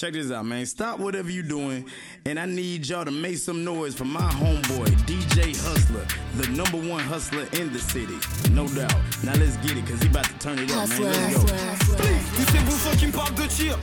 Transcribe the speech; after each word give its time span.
Check 0.00 0.14
this 0.14 0.30
out, 0.30 0.46
man. 0.46 0.64
Stop 0.64 0.98
whatever 0.98 1.30
you're 1.30 1.42
doing, 1.42 1.84
and 2.24 2.40
I 2.40 2.46
need 2.46 2.88
y'all 2.88 3.04
to 3.04 3.10
make 3.10 3.36
some 3.36 3.62
noise 3.62 3.94
for 3.94 4.06
my 4.06 4.30
homeboy, 4.40 4.86
DJ 5.04 5.54
Hustler, 5.62 6.06
the 6.38 6.48
number 6.56 6.78
one 6.88 7.00
hustler 7.00 7.46
in 7.60 7.70
the 7.70 7.78
city. 7.78 8.16
No 8.50 8.66
doubt. 8.68 8.94
Now 9.22 9.34
let's 9.34 9.58
get 9.58 9.76
it, 9.76 9.86
cause 9.86 10.00
he 10.00 10.08
about 10.08 10.24
to 10.24 10.38
turn 10.38 10.58
it 10.58 10.70
up, 10.72 10.88
man. 10.88 11.02
Let's 11.02 11.36
go. 11.36 11.96
Tous 12.34 12.50
ces 12.50 12.60
bouffons 12.64 12.96
qui 12.96 13.06
me 13.08 13.12
parlent 13.12 13.34
de 13.34 13.46
tir. 13.46 13.78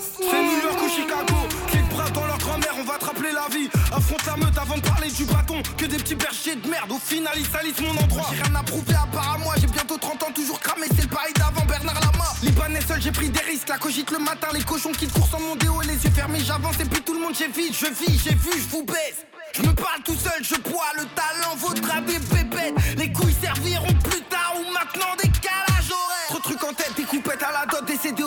C'est 0.00 0.24
New 0.24 0.62
York 0.64 0.82
ou 0.82 0.88
Chicago. 0.88 1.36
Clé 1.68 1.80
de 1.82 1.94
bras 1.94 2.10
dans 2.10 2.26
leur 2.26 2.31
on 2.78 2.84
va 2.84 2.98
te 2.98 3.04
rappeler 3.04 3.32
la 3.32 3.48
vie. 3.54 3.68
Affronte 3.92 4.26
la 4.26 4.36
meute 4.36 4.58
avant 4.58 4.76
de 4.76 4.82
parler 4.82 5.10
du 5.10 5.24
bâton. 5.24 5.62
Que 5.76 5.86
des 5.86 5.96
petits 5.96 6.14
bergers 6.14 6.56
de 6.56 6.68
merde, 6.68 6.90
au 6.90 6.98
final 6.98 7.32
ils 7.36 7.46
salissent 7.46 7.80
mon 7.80 7.96
endroit. 8.02 8.26
J'ai 8.32 8.42
rien 8.42 8.54
à 8.54 8.62
prouver 8.62 8.94
à 8.94 9.06
part 9.06 9.34
à 9.34 9.38
moi, 9.38 9.54
j'ai 9.60 9.66
bientôt 9.66 9.96
30 9.96 10.22
ans, 10.22 10.32
toujours 10.34 10.60
cramé, 10.60 10.86
c'est 10.94 11.02
le 11.02 11.08
pareil 11.08 11.32
d'avant 11.34 11.64
Bernard 11.66 12.00
Lama. 12.00 12.24
Libanais 12.42 12.80
seul, 12.80 13.00
j'ai 13.00 13.12
pris 13.12 13.30
des 13.30 13.40
risques. 13.40 13.68
La 13.68 13.78
cogite 13.78 14.10
le 14.10 14.18
matin, 14.18 14.48
les 14.52 14.62
cochons 14.62 14.92
qui 14.92 15.08
courent 15.08 15.28
sans 15.28 15.40
mon 15.40 15.56
déo, 15.56 15.80
les 15.82 15.94
yeux 15.94 16.10
fermés, 16.14 16.40
j'avance 16.40 16.78
et 16.80 16.84
puis 16.84 17.02
tout 17.02 17.14
le 17.14 17.20
monde 17.20 17.34
j'évite. 17.36 17.74
Je 17.74 17.86
vis, 17.86 18.18
j'ai 18.18 18.34
vu, 18.34 18.50
je 18.56 18.68
vous 18.70 18.84
baisse. 18.84 19.26
Je 19.54 19.62
me 19.62 19.74
parle 19.74 20.02
tout 20.02 20.14
seul, 20.16 20.42
je 20.42 20.56
bois, 20.56 20.86
le 20.96 21.04
talent 21.14 21.56
vaudra 21.56 22.00
des 22.00 22.18
pépettes. 22.18 22.74
Les 22.96 23.12
couilles 23.12 23.36
serviront 23.40 23.94
plus 24.02 24.22
tard 24.22 24.54
ou 24.56 24.72
maintenant 24.72 25.14
des 25.22 25.31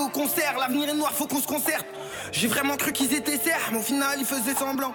au 0.06 0.10
concert. 0.10 0.56
L'avenir 0.60 0.90
est 0.90 0.94
noir, 0.94 1.12
faut 1.12 1.28
qu'on 1.28 1.42
se 1.42 1.48
concerte. 1.48 1.86
J'ai 2.32 2.48
vraiment 2.48 2.78
cru 2.78 2.92
qu'ils 2.92 3.14
étaient 3.14 3.38
serres, 3.38 3.70
mais 3.72 3.80
au 3.80 3.82
final 3.82 4.18
ils 4.20 4.26
faisaient 4.26 4.56
semblant. 4.56 4.94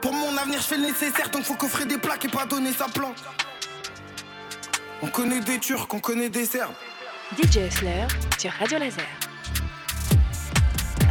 Pour 0.00 0.12
mon 0.12 0.36
avenir, 0.36 0.58
je 0.58 0.64
fais 0.66 0.76
le 0.76 0.86
nécessaire, 0.86 1.30
donc 1.30 1.42
faut 1.44 1.54
coffrer 1.54 1.84
des 1.84 1.98
plaques 1.98 2.24
et 2.24 2.28
pas 2.28 2.46
donner 2.46 2.72
sa 2.72 2.86
plante. 2.86 3.16
On 5.02 5.08
connaît 5.08 5.40
des 5.40 5.58
Turcs, 5.58 5.86
on 5.92 6.00
connaît 6.00 6.28
des 6.28 6.46
Serbes. 6.46 6.74
DJ 7.36 7.56
Hustler 7.68 8.06
sur 8.38 8.52
Radio 8.52 8.78
Laser. 8.78 9.06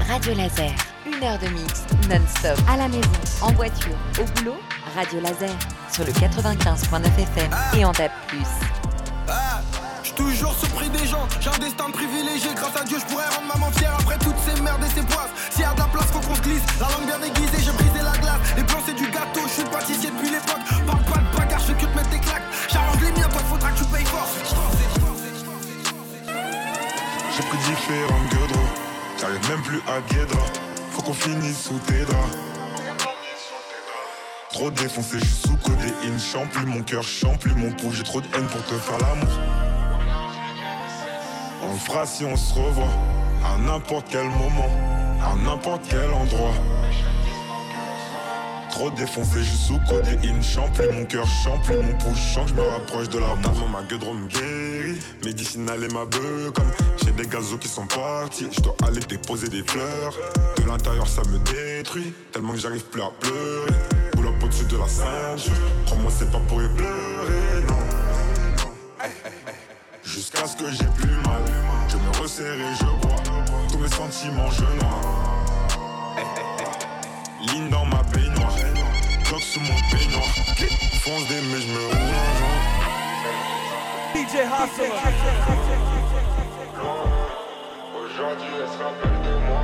Radio 0.08 0.34
Laser, 0.34 0.74
une 1.06 1.24
heure 1.24 1.40
de 1.40 1.48
mix 1.48 1.84
non-stop. 2.10 2.58
À 2.70 2.78
la 2.78 2.88
maison, 2.88 3.10
en 3.42 3.52
voiture, 3.54 3.96
au 4.20 4.24
boulot, 4.40 4.58
Radio 4.96 5.20
Laser. 5.22 5.56
Sur 5.92 6.06
le 6.06 6.12
95.9 6.12 7.06
FM 7.20 7.52
et 7.78 7.86
en 7.86 7.92
DAB+. 7.92 8.12
Ah, 9.28 9.62
toujours 10.42 10.58
surpris 10.58 10.90
des 10.90 11.06
gens, 11.06 11.28
j'ai 11.40 11.50
un 11.50 11.60
destin 11.60 11.90
privilégié 11.92 12.50
Grâce 12.56 12.76
à 12.76 12.84
Dieu 12.84 12.98
je 13.00 13.06
pourrais 13.06 13.30
rendre 13.30 13.48
maman 13.54 13.72
fière 13.78 13.94
Après 14.00 14.18
toutes 14.18 14.40
ces 14.44 14.60
merdes 14.62 14.84
et 14.84 14.90
ces 14.90 15.06
poisses 15.06 15.30
S'il 15.52 15.62
y 15.62 15.66
a 15.66 15.74
de 15.74 15.80
la 15.80 15.86
place 15.86 16.08
faut 16.08 16.20
qu'on 16.20 16.36
se 16.36 16.42
glisse 16.42 16.66
La 16.80 16.90
langue 16.90 17.06
bien 17.06 17.22
aiguisée, 17.22 17.62
j'ai 17.62 17.72
brisé 17.72 18.02
la 18.02 18.18
glace 18.18 18.42
Les 18.58 18.64
plans 18.64 18.82
c'est 18.86 18.96
du 18.96 19.06
gâteau, 19.06 19.42
je 19.46 19.54
suis 19.62 19.70
pâtissier 19.70 20.10
depuis 20.10 20.32
l'époque 20.32 20.66
Parle 20.88 21.04
pas 21.06 21.22
de 21.22 21.38
bagarre, 21.38 21.60
je 21.60 21.66
fais 21.66 21.78
que 21.78 21.86
mettre 21.96 22.10
des 22.10 22.20
claques 22.20 22.50
J'arrange 22.70 23.02
les 23.06 23.12
miens, 23.12 23.30
toi 23.30 23.42
faudra 23.50 23.70
que 23.70 23.78
tu 23.78 23.86
payes 23.86 24.06
fort 24.06 24.30
J'ai 27.38 27.44
pris 27.44 27.58
différents 27.70 28.26
gueudres, 28.34 28.66
j'arrive 29.20 29.50
même 29.50 29.62
plus 29.62 29.82
à 29.88 30.02
Guédra. 30.10 30.46
Faut 30.92 31.02
qu'on 31.02 31.14
finisse 31.14 31.62
sous 31.68 31.80
tes 31.88 32.04
draps. 32.04 32.38
Trop 34.52 34.70
défoncé, 34.70 35.18
je 35.18 35.26
suis 35.26 35.48
sous 35.48 35.58
codéine. 35.58 36.20
Champli 36.20 36.66
mon 36.66 36.84
cœur, 36.84 37.04
champli 37.04 37.54
mon 37.56 37.72
pouls. 37.72 37.94
J'ai 37.94 38.04
trop 38.04 38.20
de 38.20 38.28
haine 38.36 38.48
pour 38.48 38.64
te 38.66 38.74
faire 38.74 38.98
l'amour. 39.00 39.71
On 41.64 41.74
le 41.74 41.80
fera 41.80 42.06
si 42.06 42.26
on 42.26 42.36
se 42.36 42.54
revoit. 42.54 42.88
À 43.44 43.58
n'importe 43.58 44.08
quel 44.10 44.26
moment, 44.26 44.70
à 45.22 45.36
n'importe 45.44 45.82
quel 45.90 46.12
endroit. 46.12 46.54
Trop 48.70 48.90
défoncé, 48.92 49.40
je 49.40 49.44
suis 49.44 49.58
sous 49.58 49.80
codéine. 49.88 50.42
Champli 50.42 50.86
mon 50.94 51.06
cœur, 51.06 51.26
champli 51.44 51.76
mon 51.76 51.98
pouls. 51.98 52.16
Je 52.16 52.34
sens 52.34 52.44
que 52.46 52.50
je 52.50 52.62
me 52.62 52.68
rapproche 52.68 53.10
de 53.10 53.20
l'amour. 53.20 53.70
Ma 53.70 53.84
gueule 53.84 54.00
me 54.14 54.28
guérit. 54.28 55.00
Médicinal 55.26 55.84
et 55.84 55.88
ma 55.90 56.06
comme 56.54 56.72
j'ai 57.04 57.12
des 57.12 57.28
gazos 57.28 57.58
qui 57.58 57.68
sont 57.68 57.86
partis. 57.86 58.48
Je 58.52 58.62
dois 58.62 58.76
aller 58.88 59.02
déposer 59.02 59.50
des 59.50 59.64
fleurs. 59.64 60.14
De 60.58 60.64
l'intérieur, 60.68 61.08
ça 61.08 61.22
me 61.24 61.38
détruit. 61.40 62.14
Tellement 62.32 62.54
que 62.54 62.60
j'arrive 62.60 62.86
plus 62.86 63.02
à 63.02 63.12
pleurer. 63.20 63.72
Boule 64.14 64.28
up 64.28 64.44
au-dessus 64.44 64.66
de 64.66 64.78
la 64.78 64.88
ceinture. 64.88 65.54
Crois-moi, 65.86 66.12
c'est 66.18 66.32
pas 66.32 66.40
pour 66.48 66.62
y 66.62 66.68
pleurer, 66.70 67.66
non. 67.68 67.76
Jusqu'à 70.14 70.46
ce 70.46 70.58
que 70.58 70.70
j'ai 70.70 70.84
plus 70.98 71.16
mal. 71.26 71.42
Je 71.88 71.96
me 71.96 72.22
resserre 72.22 72.54
et 72.54 72.76
je 72.78 72.84
bois. 72.84 73.16
Tous 73.72 73.78
mes 73.78 73.88
sentiments, 73.88 74.52
je 74.52 74.64
noie. 74.64 75.00
Ligne 77.54 77.70
dans 77.70 77.86
ma 77.86 78.04
baignoire. 78.04 78.54
Bloc 79.30 79.42
sous 79.42 79.62
mon 79.62 79.80
peignoir. 79.90 80.28
Fonce 81.02 81.28
des 81.30 81.36
mais 81.36 81.62
je 81.62 81.68
me 81.68 81.88
roule 81.88 81.96
un 81.96 82.34
joint. 82.40 82.60
DJ 84.14 84.44
Hustler 84.44 84.92
Aujourd'hui, 88.04 88.52
elle 88.60 88.68
se 88.68 88.84
rappelle 88.84 89.18
de 89.24 89.34
moi. 89.48 89.62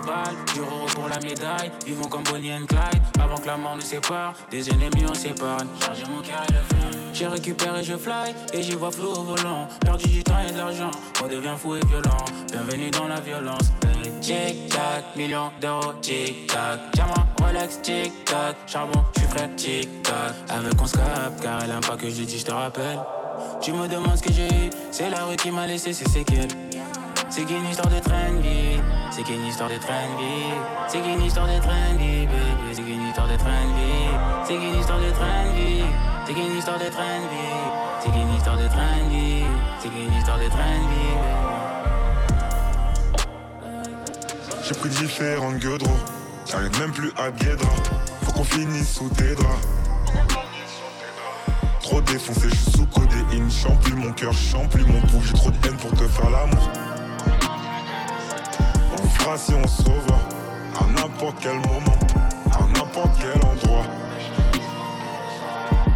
Du 0.00 0.60
pour 0.94 1.08
la 1.08 1.18
médaille. 1.20 1.70
Vivons 1.86 2.08
comme 2.08 2.22
Bonnie 2.24 2.52
and 2.52 2.66
Clyde, 2.66 3.02
avant 3.20 3.36
que 3.36 3.46
la 3.46 3.56
mort 3.56 3.76
nous 3.76 3.82
sépare. 3.82 4.34
Des 4.50 4.68
ennemis 4.70 5.04
on 5.08 5.14
s'épargne. 5.14 5.68
Charger 5.80 6.04
mon 6.04 6.22
cœur 6.22 6.42
le 6.48 6.76
flingue. 6.76 7.00
J'ai 7.12 7.26
récupéré, 7.26 7.84
je 7.84 7.96
fly, 7.96 8.34
et 8.52 8.62
j'y 8.62 8.74
vois 8.74 8.90
flou 8.90 9.08
au 9.08 9.22
volant. 9.22 9.68
Perdu 9.80 10.08
du 10.08 10.24
temps 10.24 10.40
et 10.46 10.52
de 10.52 10.58
l'argent, 10.58 10.90
on 11.22 11.28
devient 11.28 11.54
fou 11.56 11.76
et 11.76 11.86
violent. 11.86 12.24
Bienvenue 12.50 12.90
dans 12.90 13.06
la 13.06 13.20
violence. 13.20 13.72
Tic 14.20 14.68
tac, 14.68 15.16
millions 15.16 15.50
d'euros, 15.60 15.92
tic 16.00 16.46
tac. 16.48 16.80
Diamant, 16.92 17.26
Rolex, 17.40 17.80
tic 17.82 18.24
tac. 18.24 18.56
Charbon, 18.66 19.04
j'suis 19.16 19.28
prêt, 19.28 19.50
tic 19.56 20.02
tac. 20.02 20.34
Avec 20.48 20.80
on 20.80 20.86
se 20.86 20.96
car 20.96 21.62
elle 21.62 21.70
aime 21.70 21.80
pas 21.80 21.96
que 21.96 22.08
je 22.08 22.22
dis, 22.22 22.38
je 22.38 22.44
te 22.44 22.52
rappelle. 22.52 22.98
Tu 23.60 23.72
me 23.72 23.86
demandes 23.88 24.16
ce 24.16 24.22
que 24.22 24.32
j'ai 24.32 24.46
eu, 24.46 24.70
c'est 24.90 25.10
la 25.10 25.24
rue 25.24 25.36
qui 25.36 25.50
m'a 25.50 25.66
laissé 25.66 25.92
ses 25.92 26.08
séquelles. 26.08 26.48
C'est 27.36 27.44
qu'une 27.46 27.66
histoire 27.66 27.88
de 27.88 27.98
train 27.98 28.32
de 28.32 28.42
vie, 28.42 28.80
c'est 29.10 29.24
qu'une 29.24 29.44
histoire 29.46 29.68
de 29.68 29.76
train 29.78 30.06
de 30.06 30.22
vie, 30.22 30.54
c'est 30.86 31.00
qu'une 31.00 31.20
histoire 31.20 31.48
de 31.48 31.58
train 31.58 31.92
de 31.94 31.98
vie, 31.98 32.28
c'est 32.72 32.82
qu'une 32.84 33.08
histoire 33.08 33.26
de 33.26 33.36
train 33.36 33.64
de 33.66 33.74
vie, 33.74 34.14
c'est 34.46 34.54
qu'une 34.54 34.78
histoire 34.78 35.00
de 35.00 35.10
train 35.10 35.44
de 35.50 35.58
vie, 35.58 35.84
c'est 36.24 36.32
qu'une 36.32 36.56
histoire 36.56 36.78
de 36.78 36.88
train 36.88 37.18
de 37.18 37.28
vie, 37.28 37.98
c'est 38.00 38.12
qu'une 38.12 38.32
histoire 38.36 38.56
de 38.56 38.68
train 38.68 38.98
de 39.02 39.10
vie, 39.10 39.44
c'est 39.82 39.88
qu'une 39.88 40.12
histoire 40.16 40.38
de 40.38 40.48
train. 40.48 40.78
J'ai 44.62 44.74
pris 44.74 44.88
différentes 44.90 45.58
gueudres. 45.58 45.90
J'arrive 46.46 46.78
même 46.78 46.92
plus 46.92 47.12
à 47.18 47.32
Guédra. 47.32 47.68
Faut 48.22 48.32
qu'on 48.32 48.44
finisse 48.44 48.94
sous 48.94 49.08
tes 49.08 49.34
draps. 49.34 49.66
Trop 51.82 52.00
défoncé, 52.00 52.48
je 52.48 52.54
suis 52.54 52.70
sous 52.70 52.86
codéine. 52.86 53.50
Champli 53.50 53.92
mon 53.94 54.12
cœur, 54.12 54.32
champli 54.32 54.84
mon 54.84 55.00
pouls. 55.08 55.22
J'ai 55.24 55.32
trop 55.32 55.50
de 55.50 55.56
haine 55.66 55.76
pour 55.78 55.90
te 55.90 56.06
faire 56.06 56.30
l'amour. 56.30 56.93
Si 59.36 59.52
on 59.52 59.66
se 59.66 59.82
revoit. 59.82 60.20
À 60.78 60.86
n'importe 60.86 61.36
quel 61.40 61.54
moment, 61.54 61.98
à 62.52 62.62
n'importe 62.78 63.10
quel 63.18 63.34
endroit. 63.42 63.84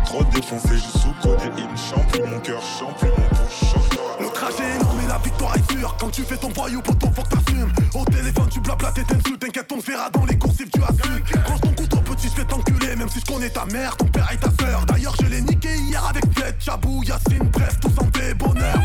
Trop 0.04 0.24
défoncé, 0.24 0.70
je 0.70 0.98
sous 0.98 1.12
codéine. 1.22 1.68
Champli 1.76 2.22
mon 2.22 2.40
cœur, 2.40 2.60
champli 2.60 3.08
mon 3.08 3.28
pouls. 3.28 3.50
Change 3.50 3.98
Le 4.18 4.28
trajet 4.32 4.64
est 4.64 4.80
énorme 4.80 5.00
et 5.04 5.08
la 5.08 5.18
victoire 5.18 5.54
est 5.56 5.72
sûre 5.72 5.94
Quand 6.00 6.10
tu 6.10 6.22
fais 6.22 6.36
ton 6.36 6.48
voyou 6.48 6.80
poteau 6.80 7.08
faut 7.14 7.22
que 7.22 7.36
t'assumes 7.36 7.72
Au 7.94 8.04
téléphone 8.06 8.48
tu 8.50 8.60
blablates 8.60 8.98
et 8.98 9.04
t'insultes 9.04 9.40
T'inquiète 9.40 9.72
on 9.72 9.78
te 9.78 9.86
verra 9.86 10.10
dans 10.10 10.24
les 10.24 10.36
coursives 10.36 10.70
tu 10.70 10.82
assumes 10.82 11.22
Range 11.46 11.60
ton 11.60 11.72
couteau 11.72 11.98
petit 11.98 12.28
je 12.28 12.40
vais 12.40 12.44
t'enculer 12.44 12.96
Même 12.96 13.08
si 13.08 13.20
je 13.20 13.26
connais 13.26 13.50
ta 13.50 13.66
mère, 13.66 13.96
ton 13.96 14.06
père 14.06 14.28
et 14.32 14.36
ta 14.36 14.50
sœur 14.58 14.84
D'ailleurs 14.86 15.14
je 15.20 15.26
l'ai 15.26 15.42
niqué 15.42 15.76
hier 15.76 16.04
avec 16.04 16.24
Fred, 16.36 16.56
Chabou, 16.58 17.04
Yacine 17.04 17.48
Bref 17.52 17.78
tout 17.80 17.90
santé, 17.90 18.34
bonheur 18.34 18.78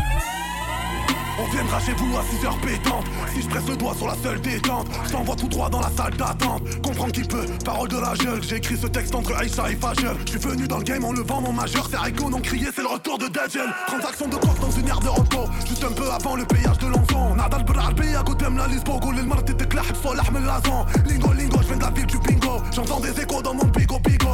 on 1.38 1.46
viendra 1.50 1.80
chez 1.80 1.92
vous 1.94 2.16
à 2.16 2.22
6h 2.22 2.60
pétante 2.60 3.04
Si 3.34 3.42
je 3.42 3.48
presse 3.48 3.66
le 3.68 3.76
doigt 3.76 3.94
sur 3.94 4.06
la 4.06 4.14
seule 4.22 4.40
détente 4.40 4.86
Je 5.06 5.12
t'envoie 5.12 5.36
tout 5.36 5.48
droit 5.48 5.68
dans 5.68 5.80
la 5.80 5.90
salle 5.90 6.14
d'attente. 6.14 6.62
Comprends 6.82 7.08
qui 7.08 7.22
peut, 7.22 7.46
parole 7.64 7.88
de 7.88 7.98
la 7.98 8.14
gueule 8.14 8.42
J'écris 8.42 8.76
ce 8.76 8.86
texte 8.86 9.14
entre 9.14 9.34
Aïcha 9.34 9.70
et 9.70 9.76
Fajr 9.76 10.14
Je 10.26 10.30
suis 10.30 10.38
venu 10.38 10.68
dans 10.68 10.78
le 10.78 10.84
game 10.84 11.04
en 11.04 11.12
levant 11.12 11.40
mon 11.40 11.52
majeur. 11.52 11.88
C'est 11.90 12.08
Icon 12.08 12.30
non 12.30 12.40
crié, 12.40 12.68
c'est 12.74 12.82
le 12.82 12.88
retour 12.88 13.18
de 13.18 13.26
Dajel. 13.28 13.68
Transaction 13.86 14.28
de 14.28 14.36
compte 14.36 14.60
dans 14.60 14.70
une 14.70 14.88
aire 14.88 15.00
de 15.00 15.08
repos. 15.08 15.48
Juste 15.66 15.84
un 15.84 15.92
peu 15.92 16.10
avant 16.10 16.36
le 16.36 16.44
péage 16.44 16.78
de 16.78 16.86
l'enfant 16.86 17.34
Nadal 17.34 17.64
Beralbi 17.64 18.14
à 18.14 18.22
côté 18.22 18.44
de 18.44 18.56
la 18.56 18.66
Lisbonne 18.68 18.94
L'Elmar 19.14 19.44
t'étais 19.44 19.66
clair, 19.66 19.84
Solah 20.02 20.24
Melazan 20.32 20.86
Lingo 21.06 21.32
lingo, 21.32 21.58
je 21.62 21.66
viens 21.68 21.76
de 21.76 21.82
la 21.82 21.90
ville 21.90 22.06
du 22.06 22.18
bingo. 22.18 22.62
J'entends 22.72 23.00
des 23.00 23.20
échos 23.20 23.42
dans 23.42 23.54
mon 23.54 23.66
pico 23.66 23.98
pico 24.00 24.28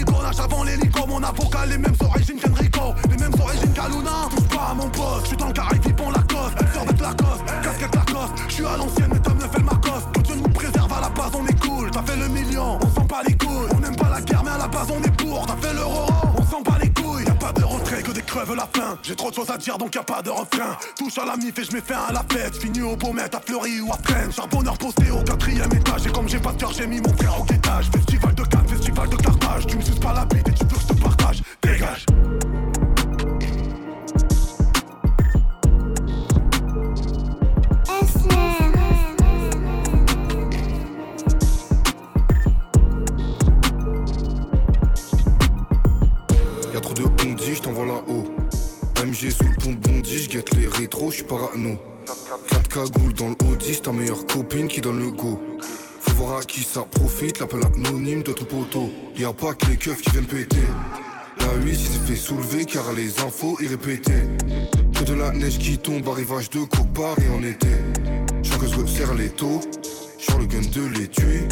Nage 0.00 0.40
avant 0.40 0.64
l'hélico 0.64 1.06
Mon 1.06 1.22
avocat, 1.22 1.66
les 1.66 1.78
mêmes 1.78 1.96
origines 2.00 2.38
qu'Enrico 2.40 2.94
Les 3.10 3.16
mêmes 3.16 3.34
origines 3.40 3.72
qu'Aluna 3.72 4.28
Touche 4.30 4.48
pas 4.48 4.68
à 4.70 4.74
mon 4.74 4.88
poste, 4.88 5.22
je 5.22 5.26
suis 5.28 5.36
dans 5.36 5.48
le 5.48 5.52
carré 5.52 5.78
Vipon 5.84 6.10
Lacoste 6.10 6.56
Elle 6.60 6.68
sort 6.68 6.86
de 6.86 7.02
Lacoste, 7.02 7.44
casquette 7.62 7.94
Lacoste. 7.94 8.32
Je 8.48 8.54
suis 8.54 8.66
à 8.66 8.76
l'ancienne, 8.76 9.10
mais 9.12 9.18
Tom 9.18 9.36
ne 9.36 9.48
fait 9.48 9.62
ma 9.62 9.76
coste. 9.76 10.12
Que 10.14 10.20
Dieu 10.20 10.34
nous 10.36 10.48
préserve 10.48 10.92
à 10.92 11.00
la 11.00 11.08
base, 11.08 11.32
on 11.34 11.46
est 11.46 11.60
cool. 11.60 11.90
T'as 11.90 12.02
fait 12.02 12.16
le 12.16 12.28
million, 12.28 12.78
on 12.80 13.00
sent 13.00 13.06
pas 13.08 13.22
les 13.26 13.34
couilles. 13.36 13.68
On 13.72 13.82
aime 13.82 13.96
pas 13.96 14.08
la 14.08 14.20
guerre, 14.20 14.42
mais 14.44 14.50
à 14.50 14.58
la 14.58 14.68
base 14.68 14.88
on 14.90 15.02
est 15.02 15.16
pour. 15.16 15.46
T'as 15.46 15.56
fait 15.56 15.74
l'euro, 15.74 16.06
crèves 18.32 18.54
la 18.54 18.68
faim. 18.74 18.98
J'ai 19.02 19.14
trop 19.14 19.30
de 19.30 19.34
choses 19.34 19.50
à 19.50 19.58
dire, 19.58 19.76
donc 19.76 19.94
y'a 19.94 20.02
pas 20.02 20.22
de 20.22 20.30
refrain. 20.30 20.76
Touche 20.96 21.18
à 21.18 21.26
la 21.26 21.36
mif 21.36 21.58
et 21.58 21.64
je 21.64 21.72
mets 21.72 21.82
fin 21.82 22.00
à 22.08 22.12
la 22.12 22.24
fête. 22.30 22.56
Fini 22.56 22.80
au 22.80 22.96
Beaumet, 22.96 23.34
à 23.34 23.40
Fleury 23.40 23.80
ou 23.80 23.92
à 23.92 23.98
Fresnes. 24.02 24.32
Charbonneur 24.32 24.78
posté 24.78 25.10
au 25.10 25.22
quatrième 25.22 25.72
étage. 25.72 26.06
Et 26.06 26.10
comme 26.10 26.28
j'ai 26.28 26.38
pas 26.38 26.52
de 26.52 26.58
cœur, 26.58 26.72
j'ai 26.72 26.86
mis 26.86 27.00
mon 27.00 27.14
frère 27.14 27.38
au 27.38 27.44
guettage. 27.44 27.90
Festival 27.90 28.34
de 28.34 28.42
Cannes, 28.44 28.68
festival 28.68 29.08
de 29.08 29.16
Carthage. 29.16 29.66
Tu 29.66 29.76
me 29.76 29.82
suces 29.82 29.98
pas 29.98 30.14
la 30.14 30.24
bite 30.24 30.48
et 30.48 30.52
tu 30.52 30.64
veux 30.64 30.70
que 30.70 30.80
je 30.80 30.86
te 30.86 31.02
partage. 31.02 31.42
Dégage 31.62 32.06
MG 47.82 49.30
sous 49.30 49.42
le 49.42 49.56
pont 49.60 49.72
de 49.72 49.76
Bondy, 49.76 50.22
j'guette 50.22 50.54
les 50.54 50.68
rétros, 50.68 51.10
j'suis 51.10 51.24
parano. 51.24 51.76
4 52.48 52.68
cagoules 52.68 53.12
dans 53.14 53.30
le 53.30 53.36
Audi, 53.50 53.80
ta 53.80 53.90
meilleure 53.90 54.24
copine 54.26 54.68
qui 54.68 54.80
donne 54.80 55.00
le 55.00 55.10
go. 55.10 55.40
Faut 56.00 56.12
voir 56.12 56.38
à 56.38 56.42
qui 56.42 56.62
ça 56.62 56.82
profite, 56.82 57.40
l'appel 57.40 57.60
anonyme 57.64 58.22
de 58.22 58.32
ton 58.32 58.44
poteau. 58.44 58.88
Y'a 59.16 59.32
pas 59.32 59.54
que 59.54 59.66
les 59.66 59.76
keufs 59.76 60.00
qui 60.00 60.10
viennent 60.10 60.26
péter. 60.26 60.62
La 61.40 61.54
8 61.54 61.70
il 61.70 61.76
s'est 61.76 62.06
fait 62.06 62.16
soulever 62.16 62.64
car 62.66 62.92
les 62.92 63.18
infos 63.20 63.58
y 63.60 63.66
répétaient. 63.66 64.28
Que 64.94 65.02
de 65.02 65.14
la 65.14 65.32
neige 65.32 65.58
qui 65.58 65.76
tombe, 65.76 66.08
arrivage 66.08 66.48
de 66.50 66.60
copains 66.60 67.16
et 67.20 67.36
en 67.36 67.42
été. 67.42 67.68
J'sens 68.44 68.58
que 68.58 68.66
je 68.68 68.76
resserre 68.76 69.14
les 69.14 69.30
taux, 69.30 69.60
sur 70.18 70.38
le 70.38 70.46
gun 70.46 70.60
de 70.60 70.98
les 70.98 71.08
tuer. 71.08 71.48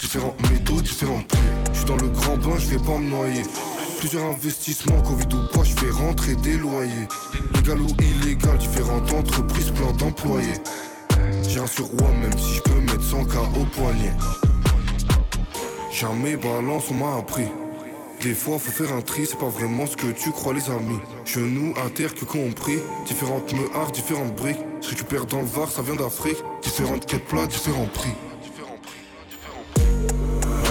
Différents 0.00 0.36
métaux, 0.50 0.80
différents 0.80 1.22
prix. 1.28 1.38
J'suis 1.72 1.84
dans 1.84 1.96
le 1.96 2.08
grand 2.08 2.36
bain, 2.38 2.58
j'vais 2.58 2.78
pas 2.78 2.98
me 2.98 3.08
noyer. 3.08 3.42
Plusieurs 4.02 4.24
investissements, 4.24 5.00
Covid 5.02 5.28
ou 5.32 5.56
pas, 5.56 5.62
j'fais 5.62 5.90
rentrer 5.90 6.34
des 6.34 6.56
loyers. 6.56 7.06
Légal 7.54 7.80
ou 7.80 7.86
illégal, 8.02 8.58
différentes 8.58 9.12
entreprises, 9.12 9.70
plein 9.70 9.92
d'employés. 9.92 10.54
J'ai 11.48 11.60
un 11.60 11.68
surroi, 11.68 12.08
même 12.20 12.36
si 12.36 12.54
je 12.54 12.62
peux 12.62 12.80
mettre 12.80 13.04
100 13.04 13.26
k 13.26 13.36
au 13.60 13.64
poignet. 13.66 14.12
Jamais 15.92 16.36
balance, 16.36 16.90
on 16.90 16.94
m'a 16.94 17.18
appris. 17.18 17.46
Des 18.22 18.34
fois, 18.34 18.58
faut 18.58 18.72
faire 18.72 18.92
un 18.92 19.02
tri, 19.02 19.24
c'est 19.24 19.38
pas 19.38 19.48
vraiment 19.48 19.86
ce 19.86 19.96
que 19.96 20.08
tu 20.08 20.32
crois, 20.32 20.52
les 20.52 20.68
amis. 20.68 20.98
Genoux 21.24 21.72
à 21.86 21.88
terre 21.88 22.12
que 22.12 22.24
compris. 22.24 22.80
Différentes 23.06 23.52
meurs, 23.52 23.92
différentes 23.92 24.34
briques. 24.34 24.58
Je 24.80 24.88
récupère 24.88 25.26
dans 25.26 25.42
le 25.42 25.46
Var, 25.46 25.70
ça 25.70 25.80
vient 25.80 25.94
d'Afrique. 25.94 26.42
Différentes 26.60 27.06
quêtes 27.06 27.26
plats, 27.26 27.46
différents 27.46 27.86
prix. 27.86 28.14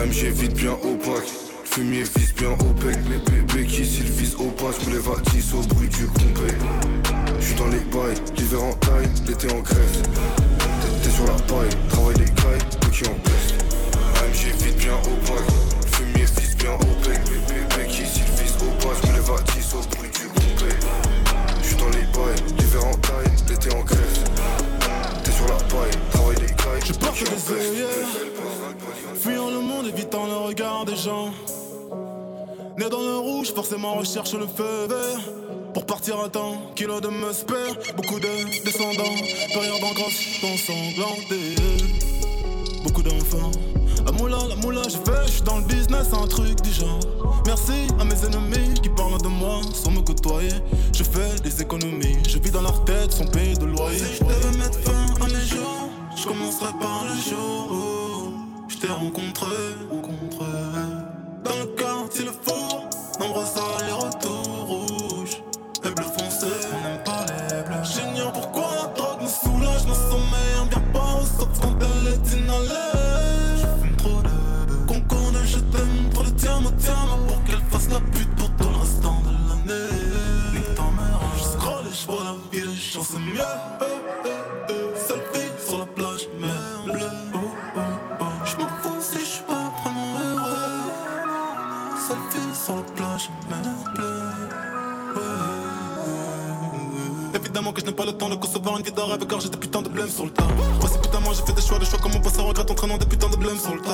MG 0.05 0.33
vite 0.33 0.53
bien 0.53 0.73
opaque. 0.73 1.50
Le 1.71 1.75
fumier 1.75 2.03
vise 2.03 2.33
bien 2.35 2.51
au 2.51 2.73
bec. 2.83 2.97
Les 3.09 3.31
bébés 3.31 3.65
qui 3.65 3.85
s'ils 3.85 4.03
visent 4.03 4.35
au 4.35 4.51
pas, 4.51 4.71
je 4.77 4.89
à 4.91 5.21
10 5.31 5.53
au 5.53 5.61
bruit 5.73 5.87
du 5.87 6.05
compé. 6.05 6.53
J'suis 7.39 7.55
dans 7.55 7.67
les 7.67 7.79
bails, 7.79 8.21
l'hiver 8.35 8.63
en 8.63 8.73
taille, 8.73 9.07
l'été 9.25 9.49
en 9.53 9.59
Grèce. 9.59 10.01
T'es 11.01 11.09
sur 11.09 11.25
la 11.25 11.33
paille, 11.33 11.69
travaille 11.87 12.17
les 12.17 12.25
cailles, 12.25 12.59
eux 12.85 12.89
qui 12.91 13.07
en 13.07 13.13
peste. 13.23 13.63
MG 14.19 14.51
vite 14.61 14.77
bien 14.79 14.95
opaque. 14.95 15.47
Le 15.81 15.87
fumier 15.87 16.25
vise 16.25 16.57
bien 16.57 16.73
au 16.73 17.07
bec. 17.07 17.21
Les 17.29 17.53
bébés 17.53 17.87
qui 17.87 18.05
s'ils 18.05 18.23
visent 18.23 18.57
au 18.59 18.85
pas, 18.85 18.93
je 19.01 19.31
à 19.31 19.55
10 19.55 19.73
au 19.73 19.95
bruit 19.95 20.09
du 20.09 20.27
compé. 20.27 20.75
J'suis 21.63 21.77
dans 21.77 21.89
les 21.89 22.07
bails, 22.11 22.43
l'hiver 22.59 22.85
en 22.85 22.97
taille, 22.97 23.31
l'été 23.47 23.73
en 23.73 23.83
Grèce. 23.83 24.23
T'es 25.23 25.31
sur 25.31 25.47
la 25.47 25.55
paille, 25.55 25.97
travaille 26.11 26.35
les 26.35 26.53
cailles, 26.53 26.81
Je 26.85 26.93
porte 26.93 27.17
des 27.17 27.53
œillères, 27.53 28.07
fuyant 29.15 29.49
le 29.49 29.61
monde, 29.61 29.87
évitant 29.87 30.25
le 30.25 30.35
regard 30.35 30.83
des 30.83 30.97
gens. 30.97 31.31
Né 32.81 32.89
dans 32.89 32.99
le 32.99 33.17
rouge, 33.19 33.53
forcément 33.53 33.93
recherche 33.93 34.33
le 34.33 34.47
feu 34.47 34.87
vert. 34.89 35.21
Pour 35.71 35.85
partir 35.85 36.19
à 36.19 36.29
temps, 36.29 36.55
kilo 36.73 36.99
de 36.99 37.09
musper, 37.09 37.93
beaucoup 37.95 38.19
de 38.19 38.63
descendants, 38.65 39.17
période 39.53 39.83
en 39.83 39.93
grosse, 39.93 40.41
ensanglanté. 40.43 41.55
Beaucoup 42.83 43.03
d'enfants. 43.03 43.51
La 44.03 44.11
moula, 44.13 44.39
la 44.49 44.55
moula, 44.55 44.81
je 44.85 44.97
fais, 44.97 45.27
je 45.27 45.31
suis 45.33 45.41
dans 45.43 45.57
le 45.57 45.63
business, 45.65 46.07
un 46.11 46.25
truc 46.25 46.59
du 46.61 46.71
genre. 46.71 46.99
Merci 47.45 47.85
à 47.99 48.03
mes 48.03 48.25
ennemis 48.25 48.73
qui 48.81 48.89
parlent 48.89 49.21
de 49.21 49.27
moi 49.27 49.61
sans 49.75 49.91
me 49.91 50.01
côtoyer. 50.01 50.49
Je 50.95 51.03
fais 51.03 51.39
des 51.43 51.61
économies, 51.61 52.17
je 52.27 52.39
vis 52.39 52.49
dans 52.49 52.63
leur 52.63 52.83
tête 52.83 53.11
sans 53.11 53.27
payer 53.27 53.53
de 53.57 53.65
loyer. 53.65 53.99
Si 53.99 54.15
je 54.15 54.23
devais 54.23 54.57
mettre 54.57 54.79
fin 54.79 55.23
à 55.23 55.27
mes 55.27 55.45
jours, 55.45 55.89
je 56.17 56.25
commencerai 56.25 56.71
par 56.79 57.05
le 57.05 57.29
jour 57.29 57.71
où 57.71 58.69
je 58.69 58.77
t'ai 58.77 58.87
rencontré, 58.87 59.55
le 62.25 62.31
quartier, 62.31 62.77
le 62.77 62.80
rêve 99.11 99.25
car 99.27 99.39
j'ai 99.39 99.49
des 99.49 99.57
putains 99.57 99.81
de 99.81 99.89
blême 99.89 100.09
sur 100.09 100.25
le 100.25 100.31
tas. 100.31 100.47
Précipitamment 100.79 101.33
j'ai 101.33 101.43
fait 101.43 101.53
des 101.53 101.61
choix, 101.61 101.79
des 101.79 101.85
choix 101.85 101.99
comme 101.99 102.15
on 102.15 102.21
passe 102.21 102.39
à 102.39 102.43
regret 102.43 102.69
entraînant 102.69 102.97
des 102.97 103.05
putains 103.05 103.29
de 103.29 103.35
blême 103.35 103.57
sur 103.57 103.75
le 103.75 103.81
tas. 103.81 103.91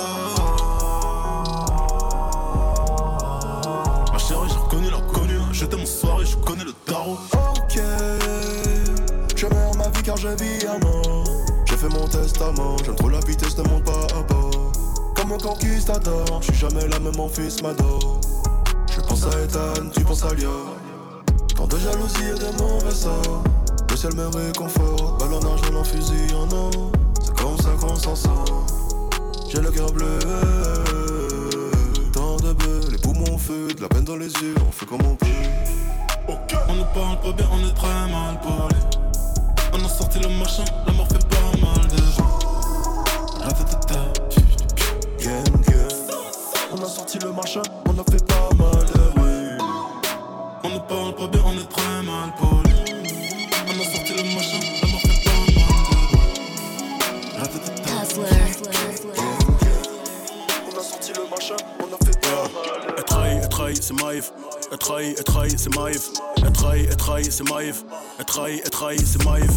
Ma 4.11 4.17
chérie, 4.17 4.49
j'ai 4.49 4.55
reconnu 4.55 4.89
la 4.89 5.01
connue. 5.13 5.39
J'étais 5.51 5.77
mon 5.77 5.85
soir 5.85 6.21
et 6.21 6.25
je 6.25 6.35
connais 6.37 6.63
le 6.63 6.73
tarot. 6.85 7.17
Ok, 7.33 7.79
je 9.35 9.45
meurs 9.47 9.75
ma 9.75 9.89
vie 9.89 10.03
car 10.03 10.17
je 10.17 10.27
vis 10.29 10.65
à 10.65 10.77
mort. 10.79 11.23
J'ai 11.65 11.77
fait 11.77 11.89
mon 11.89 12.07
testament, 12.07 12.77
j'aime 12.85 12.95
trop 12.95 13.09
la 13.09 13.19
vitesse 13.21 13.55
de 13.55 13.63
mon 13.63 13.79
pas 13.81 14.07
à 14.15 14.21
bord. 14.23 14.71
Comme 15.15 15.31
un 15.33 15.37
conquistador, 15.37 16.41
je 16.41 16.51
suis 16.51 16.61
jamais 16.61 16.87
là, 16.87 16.99
même 16.99 17.15
mon 17.15 17.27
fils 17.27 17.61
m'adore. 17.61 18.21
Je 18.91 19.01
pense 19.01 19.23
à 19.23 19.29
Ethan, 19.41 19.89
tu 19.93 20.01
penses 20.01 20.23
à 20.23 20.33
Lia. 20.33 20.47
Tant 21.55 21.65
de 21.65 21.77
jalousie 21.77 22.29
et 22.29 22.39
de 22.39 22.61
mauvais 22.61 22.91
sort. 22.91 23.43
Le 23.89 23.95
ciel 23.95 24.13
me 24.15 24.27
réconforte, 24.27 25.06
fusil 25.83 26.33
en. 26.33 26.47
C'est 27.21 27.35
comme 27.35 27.57
ça 27.57 27.69
qu'on 27.79 27.95
s'en 27.95 28.15
sort. 28.15 28.65
J'ai 29.49 29.61
le 29.61 29.71
cœur 29.71 29.91
bleu, 29.91 30.19
tant 32.13 32.35
de 32.37 32.91
les 32.91 32.97
poumons 32.97 33.37
feu, 33.37 33.69
de 33.73 33.81
la 33.81 33.87
peine 33.87 34.03
dans 34.03 34.17
les 34.17 34.27
yeux, 34.27 34.55
on 34.67 34.71
fait 34.71 34.85
comme 34.85 35.01
on 35.05 35.15
peut. 35.15 35.25
On 36.69 36.73
ne 36.73 36.83
parle 36.93 37.19
pas 37.21 37.31
bien, 37.31 37.47
on 37.51 37.59
est 37.65 37.73
très 37.73 38.11
mal 38.11 38.39
parlé. 38.41 38.75
On 39.73 39.85
a 39.85 39.89
sorti 39.89 40.19
le 40.19 40.27
machin, 40.29 40.65
Elle 68.63 68.69
trahit, 68.69 69.05
c'est 69.05 69.23
Maïf. 69.25 69.51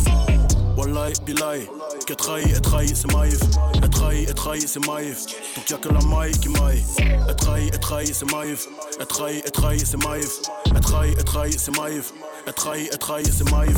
Wallahi, 0.76 1.12
billahi. 1.25 1.66
Qu'elle 2.07 2.16
trahit, 2.16 2.47
elle 2.54 2.61
trahit, 2.61 2.97
c'est 2.97 3.12
Maïf. 3.12 3.38
Elle 3.83 3.90
trahit, 3.90 4.28
elle 4.28 4.35
trahit, 4.35 4.69
c'est 4.69 4.87
Maïf. 4.87 5.26
Donc 5.57 5.71
y'a 5.71 5.76
que 5.76 5.88
la 5.88 6.00
maille 6.07 6.33
qui 6.33 6.49
maille. 6.49 6.85
Elle 6.99 7.37
trahit, 7.37 7.71
elle 7.73 7.80
trahit, 7.80 8.14
c'est 8.14 8.30
Maïf. 8.33 8.66
Elle 8.99 9.07
trahit, 9.07 9.42
elle 9.45 9.52
trahit, 9.52 9.87
c'est 9.87 10.04
Maïf. 10.04 10.40
Elle 10.75 10.80
trahit, 10.80 11.14
elle 11.19 11.25
trahit, 11.25 11.59
c'est 11.59 11.76
Maïf. 11.76 12.12
Elle 12.47 12.54
trahit, 12.54 12.88
elle 12.92 12.99
trahit, 12.99 13.33
c'est 13.33 13.50
Maïf. 13.50 13.76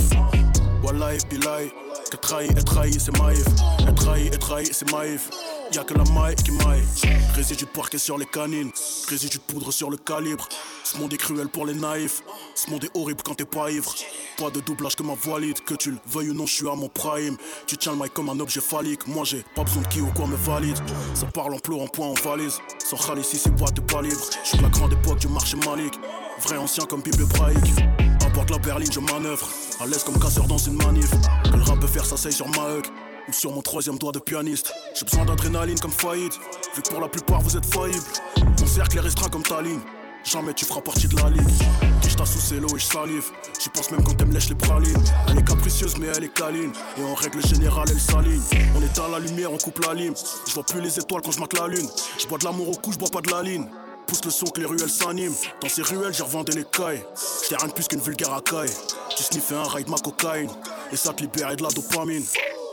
Wallahi, 0.82 1.18
billahi. 1.30 1.70
Qu'elle 2.10 2.20
trahit, 2.20 2.50
elle 2.56 2.64
trahit, 2.64 3.00
c'est 3.00 3.18
Maïf. 3.18 3.44
Elle 3.86 3.94
trahit, 3.94 4.32
elle 4.32 4.38
trahit, 4.38 4.72
c'est 4.72 4.90
Maïf. 4.92 5.30
Y'a 5.72 5.84
que 5.84 5.94
la 5.94 6.04
maille 6.12 6.34
qui 6.36 6.50
maille. 6.50 6.84
Résidu 7.34 7.64
de 7.64 7.70
parquet 7.70 7.98
sur 7.98 8.18
les 8.18 8.26
canines. 8.26 8.70
Résidu 9.08 9.38
de 9.38 9.42
poudre 9.42 9.72
sur 9.72 9.88
le 9.90 9.96
calibre. 9.96 10.46
Ce 10.84 10.98
monde 10.98 11.12
est 11.14 11.16
cruel 11.16 11.48
pour 11.48 11.64
les 11.64 11.74
naïfs. 11.74 12.22
Ce 12.54 12.70
monde 12.70 12.84
est 12.84 12.90
horrible 12.94 13.22
quand 13.24 13.34
t'es 13.34 13.44
pas 13.44 13.70
ivre. 13.70 13.94
Pas 14.38 14.50
de 14.50 14.60
doublage 14.60 14.96
que 14.96 15.02
ma 15.02 15.14
valide. 15.14 15.60
Que 15.60 15.74
tu 15.74 15.90
le 15.90 15.98
veuilles 16.06 16.30
ou 16.30 16.34
non, 16.34 16.46
je 16.46 16.54
suis 16.54 16.68
à 16.68 16.74
mon 16.74 16.88
prime. 16.88 17.36
Tu 17.66 17.76
tiens 17.76 17.92
le 17.92 17.98
mic 17.98 18.12
comme 18.12 18.28
un 18.28 18.38
objet 18.40 18.60
phallique. 18.60 19.06
Moi 19.06 19.24
j'ai 19.24 19.44
pas 19.54 19.64
besoin 19.64 19.82
de 19.82 19.88
qui 19.88 20.00
ou 20.00 20.10
quoi 20.14 20.26
me 20.26 20.36
valide. 20.36 20.78
Ça 21.14 21.26
parle 21.26 21.54
en 21.54 21.58
pleurs 21.58 21.80
en 21.80 21.86
point 21.86 22.08
en 22.08 22.14
valise. 22.14 22.58
Sans 22.78 22.96
râler 22.96 23.22
si 23.22 23.38
c'est 23.38 23.50
boîte 23.50 23.80
pas 23.86 24.02
libre. 24.02 24.20
Je 24.44 24.56
de 24.56 24.62
la 24.62 24.68
grande 24.68 24.92
époque 24.92 25.18
du 25.18 25.28
marché 25.28 25.56
malique. 25.56 25.94
Vrai 26.40 26.56
ancien 26.56 26.84
comme 26.84 27.02
Bible 27.02 27.22
hébraïque. 27.22 27.58
Apporte 28.26 28.50
la 28.50 28.58
berline, 28.58 28.92
je 28.92 29.00
manœuvre. 29.00 29.48
À 29.80 29.86
l'aise 29.86 30.04
comme 30.04 30.18
casseur 30.18 30.46
dans 30.46 30.58
une 30.58 30.76
manif. 30.76 31.10
Que 31.44 31.56
le 31.56 31.62
rap 31.62 31.80
peut 31.80 31.86
faire, 31.86 32.04
ça 32.04 32.16
s'aille 32.16 32.32
sur 32.32 32.48
ma 32.48 32.76
huck. 32.76 32.86
Ou 33.28 33.32
sur 33.32 33.52
mon 33.52 33.62
troisième 33.62 33.98
doigt 33.98 34.12
de 34.12 34.18
pianiste. 34.18 34.72
J'ai 34.94 35.04
besoin 35.04 35.24
d'adrénaline 35.24 35.78
comme 35.78 35.92
faillite. 35.92 36.38
Vu 36.74 36.82
que 36.82 36.90
pour 36.90 37.00
la 37.00 37.08
plupart 37.08 37.40
vous 37.40 37.56
êtes 37.56 37.66
faillibles. 37.66 38.02
Mon 38.60 38.66
cercle 38.66 38.98
est 38.98 39.00
restreint 39.00 39.28
comme 39.28 39.42
ta 39.42 39.62
ligne. 39.62 39.80
Jamais 40.24 40.54
tu 40.54 40.64
feras 40.64 40.80
partie 40.80 41.08
de 41.08 41.16
la 41.16 41.30
ligue. 41.30 41.42
Quiche 42.00 42.16
ta 42.16 42.24
sous 42.24 42.54
l'eau 42.54 42.68
et 42.76 42.78
je 42.78 42.84
salive. 42.84 43.24
J'y 43.60 43.68
pense 43.70 43.90
même 43.90 44.02
quand 44.04 44.24
me 44.24 44.32
lèche 44.32 44.48
les 44.48 44.54
pralines. 44.54 45.04
Elle 45.28 45.38
est 45.38 45.44
capricieuse 45.44 45.96
mais 45.98 46.06
elle 46.08 46.24
est 46.24 46.32
câline. 46.32 46.72
Et 46.96 47.04
en 47.04 47.14
règle 47.14 47.44
générale 47.46 47.88
elle 47.90 48.00
s'aligne. 48.00 48.42
On 48.76 48.82
éteint 48.82 49.08
la 49.08 49.18
lumière, 49.18 49.52
on 49.52 49.58
coupe 49.58 49.84
la 49.84 49.94
lime. 49.94 50.14
Je 50.46 50.54
vois 50.54 50.64
plus 50.64 50.80
les 50.80 50.98
étoiles 50.98 51.22
quand 51.22 51.32
je 51.32 51.40
la 51.40 51.68
lune. 51.68 51.88
Je 52.18 52.26
bois 52.26 52.38
de 52.38 52.44
l'amour 52.44 52.68
au 52.68 52.74
cou, 52.74 52.92
je 52.92 52.98
bois 52.98 53.10
pas 53.10 53.20
de 53.20 53.30
la 53.30 53.42
ligne. 53.42 53.66
pousse 54.06 54.24
le 54.24 54.30
son 54.30 54.46
que 54.46 54.60
les 54.60 54.66
ruelles 54.66 54.90
s'animent. 54.90 55.34
Dans 55.60 55.68
ces 55.68 55.82
ruelles, 55.82 56.14
j'ai 56.14 56.22
revendé 56.22 56.52
les 56.52 56.64
cailles. 56.64 57.02
J'étais 57.42 57.56
rien 57.56 57.68
de 57.68 57.72
plus 57.72 57.88
qu'une 57.88 58.00
vulgaire 58.00 58.30
racaille. 58.30 58.70
Tu 59.16 59.22
sniffais 59.24 59.56
un 59.56 59.64
raid 59.64 59.88
ma 59.88 59.98
cocaïne. 59.98 60.50
Et 60.92 60.96
ça 60.96 61.12
te 61.12 61.22
libérait 61.22 61.56
de 61.56 61.62
la 61.62 61.70
dopamine. 61.70 62.24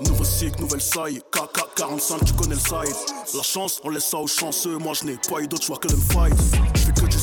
Nouveau 0.02 0.24
cycle, 0.24 0.62
nouvelle 0.62 0.82
saille. 0.82 1.22
KK45, 1.32 2.26
tu 2.26 2.34
connais 2.34 2.56
le 2.56 2.60
size. 2.60 3.06
La 3.36 3.44
chance, 3.44 3.82
on 3.84 3.90
laisse 3.90 4.06
ça 4.06 4.18
aux 4.18 4.28
chanceux. 4.28 4.78
Moi, 4.78 4.94
je 4.94 5.06
n'ai 5.06 5.18
pas 5.30 5.42
eu 5.42 5.48
d'autre 5.48 5.64
choix 5.64 5.78
que 5.78 5.88
de 5.88 5.96
me 5.96 6.02
fight. 6.02 6.34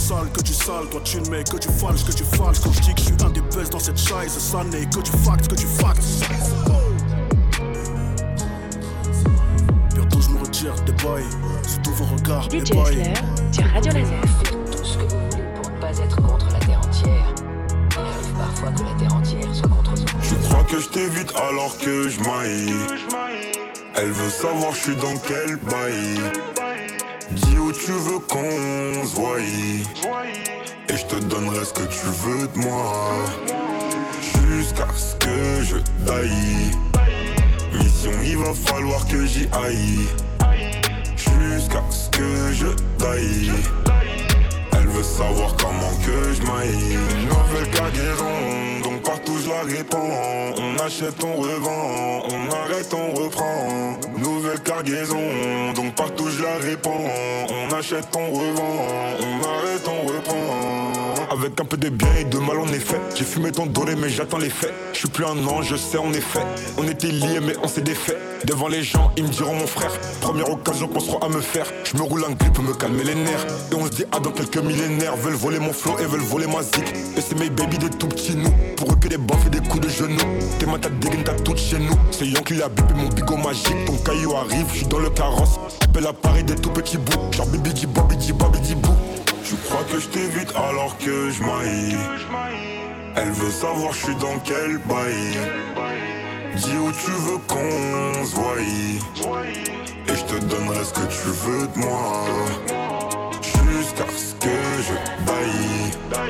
Sale, 0.06 0.30
que 0.32 0.40
du 0.40 0.54
sale. 0.54 0.88
Toi, 0.88 1.00
tu 1.02 1.20
ne 1.20 1.28
mets 1.30 1.42
que 1.42 1.56
du 1.56 1.66
falche, 1.66 2.04
que 2.04 2.12
du 2.12 2.22
falche. 2.22 2.60
Quand 2.60 2.70
je 2.70 2.80
dis 2.80 2.94
que 2.94 3.00
je 3.00 3.06
suis 3.06 3.24
un 3.24 3.30
des 3.30 3.40
buzz 3.40 3.68
dans 3.70 3.80
cette 3.80 3.98
chaise, 3.98 4.38
ça 4.38 4.62
n'est 4.62 4.86
que 4.86 5.00
du 5.00 5.10
fact, 5.10 5.48
que 5.48 5.56
du 5.56 5.66
fact. 5.66 6.00
Bientôt, 9.94 10.20
je 10.20 10.28
me 10.30 10.38
retire 10.38 10.74
des 10.84 10.92
bails. 10.92 11.24
Sous 11.66 11.78
tous 11.82 11.90
vos 11.90 12.04
regards, 12.14 12.48
DJ 12.48 12.68
Slayer 12.68 13.14
sur 13.50 13.64
Radio 13.64 13.92
Laser. 13.94 14.20
Tout 14.70 14.84
ce 14.84 14.96
que 14.96 15.02
vous 15.02 15.08
voulez 15.08 15.42
pour 15.60 15.72
ne 15.72 15.80
pas 15.80 15.98
être 15.98 16.22
contre 16.22 16.46
la 16.52 16.58
terre 16.60 16.80
entière. 16.86 17.34
Il 17.90 17.98
arrive 17.98 18.34
parfois 18.38 18.70
que 18.70 18.82
la 18.84 18.94
terre 19.00 19.14
entière 19.16 19.54
soit 19.54 19.68
contre 19.68 19.90
vous. 19.96 20.06
Je 20.22 20.34
crois 20.46 20.62
que 20.62 20.78
je 20.78 20.88
t'évite 20.88 21.32
alors 21.50 21.76
que 21.78 22.08
je 22.08 22.20
maille. 22.20 22.74
Elle 23.96 24.12
veut 24.12 24.30
savoir 24.30 24.72
je 24.72 24.82
suis 24.82 24.96
dans 24.96 25.16
quel 25.26 25.56
bail. 25.56 26.20
Dis 27.32 27.58
où 27.58 27.72
tu 27.72 27.92
veux 27.92 28.18
qu'on 28.20 29.04
se 29.04 29.14
voie. 29.16 29.40
Et 30.88 30.96
je 30.96 31.04
te 31.06 31.16
donnerai 31.24 31.64
ce 31.64 31.72
que 31.72 31.82
tu 31.82 32.06
veux 32.06 32.46
de 32.46 32.58
moi. 32.58 33.14
Jusqu'à 34.48 34.86
ce 34.94 35.16
que 35.16 35.62
je 35.64 35.76
daille. 36.04 36.70
Mission, 37.72 38.12
il 38.24 38.38
va 38.38 38.54
falloir 38.54 39.06
que 39.08 39.26
j'y 39.26 39.48
aille. 39.52 40.06
Jusqu'à 41.16 41.82
ce 41.90 42.08
que 42.10 42.52
je 42.52 42.68
daille. 42.98 43.50
Elle 44.72 44.86
veut 44.86 45.02
savoir 45.02 45.56
comment 45.56 45.92
que 46.04 46.32
je 46.32 46.42
maille. 46.42 46.98
Nouvelle 47.26 47.70
cargaison, 47.70 48.75
On 49.48 50.84
achète, 50.84 51.22
on 51.22 51.36
revend, 51.36 52.22
on 52.28 52.52
arrête, 52.52 52.92
on 52.92 53.14
reprend. 53.14 53.96
Nouvelle 54.18 54.60
cargaison, 54.60 55.72
donc 55.74 55.94
partout 55.94 56.28
je 56.28 56.42
la 56.42 56.56
répands. 56.56 57.04
On 57.48 57.72
achète, 57.74 58.08
on 58.16 58.32
revend, 58.32 58.86
on 59.20 59.44
arrête, 59.44 59.88
on 59.88 60.06
reprend. 60.06 60.95
Avec 61.38 61.60
un 61.60 61.64
peu 61.66 61.76
de 61.76 61.90
bien 61.90 62.08
et 62.18 62.24
de 62.24 62.38
mal 62.38 62.58
en 62.58 62.68
effet. 62.68 62.98
J'ai 63.14 63.24
fumé 63.24 63.52
ton 63.52 63.66
doré 63.66 63.94
mais 63.94 64.08
j'attends 64.08 64.38
les 64.38 64.48
faits. 64.48 64.72
Je 64.94 65.00
suis 65.00 65.08
plus 65.08 65.24
un 65.26 65.46
ange, 65.46 65.66
je 65.68 65.76
sais 65.76 65.98
en 65.98 66.10
effet. 66.14 66.40
On 66.78 66.88
était 66.88 67.08
liés 67.08 67.40
mais 67.42 67.54
on 67.62 67.68
s'est 67.68 67.82
défait. 67.82 68.16
Devant 68.44 68.68
les 68.68 68.82
gens, 68.82 69.10
ils 69.18 69.24
me 69.24 69.28
diront 69.28 69.54
mon 69.54 69.66
frère. 69.66 69.90
Première 70.22 70.50
occasion 70.50 70.88
sera 70.98 71.18
à 71.24 71.28
me 71.28 71.42
faire. 71.42 71.66
Je 71.84 71.98
me 71.98 72.02
roule 72.04 72.24
un 72.24 72.32
grip 72.32 72.54
pour 72.54 72.64
me 72.64 72.72
calmer 72.72 73.04
les 73.04 73.14
nerfs. 73.14 73.46
Et 73.70 73.74
on 73.74 73.84
se 73.84 73.90
dit 73.90 74.04
ah 74.12 74.18
dans 74.18 74.30
quelques 74.30 74.56
millénaires. 74.56 75.14
Veulent 75.16 75.34
voler 75.34 75.58
mon 75.58 75.74
flow 75.74 75.98
et 75.98 76.06
veulent 76.06 76.20
voler 76.20 76.46
ma 76.46 76.62
zik. 76.62 76.94
Et 77.16 77.20
c'est 77.20 77.38
mes 77.38 77.50
baby 77.50 77.76
des 77.76 77.90
tout 77.90 78.08
petits 78.08 78.34
nous. 78.34 78.50
Pour 78.76 78.92
eux 78.92 78.96
que 78.96 79.08
des 79.08 79.18
baffes 79.18 79.46
et 79.46 79.50
des 79.50 79.68
coups 79.68 79.86
de 79.86 79.90
genoux. 79.90 80.16
Tes 80.58 80.64
mains 80.64 80.78
t'as 80.80 80.88
dégaine 80.88 81.22
t'as 81.22 81.34
toutes 81.34 81.58
chez 81.58 81.78
nous. 81.78 81.96
C'est 82.12 82.26
Yon 82.26 82.40
qui 82.42 82.54
l'a 82.54 82.70
bipé 82.70 82.94
mon 82.94 83.08
bigot 83.08 83.36
magique. 83.36 83.84
Ton 83.84 83.96
caillou 83.98 84.34
arrive, 84.34 84.66
je 84.72 84.78
suis 84.78 84.86
dans 84.86 85.00
le 85.00 85.10
carrosse. 85.10 85.58
Appelle 85.82 86.06
à 86.06 86.14
Paris 86.14 86.44
des 86.44 86.54
tout 86.54 86.70
petits 86.70 86.96
bouts. 86.96 87.32
Genre 87.32 87.46
bibi 87.46 87.74
di 87.74 87.86
bobi 87.86 88.16
di. 88.16 88.32
Tu 89.48 89.54
crois 89.54 89.84
que 89.84 90.00
je 90.00 90.08
t'évite 90.08 90.52
alors 90.56 90.98
que 90.98 91.30
je 91.30 91.40
maille. 91.40 91.96
Elle 93.14 93.30
veut 93.30 93.52
savoir 93.52 93.92
je 93.92 94.06
suis 94.06 94.16
dans 94.16 94.40
quel 94.44 94.78
bail. 94.78 95.38
Dis 96.56 96.76
où 96.76 96.90
tu 96.90 97.12
veux 97.12 97.38
qu'on 97.46 98.24
se 98.24 98.34
voie. 98.34 98.56
Et 100.08 100.16
je 100.16 100.24
te 100.24 100.44
donnerai 100.46 100.84
ce 100.84 100.92
que 100.94 101.06
tu 101.06 101.28
veux 101.44 101.68
de 101.68 101.78
moi. 101.78 102.24
Jusqu'à 103.40 104.06
ce 104.16 104.34
que 104.34 104.58
je 104.82 104.94
baille. 105.24 106.24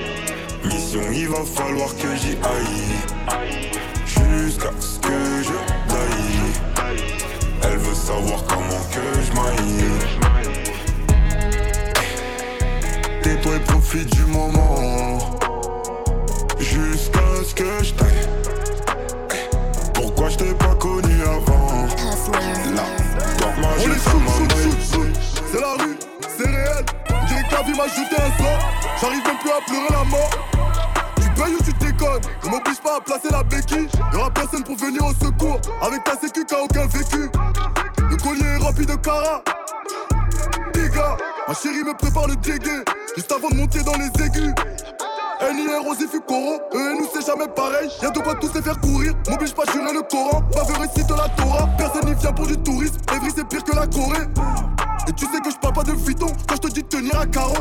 Mission, 0.64 1.00
il 1.11 1.28
va 1.28 1.42
falloir 1.42 1.88
que 1.96 2.14
j'y 2.16 2.37
aille. 2.42 2.99
Jusqu'à 4.04 4.73
ce 4.78 4.99
que 4.99 5.42
je 5.42 5.56
daille. 5.88 6.96
Elle 7.62 7.78
veut 7.78 7.94
savoir 7.94 8.44
comment 8.44 8.85
que 8.92 9.23
je 9.23 9.32
maille. 9.32 10.15
Et 13.55 13.61
profite 13.61 14.12
du 14.15 14.25
moment. 14.25 15.19
Jusqu'à 16.59 17.21
ce 17.49 17.55
que 17.55 17.65
je 17.83 17.95
taille. 17.95 18.29
Pourquoi 19.95 20.29
je 20.31 20.37
t'ai 20.37 20.53
pas 20.55 20.75
connu 20.75 21.23
avant? 21.23 21.87
Là, 22.75 22.83
dans 23.38 23.61
ma 23.61 23.69
On 23.69 23.81
sous, 23.81 24.19
maillé. 24.19 24.71
sous, 24.71 24.95
sous. 24.95 25.07
C'est 25.53 25.61
la 25.61 25.73
rue, 25.75 25.97
c'est 26.37 26.47
réel. 26.47 26.85
On 27.11 27.26
dirait 27.26 27.45
que 27.49 27.55
la 27.55 27.62
vie 27.62 27.76
m'a 27.76 27.87
jeté 27.87 28.17
un 28.17 28.43
sort. 28.43 28.61
J'arrive 29.00 29.25
même 29.25 29.38
plus 29.38 29.50
à 29.50 29.61
pleurer 29.67 29.91
la 29.91 30.05
mort. 30.05 30.31
Tu 31.17 31.29
payes 31.41 31.55
ou 31.55 31.62
tu 31.62 31.73
déconnes? 31.87 32.23
Ne 32.45 32.49
m'oblige 32.50 32.81
pas 32.81 32.97
à 32.97 33.00
placer 33.00 33.29
la 33.31 33.43
béquille. 33.43 33.88
Y'aura 34.12 34.31
personne 34.31 34.65
pour 34.65 34.76
venir 34.76 35.03
au 35.05 35.15
secours. 35.25 35.61
Avec 35.81 36.05
ta 36.05 36.12
sécu, 36.19 36.45
qu'à 36.45 36.62
aucun 36.62 36.87
vécu. 36.88 37.31
Le 38.11 38.17
collier 38.17 38.45
est 38.59 38.62
rempli 38.62 38.85
de 38.87 38.97
cara. 38.97 39.43
Dégâts, 40.73 41.17
ma 41.49 41.55
chérie 41.55 41.85
me 41.85 41.97
prépare 41.97 42.29
le 42.29 42.37
dégué. 42.37 42.85
Juste 43.17 43.33
avant 43.33 43.49
de 43.49 43.57
monter 43.57 43.83
dans 43.83 43.95
les 43.95 44.25
aigus. 44.25 44.55
NIR, 45.41 45.83
Rosy, 45.85 46.07
Fucoro, 46.09 46.59
eux 46.75 46.93
et 46.93 46.99
nous 46.99 47.07
c'est 47.12 47.25
jamais 47.26 47.47
pareil. 47.49 47.91
Y'a 48.03 48.11
de 48.11 48.19
quoi 48.21 48.35
tous 48.37 48.53
les 48.55 48.62
faire 48.62 48.81
courir, 48.81 49.12
m'oblige 49.29 49.55
pas 49.55 49.65
jurer 49.71 49.93
le 49.93 50.03
Coran. 50.03 50.43
Pas 50.53 50.65
vu 50.65 50.73
récite 50.81 51.11
la 51.11 51.29
Torah, 51.37 51.69
personne 51.76 52.07
n'y 52.07 52.15
vient 52.15 52.33
pour 52.33 52.47
du 52.47 52.57
tourisme. 52.57 52.97
Evry 53.15 53.31
c'est 53.35 53.47
pire 53.47 53.62
que 53.62 53.76
la 53.76 53.87
Corée. 53.87 54.26
Et 55.09 55.12
tu 55.12 55.25
sais 55.26 55.41
que 55.41 55.50
je 55.50 55.57
parle 55.57 55.75
pas 55.75 55.83
de 55.85 55.93
Vuitton 55.93 56.26
quand 56.49 56.57
je 56.57 56.69
te 56.69 56.73
dis 56.73 56.83
tenir 56.85 57.21
à 57.21 57.26
carreau. 57.26 57.55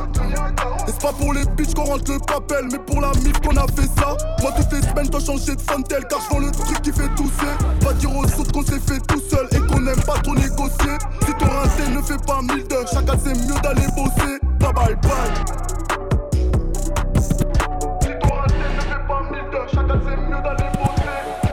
Et 0.87 0.91
c'est 0.91 1.01
pas 1.01 1.13
pour 1.13 1.33
les 1.33 1.45
bitches 1.57 1.73
qu'on 1.75 1.83
rentre 1.83 2.11
le 2.11 2.19
papel, 2.19 2.67
mais 2.71 2.79
pour 2.79 3.01
la 3.01 3.11
mif 3.23 3.39
qu'on 3.41 3.55
a 3.57 3.67
fait 3.67 3.89
ça. 3.99 4.17
Moi 4.41 4.51
toutes 4.55 4.71
les 4.71 4.81
semaines 4.81 5.07
dois 5.07 5.19
changer 5.19 5.55
de 5.55 5.61
fantel 5.61 6.05
car 6.09 6.19
je 6.31 6.39
le 6.39 6.51
truc 6.51 6.81
qui 6.81 6.91
fait 6.91 7.09
tousser. 7.15 7.53
Pas 7.81 7.93
dire 7.93 8.15
aux 8.15 8.23
autres 8.23 8.51
qu'on 8.51 8.65
s'est 8.65 8.79
fait 8.79 8.99
tout 9.07 9.21
seul 9.29 9.47
et 9.51 9.59
qu'on 9.59 9.74
aime 9.87 10.01
pas 10.01 10.19
trop 10.23 10.35
négocier. 10.35 10.97
Si 11.25 11.33
ton 11.33 11.45
rincé 11.45 11.89
ne 11.93 12.01
fait 12.01 12.25
pas 12.25 12.41
mille 12.41 12.67
d'heures, 12.67 12.87
chacun 12.87 13.17
c'est 13.23 13.33
mieux 13.33 13.59
d'aller 13.61 13.87
bosser. 13.95 14.39
Bye 14.59 14.73
bye 14.73 14.95
bye. 14.95 15.65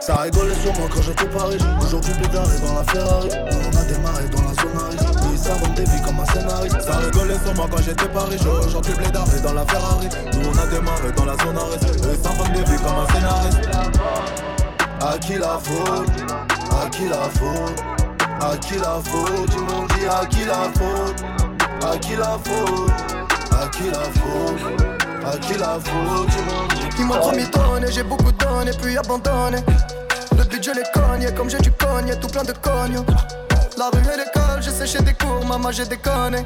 Ça 0.01 0.17
rigolait 0.17 0.55
sur 0.55 0.73
moi 0.75 0.89
quand 0.93 1.03
j'étais 1.03 1.27
Paris. 1.27 1.59
Aujourd'hui, 1.81 2.13
Bédard 2.21 2.45
est 2.45 2.67
dans 2.67 2.75
la 2.75 2.85
Ferrari. 2.85 3.29
On 3.33 3.77
a 3.77 3.85
démarré 3.85 4.29
dans 4.31 4.43
la 4.43 4.55
zone. 4.55 5.23
Nous, 5.23 5.33
ils 5.33 5.39
s'inventent 5.39 5.75
des 5.75 5.85
vies 5.85 6.03
comme 6.05 6.19
un 6.19 6.27
scénariste. 6.27 6.81
Ça 6.81 6.97
rigolait 6.97 7.39
sur 7.45 7.55
moi 7.55 7.67
quand 7.71 7.83
j'étais 7.83 8.09
Paris. 8.09 8.39
Aujourd'hui, 8.67 8.95
Bédard 8.99 9.29
est 9.35 9.43
dans 9.43 9.55
la 9.55 9.65
Ferrari. 9.65 10.09
Nous, 10.35 10.49
on 10.49 10.59
a 10.59 10.67
démarré 10.67 11.13
dans 11.17 11.25
la 11.25 11.37
zone. 11.39 11.55
Nous, 11.55 12.11
ils 12.11 12.23
s'inventent 12.23 12.53
des 12.53 12.65
vies 12.65 12.83
comme 12.83 12.99
un 12.99 13.07
scénariste. 13.15 13.69
À 15.01 15.19
qui 15.19 15.35
la 15.35 15.59
faute? 15.59 16.11
À 16.71 16.89
qui 16.89 17.09
la 17.09 17.29
faute? 17.31 18.12
À 18.43 18.57
qui 18.57 18.75
la 18.75 19.01
faute 19.05 19.51
Ils 19.55 19.61
m'ont 19.61 19.87
dit 19.87 20.07
à 20.11 20.27
qui 20.27 20.45
la 20.45 20.69
faute? 20.75 21.25
À 21.85 21.97
qui 21.97 22.17
la 22.17 22.39
faute? 22.43 22.91
À 23.53 23.69
qui 23.69 23.85
la 23.85 24.03
faute? 24.19 24.83
À 25.25 25.39
qui 25.39 25.55
la 25.55 25.79
faute 25.79 26.29
Ils 26.37 26.45
m'ont 26.45 26.67
dit 26.75 26.97
Ils 26.99 27.05
m'ont 27.05 27.19
promis 27.19 27.47
donné, 27.47 27.93
j'ai 27.93 28.03
beaucoup 28.03 28.33
donné, 28.33 28.73
puis 28.81 28.99
abandonné. 28.99 29.59
Le 30.37 30.45
but, 30.45 30.63
je 30.63 30.71
les 30.73 30.83
cogne, 30.93 31.33
comme 31.37 31.49
j'ai 31.49 31.59
du 31.59 31.71
cogne, 31.73 32.15
tout 32.21 32.27
plein 32.29 32.43
de 32.43 32.53
cognes. 32.53 33.05
La 33.79 33.91
rue 33.91 34.03
et 34.13 34.17
l'école, 34.19 34.61
j'ai 34.61 34.73
séché 34.73 34.99
des 35.03 35.15
cours, 35.15 35.45
maman, 35.47 35.71
j'ai 35.71 35.85
déconné. 35.85 36.45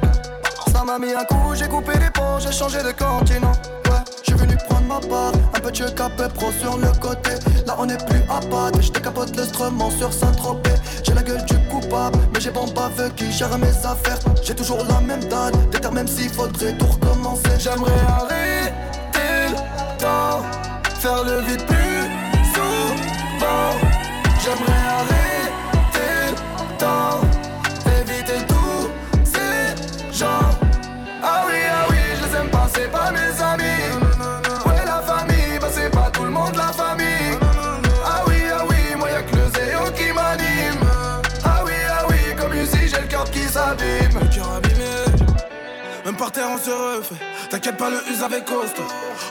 Ça 0.71 0.83
m'a 0.83 0.99
mis 0.99 1.13
un 1.13 1.23
coup, 1.23 1.55
j'ai 1.55 1.67
coupé 1.67 1.93
les 1.99 2.11
ponts, 2.11 2.39
j'ai 2.39 2.51
changé 2.51 2.77
de 2.83 2.91
continent. 2.91 3.53
Ouais, 3.89 4.03
je 4.23 4.31
suis 4.31 4.39
venu 4.39 4.55
prendre 4.69 4.85
ma 4.85 4.99
part, 4.99 5.31
un 5.55 5.59
peu 5.59 5.71
de 5.71 5.89
capé 5.89 6.27
pro 6.33 6.51
sur 6.59 6.77
le 6.77 6.87
côté. 6.99 7.31
Là, 7.65 7.75
on 7.79 7.89
est 7.89 8.05
plus 8.07 8.21
à 8.29 8.39
patte, 8.39 8.81
je 8.81 8.91
décapote 8.91 9.35
l'instrument 9.35 9.89
sur 9.89 10.13
Saint-Tropez. 10.13 10.76
J'ai 11.07 11.13
la 11.13 11.23
gueule 11.23 11.45
du 11.45 11.57
coupable, 11.69 12.19
mais 12.33 12.41
j'ai 12.41 12.51
bon 12.51 12.67
baveux 12.67 13.09
qui 13.15 13.31
gère 13.31 13.57
mes 13.57 13.69
affaires. 13.85 14.19
J'ai 14.43 14.53
toujours 14.53 14.83
la 14.89 14.99
même 14.99 15.23
date, 15.23 15.55
déterre 15.69 15.93
même 15.93 16.07
s'il 16.07 16.29
faudrait 16.29 16.73
tout 16.73 16.85
recommencer. 16.85 17.49
J'aimerais 17.57 17.93
arrêter 18.09 18.73
on 46.35 46.57
se 46.57 46.69
refait. 46.69 47.15
T'inquiète 47.49 47.77
pas, 47.77 47.89
le 47.89 47.97
us 48.11 48.21
avec 48.23 48.45
costaud. 48.45 48.83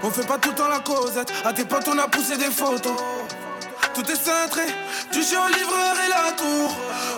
On 0.03 0.11
fait 0.11 0.27
pas 0.27 0.39
tout 0.39 0.51
le 0.51 0.55
temps 0.55 0.69
la 0.69 0.81
causette. 0.81 1.33
À 1.45 1.53
tes 1.53 1.65
potes, 1.65 1.89
on 1.89 1.99
a 1.99 2.09
poussé 2.09 2.37
des 2.37 2.51
photos. 2.51 2.97
Tout 3.95 4.11
est 4.11 4.17
cintré, 4.17 4.63
du 5.13 5.23
chien 5.23 5.41
au 5.41 5.49
livreur 5.49 5.95
et 6.05 6.09
la 6.09 6.33
tour. 6.33 6.77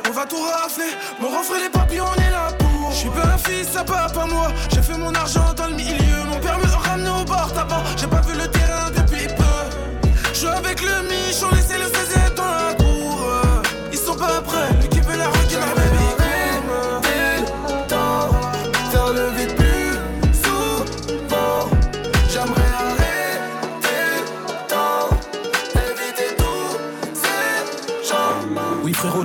On 0.08 0.12
va 0.12 0.26
tout 0.26 0.40
rafler, 0.40 0.92
mon 1.20 1.28
refrain 1.28 1.58
les 1.58 1.68
papillons, 1.68 2.04
on 2.16 2.20
est 2.20 2.30
là 2.30 2.52
pour. 2.58 2.68
Je 2.90 2.96
suis 2.96 3.08
pas 3.10 3.26
un 3.26 3.38
fils 3.38 3.76
à 3.76 3.84
papa 3.84 4.26
moi 4.26 4.48
J'ai 4.72 4.82
fait 4.82 4.96
mon 4.96 5.14
argent 5.14 5.52
dans 5.56 5.66
le 5.66 5.74
milieu 5.74 6.24
Mon 6.26 6.38
père 6.40 6.58
me 6.58 6.64
ramené 6.66 7.10
au 7.10 7.24
bord 7.24 7.50
d'avant 7.54 7.82
J'ai 7.96 8.06
pas 8.06 8.20
vu 8.22 8.34
le 8.36 8.48
terrain 8.48 8.90
depuis 8.90 9.26
peu 9.26 10.08
Je 10.32 10.38
suis 10.38 10.48
avec 10.48 10.80
le 10.80 11.02
mich 11.02 11.42
On 11.42 11.54
laissé 11.54 11.77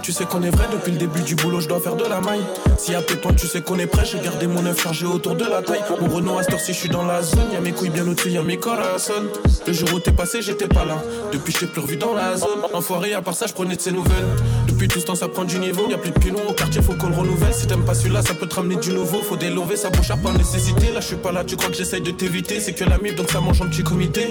tu 0.03 0.11
sais 0.11 0.25
qu'on 0.25 0.43
est 0.43 0.49
vrai 0.49 0.67
depuis 0.71 0.91
le 0.91 0.97
début 0.97 1.21
du 1.21 1.33
boulot, 1.35 1.61
je 1.61 1.67
dois 1.69 1.79
faire 1.79 1.95
de 1.95 2.03
la 2.03 2.19
maille. 2.19 2.43
Si 2.77 2.93
après 2.93 3.15
toi, 3.15 3.31
tu 3.31 3.47
sais 3.47 3.61
qu'on 3.61 3.79
est 3.79 3.87
prêt, 3.87 4.03
j'ai 4.05 4.19
gardé 4.19 4.47
mon 4.47 4.65
œuf 4.65 4.83
chargé 4.83 5.05
autour 5.05 5.35
de 5.35 5.45
la 5.45 5.61
taille. 5.61 5.79
Mon 6.01 6.13
Renault 6.13 6.37
à 6.37 6.43
si 6.43 6.73
je 6.73 6.77
suis 6.77 6.89
dans 6.89 7.05
la 7.05 7.21
zone, 7.21 7.51
y'a 7.53 7.61
mes 7.61 7.71
couilles 7.71 7.89
bien 7.89 8.05
au-dessus, 8.05 8.29
y'a 8.29 8.43
mes 8.43 8.57
corazones. 8.57 9.29
Le 9.65 9.71
jour 9.71 9.93
où 9.93 9.99
t'es 9.99 10.11
passé, 10.11 10.41
j'étais 10.41 10.67
pas 10.67 10.83
là. 10.83 11.01
Depuis, 11.31 11.53
j't'ai 11.53 11.67
plus 11.67 11.79
revu 11.79 11.95
dans 11.95 12.13
la 12.13 12.35
zone. 12.35 12.49
Enfoiré, 12.73 13.13
à 13.13 13.21
part 13.21 13.33
ça, 13.33 13.47
je 13.47 13.53
prenais 13.53 13.77
de 13.77 13.81
ses 13.81 13.93
nouvelles. 13.93 14.25
Depuis 14.67 14.89
tout 14.89 14.99
ce 14.99 15.05
temps, 15.05 15.15
ça 15.15 15.29
prend 15.29 15.45
du 15.45 15.57
niveau. 15.57 15.89
Y'a 15.89 15.97
plus 15.97 16.11
de 16.11 16.19
pilons 16.19 16.49
au 16.49 16.53
quartier, 16.53 16.81
faut 16.81 16.95
qu'on 16.95 17.09
le 17.09 17.15
renouvelle. 17.15 17.53
Si 17.53 17.65
t'aimes 17.65 17.85
pas 17.85 17.93
celui-là, 17.93 18.23
ça 18.23 18.33
peut 18.33 18.47
te 18.47 18.55
ramener 18.55 18.75
du 18.75 18.91
nouveau. 18.91 19.21
Faut 19.21 19.37
délover, 19.37 19.77
ça 19.77 19.89
bouche 19.89 20.11
à 20.11 20.17
pas 20.17 20.33
nécessité. 20.33 20.91
Là, 20.93 20.99
je 20.99 21.07
suis 21.07 21.15
pas 21.15 21.31
là, 21.31 21.45
tu 21.45 21.55
crois 21.55 21.69
que 21.69 21.77
j'essaye 21.77 22.01
de 22.01 22.11
t'éviter. 22.11 22.59
C'est 22.59 22.73
que 22.73 22.83
la 22.83 22.97
mif, 22.97 23.15
donc 23.15 23.31
ça 23.31 23.39
mange 23.39 23.61
un 23.61 23.67
petit 23.67 23.83
comité. 23.83 24.27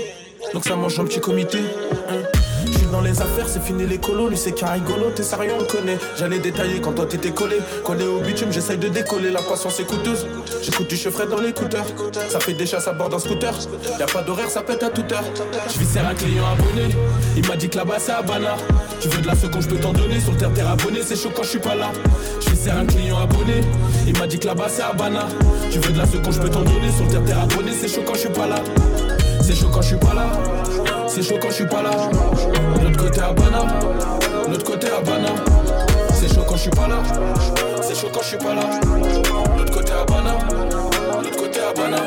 Donc 0.53 0.67
ça 0.67 0.77
mange 0.77 1.01
un 1.01 1.05
petit 1.05 1.21
comité. 1.21 1.61
Hein 2.11 2.32
dans 2.93 3.01
les 3.01 3.21
affaires, 3.21 3.49
c'est 3.49 3.63
fini 3.63 3.87
les 3.87 3.99
colos. 3.99 4.29
Lui, 4.29 4.37
c'est 4.37 4.53
qu'un 4.53 4.73
rigolo, 4.73 5.11
t'es 5.17 5.23
sérieux, 5.23 5.55
on 5.59 5.65
connaît. 5.65 5.99
J'allais 6.17 6.39
détailler 6.39 6.81
quand 6.81 6.93
toi 6.93 7.07
t'étais 7.07 7.31
collé. 7.31 7.57
Collé 7.83 8.07
au 8.07 8.21
bitume, 8.21 8.53
j'essaye 8.53 8.77
de 8.77 8.89
décoller. 8.89 9.31
La 9.31 9.41
patience 9.41 9.81
est 9.81 9.85
coûteuse. 9.85 10.27
J'écoute 10.63 10.89
du 10.89 10.97
chevrette 10.97 11.31
dans 11.31 11.41
l'écouteur. 11.41 11.85
Ça 12.29 12.39
fait 12.39 12.53
des 12.53 12.67
chasses 12.67 12.87
à 12.87 12.93
bord 12.93 13.09
d'un 13.09 13.19
scooter. 13.19 13.55
Y'a 13.99 14.07
pas 14.07 14.23
d'horaire, 14.23 14.51
ça 14.51 14.63
pète 14.63 14.83
à 14.83 14.91
toute 14.91 15.11
heure. 15.11 15.25
Je 15.69 15.99
un 15.99 16.15
client 16.15 16.45
abonné. 16.47 16.95
Il 17.37 17.49
m'a 17.49 17.57
dit 17.57 17.69
que 17.69 17.79
là-bas, 17.79 17.97
c'est 17.99 18.13
Habana. 18.13 18.57
Tu 19.01 19.09
veux 19.09 19.23
de 19.23 19.27
la 19.27 19.35
seconde, 19.35 19.63
je 19.63 19.69
peux 19.69 19.79
t'en 19.79 19.93
donner. 19.93 20.21
Sur 20.21 20.33
le 20.33 20.39
terre, 20.39 20.53
t'es 20.55 20.61
abonné, 20.61 21.01
c'est 21.03 21.17
chaud 21.17 21.33
quand 21.35 21.43
je 21.43 21.49
suis 21.49 21.59
pas 21.59 21.75
là. 21.75 21.91
Je 22.41 22.71
un 22.71 22.87
client 22.87 23.19
abonné. 23.19 23.63
Il 24.07 24.19
m'a 24.19 24.27
dit 24.27 24.39
que 24.39 24.47
là-bas, 24.47 24.67
c'est 24.69 24.83
Habana. 24.83 25.27
Tu 25.71 25.79
veux 25.79 25.93
de 25.93 25.99
la 25.99 26.07
seconde, 26.07 26.33
je 26.33 26.41
peux 26.41 26.51
t'en 26.51 26.63
donner. 26.63 26.91
Sur 26.95 27.05
le 27.05 27.11
terre, 27.11 27.25
t'es 27.25 27.33
abonné, 27.33 27.73
c'est 27.73 27.89
chaud 27.89 28.03
quand 28.07 28.15
je 28.15 28.21
suis 28.21 28.29
pas 28.29 28.47
là. 28.47 28.57
C'est 29.41 29.55
chaud 29.55 29.69
quand 29.73 29.83
je 29.83 29.89
suis 29.89 29.97
pas 29.97 30.15
là. 30.15 30.92
C'est 31.15 31.23
chaud 31.23 31.37
quand 31.43 31.51
je 31.51 31.55
suis 31.57 31.67
pas 31.67 31.83
là. 31.83 31.91
L'autre 32.83 32.97
côté 32.97 33.21
Habana. 33.21 33.67
L'autre 34.49 34.65
côté 34.65 34.87
Habana. 34.87 35.29
C'est 36.15 36.35
chaud 36.35 36.43
quand 36.49 36.57
je 36.57 36.63
suis 36.63 36.71
pas 36.71 36.89
là. 36.89 37.03
C'est 37.83 37.95
chaud 37.95 38.09
quand 38.11 38.23
je 38.23 38.29
suis 38.29 38.39
pas 38.39 38.55
là. 38.55 38.63
L'autre 39.59 39.73
côté 39.73 39.93
Habana. 39.93 40.39
L'autre 41.23 41.37
côté 41.37 41.61
Habana. 41.61 41.99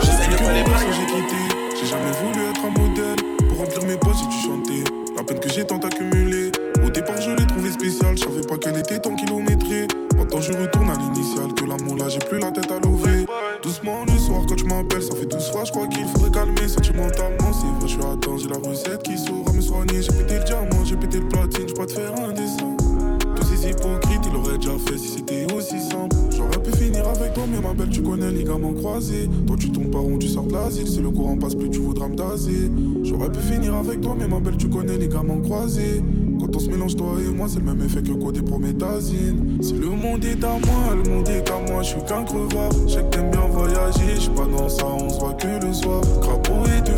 J'essaie 0.00 0.26
de 0.26 0.52
les 0.52 0.62
bras 0.64 0.80
j'ai 0.80 1.06
quitté. 1.06 1.36
J'ai 1.78 1.86
jamais 1.86 2.10
voulu 2.10 2.50
être 2.50 2.60
un 2.64 2.70
modèle. 2.70 3.48
Pour 3.48 3.58
remplir 3.58 3.84
mes 3.84 3.96
poches, 3.96 4.16
j'ai 4.18 4.26
dû 4.26 4.42
chanter. 4.42 4.90
La 5.16 5.22
peine 5.22 5.38
que 5.38 5.48
j'ai 5.48 5.64
tant 5.64 5.78
accumulée. 5.78 6.50
Au 6.84 6.90
départ, 6.90 7.20
je 7.20 7.30
l'ai 7.30 7.46
trouvé 7.46 7.70
spécial. 7.70 8.16
Je 8.18 8.24
savais 8.24 8.40
pas 8.40 8.56
qu'elle 8.58 8.78
était 8.78 8.98
tant 8.98 9.14
kilométrée. 9.14 9.86
Maintenant, 10.16 10.40
je 10.40 10.52
retourne 10.52 10.90
à 10.90 10.94
l'initial. 10.94 11.54
Que 11.54 11.66
l'amour 11.66 11.98
là, 11.98 12.08
j'ai 12.08 12.18
plus 12.18 12.40
la 12.40 12.50
tête 12.50 12.72
à 12.72 12.80
lever. 12.80 13.26
Doucement 13.62 14.04
le 14.12 14.18
soir, 14.18 14.40
quand 14.48 14.56
tu 14.56 14.64
m'appelles, 14.64 15.04
ça 15.04 15.14
fait 15.14 15.26
12 15.26 15.52
fois. 15.52 15.62
Je 15.64 15.70
crois 15.70 15.86
qu'il 15.86 16.04
faudrait 16.08 16.32
calmer 16.32 16.66
sentimentalement. 16.66 17.33
Les 28.30 28.44
gamins 28.44 28.72
croisés. 28.72 29.28
Toi, 29.46 29.56
tu 29.58 29.70
tombes 29.70 29.90
par 29.90 30.02
rond, 30.02 30.18
tu 30.18 30.28
sors 30.28 30.44
de 30.44 30.52
l'asile. 30.52 30.86
Si 30.86 31.00
le 31.00 31.10
courant 31.10 31.36
passe 31.36 31.54
plus, 31.54 31.70
tu 31.70 31.80
voudras 31.80 32.08
me 32.08 32.16
daser. 32.16 32.70
J'aurais 33.02 33.30
pu 33.30 33.40
finir 33.40 33.74
avec 33.74 34.00
toi, 34.00 34.16
mais 34.18 34.28
ma 34.28 34.40
belle, 34.40 34.56
tu 34.56 34.68
connais 34.68 34.96
les 34.96 35.08
gamins 35.08 35.40
croisés. 35.40 36.02
Quand 36.40 36.56
on 36.56 36.58
se 36.58 36.68
mélange 36.68 36.96
toi 36.96 37.14
et 37.20 37.32
moi, 37.32 37.46
c'est 37.48 37.60
le 37.60 37.64
même 37.64 37.80
effet 37.82 38.02
que 38.02 38.12
côté 38.12 38.42
prométhazine. 38.42 39.58
Si 39.60 39.74
le 39.74 39.88
monde 39.88 40.24
est 40.24 40.42
à 40.44 40.58
moi, 40.66 40.94
le 40.94 41.10
monde 41.10 41.28
est 41.28 41.48
à 41.50 41.72
moi, 41.72 41.82
je 41.82 41.90
suis 41.90 42.02
qu'un 42.02 42.24
crevard. 42.24 42.72
Je 42.86 42.94
sais 42.94 43.04
t'aimes 43.10 43.30
bien 43.30 43.46
voyager, 43.50 44.20
je 44.20 44.30
pas 44.30 44.46
dans 44.46 44.68
ça, 44.68 44.86
on 44.86 45.08
se 45.08 45.20
voit 45.20 45.34
que 45.34 45.64
le 45.64 45.72
soir. 45.72 46.02
Crapaud 46.20 46.66
est 46.76 46.82
devenu 46.82 46.93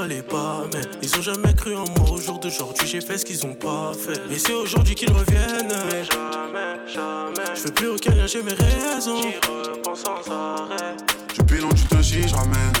fallait 0.00 0.22
pas. 0.22 0.64
Mais 0.72 0.80
ils 1.02 1.14
ont 1.18 1.22
jamais 1.22 1.54
cru 1.54 1.74
en 1.76 1.84
moi. 1.96 2.10
Au 2.10 2.16
jour 2.16 2.38
d'aujourd'hui, 2.38 2.86
j'ai 2.86 3.00
fait 3.00 3.18
ce 3.18 3.24
qu'ils 3.24 3.44
ont 3.44 3.54
pas 3.54 3.92
fait. 3.92 4.20
Et 4.34 4.38
c'est 4.38 4.54
aujourd'hui 4.54 4.94
qu'ils 4.94 5.12
reviennent. 5.12 5.74
Mais 5.90 6.04
jamais, 6.04 6.72
jamais. 6.86 7.54
Je 7.54 7.62
veux 7.64 7.74
plus 7.74 7.88
aucun 7.88 8.14
lien, 8.14 8.26
j'ai 8.26 8.42
mes 8.42 8.54
raisons. 8.54 9.20
J'y 9.20 9.36
repense 9.36 10.02
sans 10.02 10.32
arrêt. 10.32 10.96
Depuis 11.36 11.60
long, 11.60 11.68
tu 11.70 11.84
te 11.84 12.02
chies, 12.02 12.28
je 12.28 12.34
ramène. 12.34 12.72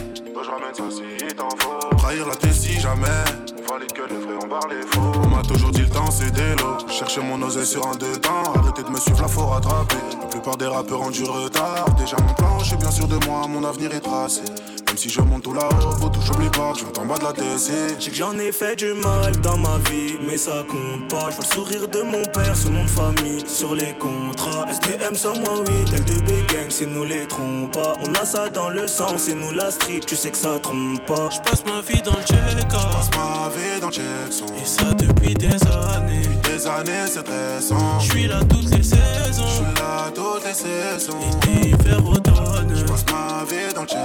Je 0.42 0.48
ramène 0.48 0.74
ça 0.74 0.84
si 0.90 1.34
t'en 1.36 1.48
faut. 1.58 1.96
Trahir 1.98 2.26
la 2.26 2.34
tête 2.34 2.54
si 2.54 2.80
jamais. 2.80 3.24
On 3.58 3.72
valide 3.72 3.92
que 3.92 4.02
le 4.02 4.18
vrai, 4.18 4.34
on 4.42 4.48
barre 4.48 4.68
les 4.70 4.82
faux. 4.86 5.12
On 5.22 5.28
m'a 5.28 5.42
toujours 5.42 5.70
dit 5.70 5.82
le 5.82 5.90
temps, 5.90 6.10
c'est 6.10 6.30
des 6.30 6.54
lots. 6.62 6.88
Chercher 6.88 7.20
mon 7.20 7.40
oseille 7.42 7.66
sur 7.66 7.86
un 7.86 7.94
deux 7.96 8.16
temps. 8.16 8.54
Arrêtez 8.54 8.82
de 8.82 8.88
me 8.88 8.98
suivre, 8.98 9.20
la 9.20 9.28
faut 9.28 9.46
rattraper. 9.46 9.96
La 10.18 10.26
plupart 10.28 10.56
des 10.56 10.66
rappeurs 10.66 11.02
ont 11.02 11.10
du 11.10 11.24
retard. 11.24 11.84
Déjà 11.98 12.16
mon 12.16 12.32
plan, 12.32 12.58
je 12.60 12.68
suis 12.68 12.76
bien 12.76 12.90
sûr 12.90 13.06
de 13.06 13.18
moi, 13.26 13.46
mon 13.46 13.62
avenir 13.64 13.92
est 13.92 14.00
tracé. 14.00 14.40
Même 14.90 14.96
si 14.96 15.08
je 15.08 15.20
monte 15.20 15.44
tout 15.44 15.54
là-haut, 15.54 15.92
faut 16.00 16.08
tout 16.08 16.20
j'oublie 16.20 16.48
pas, 16.48 16.72
je 16.76 17.00
en 17.00 17.06
bas 17.06 17.16
de 17.16 17.22
la. 17.22 17.52
Je 17.52 17.58
sais 17.58 18.10
que 18.10 18.16
j'en 18.16 18.36
ai 18.36 18.50
fait 18.50 18.74
du 18.74 18.92
mal 18.92 19.30
dans 19.40 19.56
ma 19.56 19.78
vie, 19.88 20.18
mais 20.26 20.36
ça 20.36 20.64
compte 20.68 21.08
pas. 21.08 21.30
Je 21.30 21.36
vois 21.36 21.44
le 21.48 21.54
sourire 21.54 21.86
de 21.86 22.02
mon 22.02 22.24
père, 22.24 22.56
son 22.56 22.70
nom 22.70 22.82
de 22.82 22.90
famille, 22.90 23.44
sur 23.46 23.76
les 23.76 23.92
contrats. 24.00 24.66
STM 24.68 25.14
sans 25.14 25.38
moi, 25.38 25.60
oui, 25.60 25.84
tel 25.88 26.04
de 26.04 26.20
big 26.22 26.44
gang, 26.52 26.66
c'est 26.70 26.86
nous 26.86 27.04
les 27.04 27.24
trompe 27.28 27.72
pas. 27.72 27.94
On 28.04 28.12
a 28.20 28.24
ça 28.24 28.48
dans 28.48 28.68
le 28.68 28.88
sang, 28.88 29.16
c'est 29.16 29.36
nous 29.36 29.52
la 29.52 29.70
street, 29.70 30.00
tu 30.04 30.16
sais 30.16 30.32
que 30.32 30.36
ça 30.36 30.58
trompe 30.58 31.06
pas. 31.06 31.30
Je 31.30 31.38
passe 31.38 31.64
ma 31.64 31.82
vie 31.82 32.02
dans 32.02 32.16
le 32.16 32.22
check 32.24 32.36
Je 32.58 32.64
passe 32.64 33.10
ma 33.16 33.48
vie 33.48 33.80
dans 33.80 33.86
le 33.86 33.92
check 33.92 34.04
Et 34.60 34.66
ça 34.66 34.92
depuis 34.94 35.34
des 35.34 35.54
années. 35.68 36.22
Depuis 36.22 36.50
des 36.50 36.66
années, 36.66 37.06
c'est 37.06 37.28
récent. 37.28 38.00
Je 38.00 38.10
suis 38.10 38.26
là 38.26 38.40
toutes 38.40 38.74
les 38.74 38.82
saisons. 38.82 39.46
Je 39.46 39.54
suis 39.54 39.74
là 39.76 40.10
toutes 40.12 40.44
les 40.44 40.52
saisons. 40.52 41.16
Et 41.62 41.68
hiver, 41.68 42.04
automne. 42.04 42.29
Je 42.68 42.84
passe 42.84 43.04
ma 43.06 43.44
vie 43.44 43.72
dans 43.74 43.82
le 43.82 43.86
check 43.86 43.98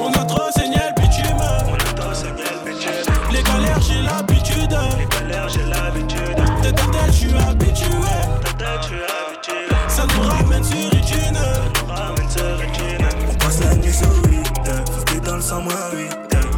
on 0.00 0.10
a 0.12 0.24
trop 0.24 0.50
saigné 0.56 0.76
le 0.76 1.02
bitume. 1.02 1.36
On 1.36 1.74
a 1.74 1.92
trop 1.94 2.14
saigné 2.14 2.42
le 2.64 2.70
bitume. 2.70 2.92
Les 3.30 3.42
galères, 3.42 3.80
j'ai 3.80 4.00
l'habitude. 4.00 4.76
Les 4.98 5.06
galères, 5.06 5.48
j'ai 5.48 5.64
l'habitude. 5.64 6.36
De 6.62 6.70
ta 6.70 6.84
tête, 6.84 7.06
je 7.08 7.12
suis 7.12 7.34
habitué. 7.36 7.88
Ta 8.42 8.52
tête, 8.54 8.80
je 8.82 8.86
suis 8.86 8.96
habitué. 8.96 9.76
Ça 9.88 10.06
nous 10.14 10.22
ramène 10.22 10.64
sur 10.64 10.86
Utune. 10.86 11.34
Ça 11.34 11.82
nous 11.86 11.94
ramène 11.94 12.30
sur 12.30 12.62
Utune. 12.62 13.06
On 13.30 13.34
passe 13.34 13.60
la 13.60 13.74
nuit 13.74 13.92
sur 13.92 14.14
8. 14.24 14.46
Faut 15.06 15.20
dans 15.20 15.36
le 15.36 15.42
sang, 15.42 15.60
moins 15.60 15.90
8. 15.92 16.10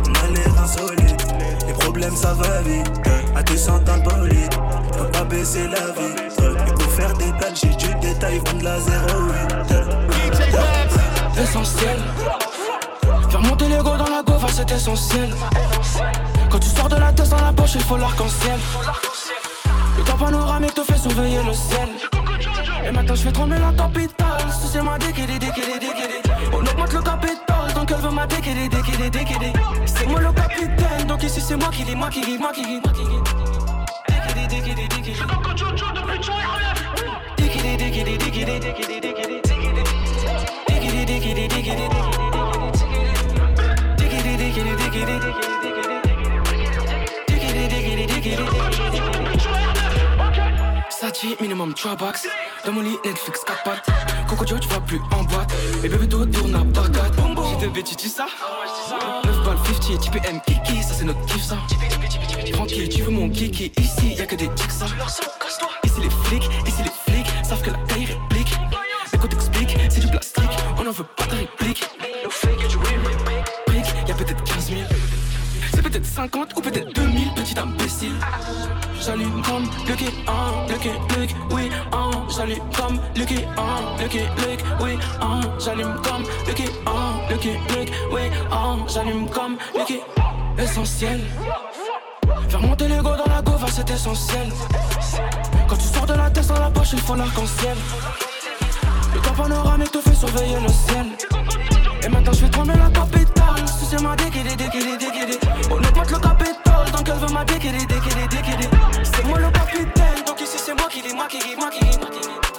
On 0.07 0.25
a 0.25 0.29
l'air 0.33 0.63
insolite. 0.63 1.27
Les 1.67 1.73
problèmes, 1.73 2.17
ça 2.17 2.35
va 2.35 2.63
vite. 2.63 2.91
À 3.35 3.43
200 3.43 3.81
dans 3.85 3.97
le 3.97 4.03
bolide. 4.03 4.55
Faut 4.97 5.05
pas 5.07 5.25
baisser 5.25 5.67
la 5.67 5.91
vie. 5.93 6.15
Et 6.69 6.73
pour 6.73 6.93
faire 6.93 7.13
des 7.15 7.33
dalles, 7.41 7.57
j'ai 7.61 7.75
du 7.75 7.93
détail. 7.97 8.39
Vendre 8.39 8.59
de 8.59 8.65
la 8.65 8.79
08. 8.79 10.22
Essentiel. 11.39 11.99
Faire 13.31 13.41
monter 13.41 13.69
l'ego 13.69 13.97
dans 13.97 14.09
la 14.11 14.23
gauve, 14.23 14.47
c'est 14.53 14.71
essentiel. 14.71 15.35
Quand 16.51 16.59
tu 16.59 16.69
sors 16.69 16.89
de 16.89 16.97
la 16.97 17.13
tête 17.13 17.29
dans 17.29 17.41
la 17.41 17.53
poche, 17.53 17.75
il 17.75 17.81
faut 17.83 17.97
l'arc-en-ciel. 17.97 18.59
Le 19.97 20.05
temps 20.05 20.17
panoramique 20.17 20.75
te 20.75 20.83
fait 20.83 20.99
surveiller 20.99 21.43
le 21.43 21.53
ciel. 21.53 21.89
Et 22.85 22.91
maintenant 22.91 23.15
je 23.15 23.23
fais 23.23 23.33
trembler 23.33 23.59
la 23.59 23.73
capitale. 23.73 24.45
C'est 24.73 24.83
ma 24.83 24.99
déquidé, 24.99 25.39
déquidé, 25.39 25.79
déquidé. 25.81 26.23
On 26.53 26.59
augmente 26.59 26.93
le 26.93 27.03
capital, 27.03 27.73
donc 27.75 27.91
elle 27.91 28.01
veut 28.01 28.11
ma 28.11 28.27
déquidé, 28.27 28.69
déquidé, 28.69 29.11
déquidé. 29.11 29.53
C'est 29.87 30.07
moi 30.07 30.21
le 30.21 30.33
capitaine, 30.33 31.07
donc 31.07 31.23
ici 31.23 31.41
c'est 31.41 31.57
moi 31.57 31.69
qui 31.71 31.85
lis, 31.85 31.95
moi 31.95 32.09
qui 32.09 32.25
lis, 32.25 32.39
moi 32.39 32.53
qui 32.53 32.65
lis, 32.65 32.81
moi 32.83 32.93
qui 32.93 33.03
lis. 33.03 33.23
Déquidé, 37.37 37.77
déquidé, 37.77 38.59
déquidé. 38.59 39.52
Déquidé. 41.23 41.49
Sachi, 50.91 51.37
minimum 51.41 51.75
3 51.75 51.95
bucks. 51.95 52.17
Dans 52.67 52.73
mon 52.73 52.81
lit, 52.81 52.97
Netflix 53.05 53.45
4 53.47 53.63
pattes. 53.63 53.87
Coco 54.29 54.45
Joe, 54.45 54.59
tu 54.59 54.69
vas 54.69 54.81
plus 54.81 55.01
en 55.13 55.23
boîte. 55.23 55.55
Et 55.85 55.89
bébé, 55.89 56.09
tout 56.09 56.27
tourne 56.27 56.57
à 56.57 56.65
Bagdad. 56.65 57.15
J'ai 57.61 57.69
deux 57.69 57.83
tu 57.83 57.95
dis 57.95 58.09
ça 58.09 58.27
9 59.25 59.45
balles 59.45 59.57
50 59.65 59.91
et 59.91 59.99
type 59.99 60.17
M 60.25 60.41
Kiki, 60.45 60.83
ça 60.83 60.95
c'est 60.95 61.05
notre 61.05 61.25
kiff 61.27 61.45
ça. 61.45 61.57
Tranquille, 62.53 62.89
tu 62.89 63.03
veux 63.03 63.11
mon 63.13 63.29
kiki 63.31 63.73
Ici, 63.79 64.15
y'a 64.19 64.27
que 64.27 64.35
des 64.35 64.49
tics 64.55 64.71
ça. 64.73 64.87
Ici 65.85 66.01
les 66.01 66.11
flics, 66.25 66.51
ici 66.67 66.83
les 66.83 67.13
flics 67.13 67.33
savent 67.45 67.63
que 67.63 67.71
la 67.71 67.79
caille 67.87 68.07
réplique. 68.07 68.32
C'est 69.93 70.01
du 70.01 70.09
plastique, 70.09 70.51
on 70.79 70.87
en 70.87 70.91
veut 70.91 71.05
pas 71.05 71.27
de 71.27 71.35
réplique. 71.35 71.85
Y'a 74.09 74.15
peut-être 74.15 74.43
15 74.43 74.71
000, 74.71 74.81
c'est 75.75 75.83
peut-être 75.83 76.07
50 76.07 76.57
ou 76.57 76.61
peut-être 76.63 76.95
2000, 76.95 77.35
petit 77.35 77.59
imbécile. 77.59 78.15
J'allume 78.99 79.43
comme 79.43 79.65
Lucky, 79.87 80.07
ah, 80.27 80.65
Lucky, 80.67 80.89
Luke, 81.19 81.35
oui, 81.51 81.69
ah, 81.93 82.11
j'allume 82.35 82.63
comme 82.75 82.99
Lucky, 83.15 83.45
ah, 83.59 84.01
Lucky, 84.01 84.21
Luke, 84.21 84.65
oui, 84.81 84.99
ah, 85.21 85.41
j'allume 85.59 86.01
comme 86.03 86.25
Lucky, 86.47 86.65
ah, 86.87 87.31
Lucky, 87.31 87.51
Luke, 87.51 87.93
oui, 88.13 88.23
ah, 88.51 88.77
j'allume 88.89 89.29
comme 89.29 89.59
Lucky. 89.77 90.01
Essentiel. 90.59 91.21
Faire 92.49 92.61
monter 92.61 92.89
l'ego 92.89 93.11
dans 93.15 93.31
la 93.31 93.43
gova, 93.43 93.67
c'est 93.71 93.91
essentiel. 93.91 94.49
Quand 95.69 95.77
tu 95.77 95.85
sors 95.85 96.07
de 96.07 96.15
la 96.15 96.31
tête 96.31 96.47
dans 96.47 96.61
la 96.61 96.71
poche, 96.71 96.95
il 96.95 97.01
faut 97.01 97.15
l'arc-en-ciel. 97.15 97.77
Le 99.15 99.21
temps 99.21 99.35
panoramique 99.35 99.93
te 99.93 99.99
fait 99.99 100.15
surveiller 100.15 100.61
le 100.61 100.69
ciel. 100.69 101.07
Et 102.03 102.09
maintenant 102.09 102.33
je 102.33 102.41
vais 102.43 102.51
tomber 102.51 102.75
la 102.75 102.91
capitale. 102.91 103.67
Si 103.67 103.85
c'est 103.87 104.03
ma 104.03 104.17
déguidée, 104.17 104.57
déguidée, 104.57 104.97
déguidée. 104.97 105.39
On 105.71 105.77
pas 105.77 106.05
le 106.05 106.19
capitole, 106.19 106.91
donc 106.93 107.09
elle 107.09 107.19
veut 107.19 107.33
ma 107.33 107.45
déguidée, 107.45 107.87
déguidée, 107.87 108.29
déguidée. 108.31 108.71
C'est 109.05 109.25
moi 109.27 109.39
le 109.39 109.51
capitaine, 109.51 110.25
donc 110.27 110.41
ici 110.41 110.59
c'est 110.59 110.75
moi 110.75 110.89
qui 110.89 111.03
dis, 111.03 111.15
moi 111.15 111.27
qui 111.29 111.39
dis, 111.39 111.57
moi 111.57 111.71
qui 111.71 111.85
dis, 111.85 111.99
moi 111.99 112.09
qui 112.11 112.21
dis. 112.21 112.52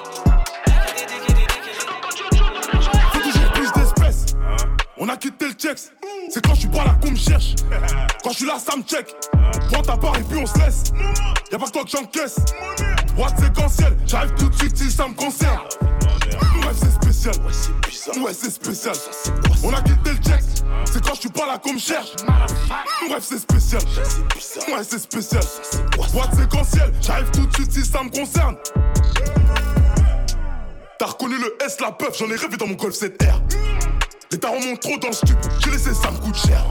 On 4.97 5.09
a 5.09 5.17
quitté 5.17 5.47
le 5.47 5.53
checks. 5.53 5.91
C'est 6.29 6.45
quand 6.45 6.53
je 6.53 6.61
suis 6.61 6.69
pas 6.69 6.85
là 6.85 6.95
qu'on 7.01 7.11
me 7.11 7.15
cherche. 7.15 7.55
Quand 8.23 8.29
je 8.29 8.37
suis 8.37 8.45
là, 8.45 8.57
ça 8.59 8.77
me 8.77 8.83
check. 8.83 9.07
Prends 9.71 9.81
ta 9.81 9.97
part 9.97 10.15
et 10.17 10.23
puis 10.23 10.37
on 10.37 10.45
se 10.45 10.57
laisse. 10.59 10.83
Y'a 11.51 11.57
pas 11.57 11.65
que 11.65 11.71
toi 11.71 11.83
que 11.83 11.89
j'encaisse. 11.89 12.35
Droite 13.15 13.39
séquentielle, 13.39 13.97
j'arrive 14.05 14.33
tout 14.35 14.49
de 14.49 14.55
suite 14.55 14.77
si 14.77 14.91
ça 14.91 15.07
me 15.07 15.15
concerne. 15.15 15.61
Ouais, 16.61 16.73
c'est 16.75 16.91
spécial. 16.91 17.35
Ouais, 18.21 18.33
c'est 18.33 18.51
spécial. 18.51 18.95
On 19.63 19.73
a 19.73 19.81
quitté 19.81 20.11
le 20.11 20.17
check. 20.17 20.43
C'est 20.85 21.03
quand 21.03 21.15
je 21.15 21.21
suis 21.21 21.29
pas 21.29 21.47
là 21.47 21.57
qu'on 21.57 21.73
me 21.73 21.79
cherche. 21.79 22.15
Bref, 23.09 23.21
c'est 23.21 23.39
spécial. 23.39 23.81
Ouais, 24.67 24.83
c'est 24.87 24.99
spécial. 24.99 25.43
Droite 26.11 26.35
séquentielle, 26.35 26.93
j'arrive 27.01 27.31
tout 27.31 27.47
de 27.47 27.53
suite 27.53 27.71
si 27.71 27.83
ça 27.83 28.03
me 28.03 28.09
concerne. 28.09 28.57
T'as 30.99 31.07
reconnu 31.07 31.37
le 31.39 31.57
S, 31.65 31.77
la 31.81 31.91
puff, 31.91 32.15
j'en 32.17 32.29
ai 32.29 32.35
rêvé 32.35 32.57
dans 32.57 32.67
mon 32.67 32.75
Golf 32.75 32.95
7R. 32.95 33.41
Les 34.33 34.39
tarons 34.39 34.59
montent 34.59 34.79
trop 34.79 34.97
dans 34.97 35.09
le 35.09 35.13
stup, 35.13 35.37
j'ai 35.63 35.69
laissé, 35.69 35.93
ça 35.93 36.09
me 36.09 36.17
coûte 36.17 36.35
cher. 36.35 36.65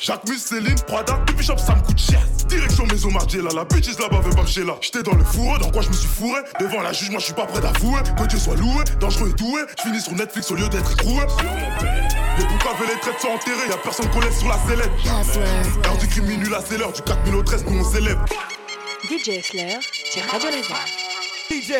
Jacques 0.00 0.28
Mus, 0.28 0.38
Céline, 0.38 0.74
Prada, 0.88 1.20
depuis 1.24 1.46
shop, 1.46 1.56
ça 1.56 1.76
me 1.76 1.82
coûte 1.82 2.00
cher. 2.00 2.20
Direction 2.48 2.84
Maison 2.86 3.12
Margiela, 3.12 3.50
la 3.54 3.64
bitches 3.64 3.96
là-bas 3.96 4.18
veut 4.18 4.34
pas 4.34 4.42
là. 4.42 4.76
J'étais 4.80 5.04
dans 5.04 5.14
le 5.14 5.22
fourreau, 5.22 5.56
dans 5.58 5.70
quoi 5.70 5.82
je 5.82 5.88
me 5.90 5.92
suis 5.92 6.08
fourré. 6.08 6.40
Devant 6.58 6.82
la 6.82 6.92
juge, 6.92 7.10
moi 7.10 7.20
je 7.20 7.26
suis 7.26 7.32
pas 7.32 7.46
prêt 7.46 7.60
d'avouer. 7.60 8.00
Que 8.18 8.26
Dieu 8.26 8.40
soit 8.40 8.56
loué, 8.56 8.82
dangereux 8.98 9.30
et 9.30 9.34
doué. 9.34 9.62
Je 9.78 9.82
finis 9.84 10.00
sur 10.00 10.14
Netflix 10.14 10.50
au 10.50 10.56
lieu 10.56 10.68
d'être 10.68 10.90
écroué. 10.90 11.22
Les 12.38 12.44
boucaves 12.44 12.82
et 12.82 12.92
les 12.92 13.00
traites 13.00 13.20
sont 13.20 13.28
enterrés, 13.28 13.68
y'a 13.70 13.76
personne 13.76 14.10
qu'on 14.10 14.20
laisse 14.22 14.40
sur 14.40 14.48
la 14.48 14.58
sellette. 14.66 14.90
Heure 15.86 15.96
du 15.98 16.08
crime 16.08 16.26
minuit, 16.26 16.50
là 16.50 16.58
c'est 16.68 16.76
l'heure 16.76 16.92
du 16.92 17.02
4000 17.02 17.36
au 17.36 17.42
13, 17.44 17.66
nous 17.68 17.78
on 17.78 17.88
s'élève. 17.88 18.18
DJ 19.04 19.40
Flair 19.44 19.78
sur 20.10 20.22
Radio 20.28 20.50
Laser. 20.50 20.76
DJ 21.52 21.74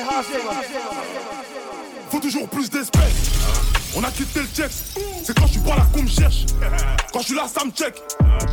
Faut 2.13 2.21
toujours 2.21 2.49
plus 2.49 2.71
d'espèces. 2.71 3.44
On 3.97 4.03
a 4.03 4.11
quitté 4.11 4.41
le 4.41 4.47
check, 4.47 4.71
c'est 5.23 5.39
quand 5.39 5.47
je 5.47 5.53
suis 5.53 5.61
pas 5.61 5.77
là 5.77 5.87
qu'on 5.93 6.03
me 6.03 6.09
cherche. 6.09 6.47
Quand 7.13 7.21
je 7.21 7.27
suis 7.27 7.35
là, 7.37 7.47
ça 7.47 7.65
me 7.65 7.71
check. 7.71 7.95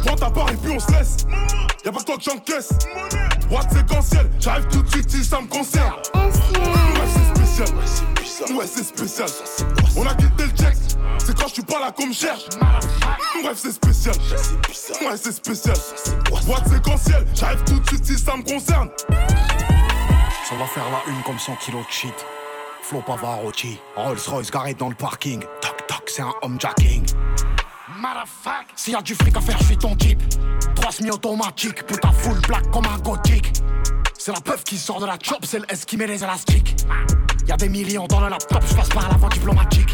Prends 0.06 0.15
ta 0.15 0.30
part 0.30 0.51
et 0.51 0.56
puis 0.56 0.71
on 0.71 0.80
se 0.80 0.91
laisse. 0.91 1.17
Y'a 1.84 1.91
pas 1.91 1.99
que 1.99 2.06
toi 2.06 2.17
que 2.17 2.23
j'encaisse. 2.23 2.69
Droite 3.49 3.73
séquentielle, 3.73 4.30
j'arrive 4.39 4.67
tout 4.67 4.84
de 4.84 4.89
suite 4.89 5.10
si 5.10 5.25
ça 5.25 5.41
me 5.41 5.47
concerne. 5.47 5.93
Ouais, 6.13 7.08
c'est 7.13 7.39
spécial. 7.39 8.56
Ouais, 8.56 8.65
c'est 8.67 8.84
spécial. 8.84 9.30
On 9.97 10.06
a 10.06 10.13
quitté 10.13 10.43
le 10.43 10.51
check, 10.51 10.75
c'est 11.17 11.36
quand 11.36 11.47
je 11.47 11.54
suis 11.54 11.63
pas 11.63 11.80
là 11.80 11.91
qu'on 11.91 12.08
me 12.08 12.13
cherche. 12.13 12.45
Bref, 13.41 13.58
c'est 13.58 13.71
spécial. 13.71 14.15
Ouais, 15.01 15.17
c'est 15.21 15.32
spécial. 15.32 15.75
Droite 16.25 16.67
séquentielle, 16.69 17.25
j'arrive 17.34 17.63
tout 17.63 17.80
de 17.80 17.88
suite 17.88 18.06
si 18.06 18.17
ça 18.17 18.38
me 18.38 18.43
concerne. 18.43 18.89
Ça 19.10 20.56
va 20.56 20.65
faire 20.67 20.86
la 20.91 21.12
une 21.12 21.23
comme 21.23 21.39
100 21.39 21.56
kilos 21.56 21.86
de 21.88 21.91
shit. 21.91 22.13
Flo 22.82 23.02
Pavarotti, 23.02 23.80
Rolls 23.96 24.20
Royce 24.28 24.52
garé 24.52 24.74
dans 24.74 24.89
le 24.89 24.96
parking. 24.96 25.39
Toc 25.62 25.88
toc, 25.88 26.04
c'est 26.08 26.22
un 26.22 26.34
homejacking. 26.41 27.06
S'il 28.76 28.94
y 28.94 28.96
a 28.96 29.02
du 29.02 29.15
fric 29.15 29.36
à 29.38 29.41
faire, 29.41 29.58
je 29.60 29.65
suis 29.65 29.78
ton 29.78 29.96
type. 29.96 30.22
Trois 30.76 30.91
semi-automatique, 30.91 31.86
putain 31.86 32.12
full 32.12 32.39
black 32.41 32.70
comme 32.72 32.86
un 32.86 32.98
gothique. 33.00 33.54
C'est 34.17 34.32
la 34.32 34.41
peuf 34.41 34.63
qui 34.63 34.78
sort 34.78 35.00
de 35.00 35.06
la 35.06 35.17
chop, 35.22 35.46
c'est 35.46 35.60
le 35.60 35.65
S 35.70 35.86
qui 35.86 35.98
met 35.98 36.08
les 36.08 36.24
élastiques. 36.24 36.76
Y 37.48 37.52
a 37.52 37.58
des 37.58 37.70
millions 37.70 38.08
dans 38.08 38.22
le 38.22 38.30
laptop, 38.30 38.63
je 38.67 38.76
passe 38.76 38.89
par 38.89 39.10
la 39.10 39.17
voie 39.17 39.30
diplomatique. 39.30 39.89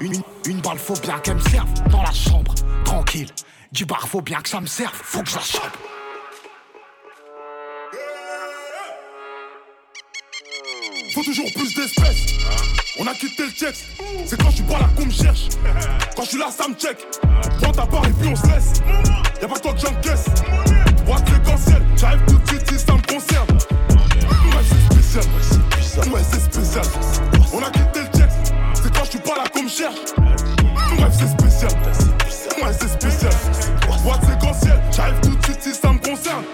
Une, 0.00 0.22
une, 0.46 0.60
balle, 0.60 0.78
faut 0.78 0.96
bien 1.00 1.18
qu'elle 1.18 1.36
me 1.36 1.40
serve 1.40 1.68
dans 1.90 2.02
la 2.02 2.12
chambre, 2.12 2.54
tranquille. 2.84 3.30
Du 3.72 3.84
bar, 3.84 4.06
faut 4.06 4.22
bien 4.22 4.40
que 4.40 4.48
ça 4.48 4.60
me 4.60 4.66
serve, 4.66 4.94
faut 4.94 5.22
que 5.22 5.30
je 5.30 5.36
la 5.36 5.42
chope. 5.42 5.78
Faut 11.14 11.22
toujours 11.22 11.52
plus 11.54 11.74
d'espèces. 11.74 12.38
On 12.98 13.06
a 13.06 13.12
quitté 13.12 13.44
le 13.44 13.50
check. 13.50 13.74
C'est 14.24 14.40
quand 14.40 14.48
je 14.48 14.56
suis 14.56 14.64
pas 14.64 14.78
là 14.78 14.88
qu'on 14.96 15.04
me 15.04 15.10
cherche. 15.10 15.48
Quand 16.16 16.22
je 16.24 16.28
suis 16.28 16.38
là, 16.38 16.48
ça 16.50 16.68
me 16.68 16.74
check. 16.74 16.96
Prends 17.60 17.72
ta 17.72 17.86
part 17.86 18.06
et 18.06 18.12
puis 18.12 18.30
on 18.30 18.36
se 18.36 18.46
laisse. 18.46 18.80
Y'a 19.40 19.48
pas 19.48 19.58
toi 19.58 19.74
que 19.74 19.80
j'encaisse. 19.80 20.24
Droite 21.04 21.28
séquentielle, 21.28 21.82
j'arrive 21.96 22.22
tout 22.26 22.38
de 22.38 22.48
suite 22.48 22.62
si 22.70 22.78
ça 22.78 22.94
me 22.94 23.12
concerne. 23.12 23.46
Ouais, 23.50 24.64
c'est 24.66 24.94
spécial. 24.94 26.12
Ouais, 26.12 26.20
c'est 26.30 26.40
spécial. 26.40 26.84
On 27.52 27.62
a 27.62 27.70
quitté 27.70 28.00
le 28.00 28.18
check. 28.18 28.30
C'est 28.74 28.94
quand 28.94 29.04
je 29.04 29.10
suis 29.10 29.18
pas 29.18 29.36
là 29.36 29.44
qu'on 29.52 29.64
me 29.64 29.68
cherche. 29.68 30.00
Bref, 30.96 31.12
c'est 31.18 31.28
spécial. 31.28 31.72
Ouais, 32.62 32.72
c'est 32.80 32.88
spécial. 32.88 33.32
Droite 33.98 34.20
séquentielle, 34.24 34.80
j'arrive 34.90 35.20
tout 35.20 35.36
de 35.36 35.44
suite 35.44 35.62
si 35.62 35.74
ça 35.74 35.92
me 35.92 35.98
concerne. 35.98 36.44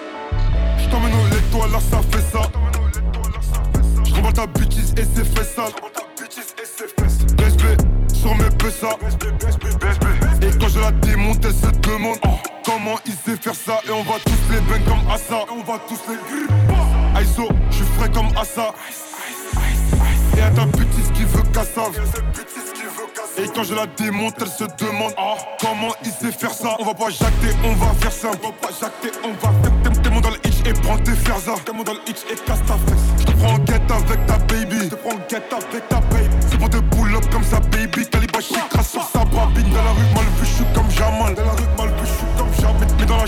J't'emmène 0.79 1.15
au 1.15 1.35
l'étoile, 1.35 1.71
là 1.71 1.79
ça 1.91 2.01
fait 2.11 2.25
ça. 2.33 2.51
Et 10.41 10.59
quand 10.61 10.69
je 10.69 10.79
la 10.79 10.93
démonte, 10.93 11.45
elle 11.45 11.53
se 11.53 11.67
demande 11.81 12.19
comment 12.65 12.99
il 13.05 13.15
sait 13.15 13.37
faire 13.37 13.55
ça? 13.55 13.81
Et 13.89 13.91
on 13.91 14.05
va 14.05 14.15
tous 14.25 14.53
les 14.53 14.61
bang 14.61 14.85
comme 14.85 15.11
Assa. 15.11 15.41
Et 15.41 15.51
on 15.51 15.65
va 15.65 15.79
tous 15.89 16.01
les 16.09 17.21
Aiso, 17.21 17.49
je 17.71 17.77
suis 17.77 17.85
frais 17.99 18.11
comme 18.11 18.29
Assa. 18.37 18.73
Et 20.37 20.41
à 20.41 20.51
ta 20.51 20.67
bêtise 20.67 21.11
qui 21.15 21.25
veut 21.25 21.43
cassave. 21.53 21.99
Et 23.39 23.49
quand 23.55 23.65
je 23.65 23.75
la 23.75 23.87
démonte, 23.87 24.35
elle 24.41 24.49
se 24.49 24.65
demande 24.85 25.15
comment 25.61 25.95
il 26.05 26.13
sait 26.13 26.31
faire 26.31 26.53
ça? 26.53 26.77
On 26.79 26.85
va 26.85 26.95
pas 26.95 27.11
jacter, 27.11 27.49
on 27.65 27.73
va 27.75 27.93
faire 27.95 28.13
ça. 28.13 28.29
On 28.29 28.47
va 28.47 28.53
pas 28.53 28.69
jacter, 28.81 29.11
on 29.25 29.33
va 29.33 29.53
faire. 29.63 30.03
T'es 30.03 30.11
mon 30.11 30.21
dans 30.21 30.31
le 30.31 30.37
hitch 30.45 30.61
et 30.65 30.73
prends 30.75 30.99
tes 30.99 31.13
ferzas. 31.13 31.59
T'es 31.65 31.73
mon 31.73 31.83
dans 31.83 31.95
le 31.95 32.01
hitch 32.07 32.23
et 32.31 32.37
casse 32.37 32.65
ta 32.67 32.75
fesse. 32.75 33.05
Je 33.19 33.25
te 33.25 33.33
prends 33.33 33.55
en 33.55 33.59
avec 33.99 34.27
ta 34.27 34.39
baby. 34.39 34.79
Je 34.85 34.89
te 34.89 34.95
prends 34.95 35.19
guette 35.29 35.53
avec 35.53 35.89
ta 35.89 36.01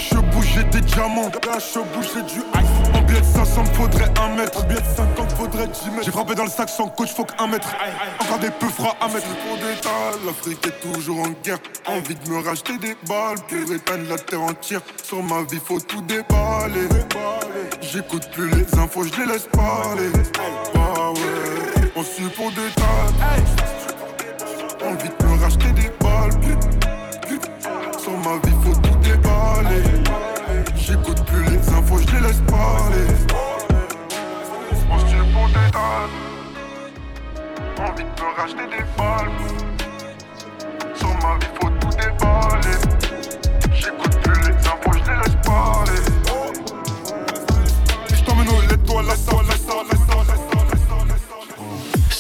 La 0.01 0.17
chebouche, 0.17 0.47
j'ai 0.55 0.65
des 0.65 0.81
diamants. 0.81 1.29
Dans 1.29 1.51
la 1.51 1.59
chebouche, 1.59 2.07
j'ai 2.15 2.23
du 2.23 2.39
ice. 2.39 2.95
En 2.95 3.03
billet 3.03 3.21
de 3.21 3.25
500, 3.25 3.65
faudrait 3.75 4.11
un 4.19 4.35
mètre. 4.35 4.59
En 4.59 4.67
billet 4.67 4.81
de 4.81 4.97
50, 4.97 5.33
faudrait 5.33 5.67
10 5.67 5.91
mètres. 5.91 6.05
J'ai 6.05 6.11
frappé 6.11 6.35
dans 6.35 6.45
le 6.45 6.51
sac 6.51 6.71
sans 6.71 6.89
coach, 6.89 7.11
faut 7.15 7.25
qu'un 7.25 7.47
mètre. 7.47 7.69
Encore 8.21 8.39
des 8.39 8.51
peu 8.51 8.69
fera 8.69 8.97
un 9.03 9.09
mètre. 9.09 9.27
Pour 9.27 9.57
détail, 9.57 10.15
l'Afrique 10.25 10.67
est 10.67 10.81
toujours 10.81 11.21
en 11.21 11.29
guerre. 11.45 11.59
Envie 11.87 12.15
de 12.15 12.31
me 12.31 12.43
racheter 12.43 12.79
des 12.79 12.97
balles. 13.07 13.37
Pour 13.47 13.75
éteindre 13.75 14.09
la 14.09 14.17
terre 14.17 14.43
entière. 14.43 14.81
Sur 15.03 15.23
ma 15.23 15.43
vie, 15.43 15.61
faut 15.63 15.81
tout 15.81 16.01
déballer. 16.01 16.89
J'écoute 17.83 18.31
plus 18.33 18.49
les 18.49 18.79
infos, 18.79 19.05
je 19.05 19.21
les 19.21 19.27
laisse 19.27 19.49
parler. 19.53 20.11
Ah 20.77 21.11
ouais, 21.11 21.93
on 21.95 22.03
suit 22.03 22.31
pour 22.35 22.51
des 22.53 22.71
tas. 22.75 23.11
Envie 24.83 25.11
de 25.11 25.27
me 25.27 25.43
racheter 25.43 25.73
des 25.73 25.91
balles. 26.01 26.80
J'écoute 30.77 31.25
plus 31.27 31.45
les 31.45 31.69
infos, 31.69 31.99
je 31.99 32.15
les 32.15 32.21
laisse 32.21 32.41
parler. 32.49 33.07
On 34.91 34.99
suit 34.99 35.19
pour 35.33 35.49
des 35.49 35.71
tas. 35.71 36.09
Envie 37.79 38.05
de 38.05 38.09
me 38.09 38.37
racheter 38.37 38.67
des 38.71 38.85
balles. 38.97 39.31
Sur 40.95 41.09
ma 41.09 41.37
vie, 41.39 41.53
faut 41.61 41.71
tout 41.79 41.91
déballer. 41.91 42.79
J'écoute 43.75 44.17
plus 44.23 44.41
les 44.49 44.57
infos, 44.67 44.93
je 44.93 45.11
les 45.11 45.17
laisse 45.19 45.37
parler. 45.45 46.10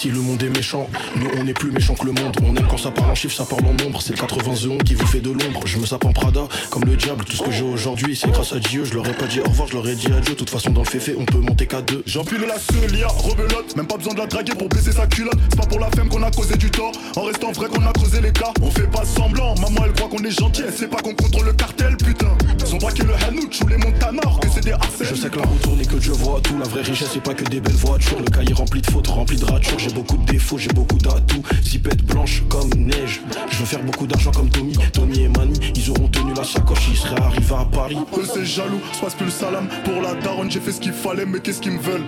Si 0.00 0.08
le 0.08 0.18
monde 0.18 0.42
est 0.42 0.48
méchant, 0.48 0.88
nous 1.14 1.28
on 1.36 1.46
est 1.46 1.52
plus 1.52 1.70
méchant 1.70 1.92
que 1.92 2.06
le 2.06 2.12
monde. 2.12 2.34
On 2.42 2.56
aime 2.56 2.66
quand 2.70 2.78
ça 2.78 2.90
parle 2.90 3.10
en 3.10 3.14
chiffres, 3.14 3.36
ça 3.36 3.44
parle 3.44 3.66
en 3.66 3.74
nombre. 3.74 4.00
C'est 4.00 4.14
le 4.14 4.18
80 4.18 4.78
qui 4.78 4.94
vous 4.94 5.04
fait 5.04 5.20
de 5.20 5.28
l'ombre. 5.28 5.66
Je 5.66 5.76
me 5.76 5.84
sape 5.84 6.06
en 6.06 6.12
Prada 6.14 6.48
comme 6.70 6.84
le 6.84 6.96
diable. 6.96 7.22
Tout 7.26 7.36
ce 7.36 7.42
que 7.42 7.50
j'ai 7.50 7.64
aujourd'hui, 7.64 8.16
c'est 8.16 8.30
grâce 8.30 8.54
à 8.54 8.60
Dieu. 8.60 8.86
Je 8.86 8.94
leur 8.94 9.06
ai 9.06 9.12
pas 9.12 9.26
dit 9.26 9.40
au 9.40 9.44
revoir, 9.50 9.68
je 9.68 9.74
leur 9.74 9.86
ai 9.86 9.94
dit 9.94 10.06
adieu. 10.06 10.32
De 10.32 10.38
toute 10.38 10.48
façon, 10.48 10.70
dans 10.70 10.80
le 10.80 10.86
féfé, 10.86 11.14
on 11.18 11.26
peut 11.26 11.40
monter 11.40 11.66
qu'à 11.66 11.82
deux. 11.82 12.02
J'empile 12.06 12.40
la 12.48 12.58
seule, 12.58 12.90
rebelote. 13.18 13.76
Même 13.76 13.86
pas 13.86 13.98
besoin 13.98 14.14
de 14.14 14.20
la 14.20 14.26
draguer 14.26 14.54
pour 14.54 14.70
baisser 14.70 14.92
sa 14.92 15.06
culotte. 15.06 15.38
C'est 15.50 15.60
pas 15.60 15.66
pour 15.66 15.80
la 15.80 15.90
femme 15.90 16.08
qu'on 16.08 16.22
a 16.22 16.30
causé 16.30 16.56
du 16.56 16.70
tort. 16.70 16.92
En 17.16 17.24
restant 17.24 17.52
vrai 17.52 17.68
qu'on 17.68 17.84
a 17.84 17.92
creusé 17.92 18.22
les 18.22 18.32
cas. 18.32 18.54
On 18.62 18.70
fait 18.70 18.90
pas 18.90 19.04
semblant. 19.04 19.54
Maman, 19.56 19.82
elle 19.84 19.92
croit 19.92 20.08
qu'on 20.08 20.24
est 20.24 20.30
gentil. 20.30 20.62
Elle 20.66 20.72
sait 20.72 20.88
pas 20.88 21.02
qu'on 21.02 21.12
contrôle 21.12 21.44
le 21.44 21.52
cartel, 21.52 21.98
putain. 21.98 22.34
Ils 22.58 22.74
ont 22.74 22.78
braqué 22.78 23.02
le 23.02 23.12
Hanouch 23.28 23.60
ou 23.62 23.68
les 23.68 23.76
Montanors, 23.76 24.40
que 24.40 24.48
c'est 24.48 24.64
des 24.64 24.72
harcèles. 24.72 25.08
Je 25.10 25.14
sais 25.14 25.28
que 25.28 25.36
la 25.36 25.44
route 25.44 25.60
tourne 25.60 25.78
que 26.00 26.04
Dieu 26.04 26.12
voit 26.12 26.40
tout. 26.40 26.58
La 26.58 26.66
vraie 26.66 26.82
richesse, 26.82 27.10
c'est 27.12 27.22
pas 27.22 27.34
que 27.34 27.44
des 27.44 27.60
belles 27.60 27.72
voitures. 27.74 28.18
Le 28.18 28.30
cahier 28.30 28.54
rempli 28.54 28.80
de 28.80 28.90
fautes, 28.90 29.08
rempli 29.08 29.36
de 29.36 29.44
ratures. 29.44 29.78
J'ai 29.78 29.90
beaucoup 29.90 30.16
de 30.16 30.24
défauts, 30.24 30.58
j'ai 30.58 30.68
beaucoup 30.68 30.98
d'atouts. 30.98 31.42
Zipette 31.62 32.02
blanche 32.04 32.42
comme 32.48 32.70
neige. 32.74 33.20
Je 33.50 33.58
veux 33.58 33.64
faire 33.66 33.82
beaucoup 33.82 34.06
d'argent 34.06 34.30
comme 34.32 34.48
Tommy. 34.48 34.72
Tommy 34.92 35.20
et 35.20 35.28
Mani, 35.28 35.58
ils 35.74 35.90
auront 35.90 36.08
tenu 36.08 36.32
la 36.34 36.44
sacoche, 36.44 36.88
ils 36.90 36.96
seraient 36.96 37.20
arrivés 37.20 37.54
à 37.54 37.64
Paris. 37.64 37.98
Eux 38.16 38.24
c'est 38.32 38.44
jaloux, 38.44 38.80
se 38.92 39.00
passe 39.00 39.14
plus 39.14 39.26
le 39.26 39.30
salam 39.30 39.68
Pour 39.84 40.00
la 40.02 40.14
daronne 40.14 40.50
j'ai 40.50 40.60
fait 40.60 40.72
ce 40.72 40.80
qu'il 40.80 40.92
fallait 40.92 41.26
mais 41.26 41.40
qu'est-ce 41.40 41.60
qu'ils 41.60 41.72
me 41.72 41.80
veulent? 41.80 42.04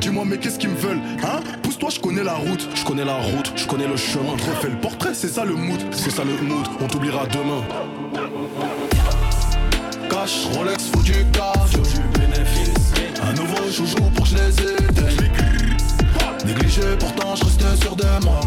Dis-moi 0.00 0.24
mais 0.26 0.38
qu'est-ce 0.38 0.58
qu'ils 0.58 0.70
me 0.70 0.76
veulent 0.76 1.00
Hein? 1.22 1.40
Pousse-toi 1.62 1.90
je 1.90 2.00
connais 2.00 2.24
la 2.24 2.34
route 2.34 2.68
Je 2.74 2.84
connais 2.84 3.04
la 3.04 3.16
route, 3.16 3.52
je 3.56 3.66
connais 3.66 3.86
le 3.86 3.96
chemin 3.96 4.32
Refais 4.32 4.70
le 4.70 4.80
portrait, 4.80 5.14
c'est 5.14 5.28
ça 5.28 5.44
le 5.44 5.54
mood 5.54 5.80
C'est 5.92 6.10
ça 6.10 6.24
le 6.24 6.32
mood, 6.46 6.66
on 6.80 6.86
t'oubliera 6.86 7.26
demain 7.26 7.62
Cash, 10.10 10.46
Rolex, 10.54 10.90
faut 10.92 11.02
du 11.02 11.12
cash 11.32 12.07
Joujou 13.70 13.96
pour 14.14 14.24
que 14.24 14.30
je 14.30 14.34
les 14.36 14.60
aide 14.62 14.98
Négligé 16.46 16.82
pourtant 16.98 17.36
je 17.36 17.44
reste 17.44 17.82
sûr 17.82 17.94
de 17.94 18.04
moi. 18.24 18.40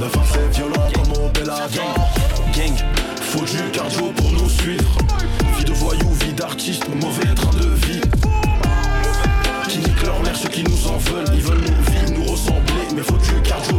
La 0.00 0.08
force 0.08 0.36
est 0.36 0.54
violent 0.54 0.88
comme 0.94 1.24
au 1.24 1.28
Bellator. 1.30 2.08
Gang, 2.54 2.76
faut 3.20 3.44
du 3.44 3.70
cardio 3.72 4.12
pour 4.16 4.30
nous 4.30 4.48
suivre. 4.48 4.98
Vie 5.58 5.64
de 5.64 5.72
voyou, 5.72 6.12
vie 6.24 6.32
d'artiste, 6.32 6.86
mauvais 6.94 7.34
train 7.34 7.50
de 7.50 7.68
vie. 7.86 8.00
Qui 9.68 9.78
nique 9.78 10.02
leur 10.04 10.22
mère, 10.22 10.36
ceux 10.36 10.48
qui 10.48 10.62
nous 10.62 10.86
en 10.86 10.98
veulent 10.98 11.34
Ils 11.34 11.42
veulent 11.42 11.58
nous 11.58 11.90
vivre, 11.90 12.18
nous 12.18 12.30
ressembler. 12.30 12.86
Mais 12.94 13.02
faut 13.02 13.18
du 13.18 13.42
cardio 13.42 13.77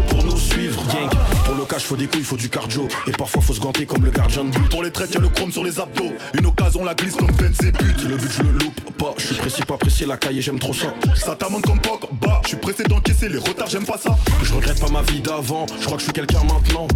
faut 1.78 1.96
des 1.96 2.08
couilles, 2.08 2.24
faut 2.24 2.38
du 2.38 2.50
cardio. 2.50 2.88
Et 3.08 3.12
parfois 3.12 3.42
faut 3.42 3.54
se 3.54 3.60
ganter 3.60 3.86
comme 3.86 4.04
le 4.04 4.12
gardien 4.12 4.44
de 4.44 4.50
but. 4.50 4.70
Pour 4.70 4.84
les 4.84 4.92
traits 4.92 5.14
y'a 5.14 5.20
le 5.20 5.30
chrome 5.30 5.52
sur 5.52 5.64
les 5.64 5.80
abdos. 5.80 6.12
Une 6.38 6.46
occasion 6.46 6.84
la 6.84 6.96
glisse 6.96 7.16
comme 7.16 7.36
peine 7.36 7.54
c'est 7.60 7.72
Le 7.82 8.18
but 8.18 8.32
je 8.32 8.44
le 8.44 8.52
loupe 8.52 8.98
pas, 8.98 9.14
je 9.18 9.28
suis 9.28 9.36
précis 9.36 9.62
pas 9.64 9.78
pressé 9.78 10.06
La 10.06 10.18
caille 10.18 10.42
j'aime 10.42 10.60
trop 10.60 10.74
ça. 10.74 10.94
Ça 11.16 11.36
t'amende 11.36 11.64
comme 11.64 11.80
poc, 11.80 12.02
bah 12.22 12.42
Je 12.44 12.50
suis 12.50 12.58
pressé 12.58 12.84
d'encaisser 12.84 13.30
les 13.30 13.38
retards, 13.38 13.70
j'aime 13.70 13.86
pas 13.86 13.98
ça. 13.98 14.18
Je 14.44 14.54
regrette 14.54 14.80
pas 14.80 14.90
ma 14.90 15.02
vie 15.04 15.22
d'avant, 15.22 15.66
je 15.80 15.86
crois 15.86 15.98
que 15.98 16.02
je 16.02 16.06
suis 16.06 16.14
quelqu'un 16.14 16.44
maintenant 16.44 16.88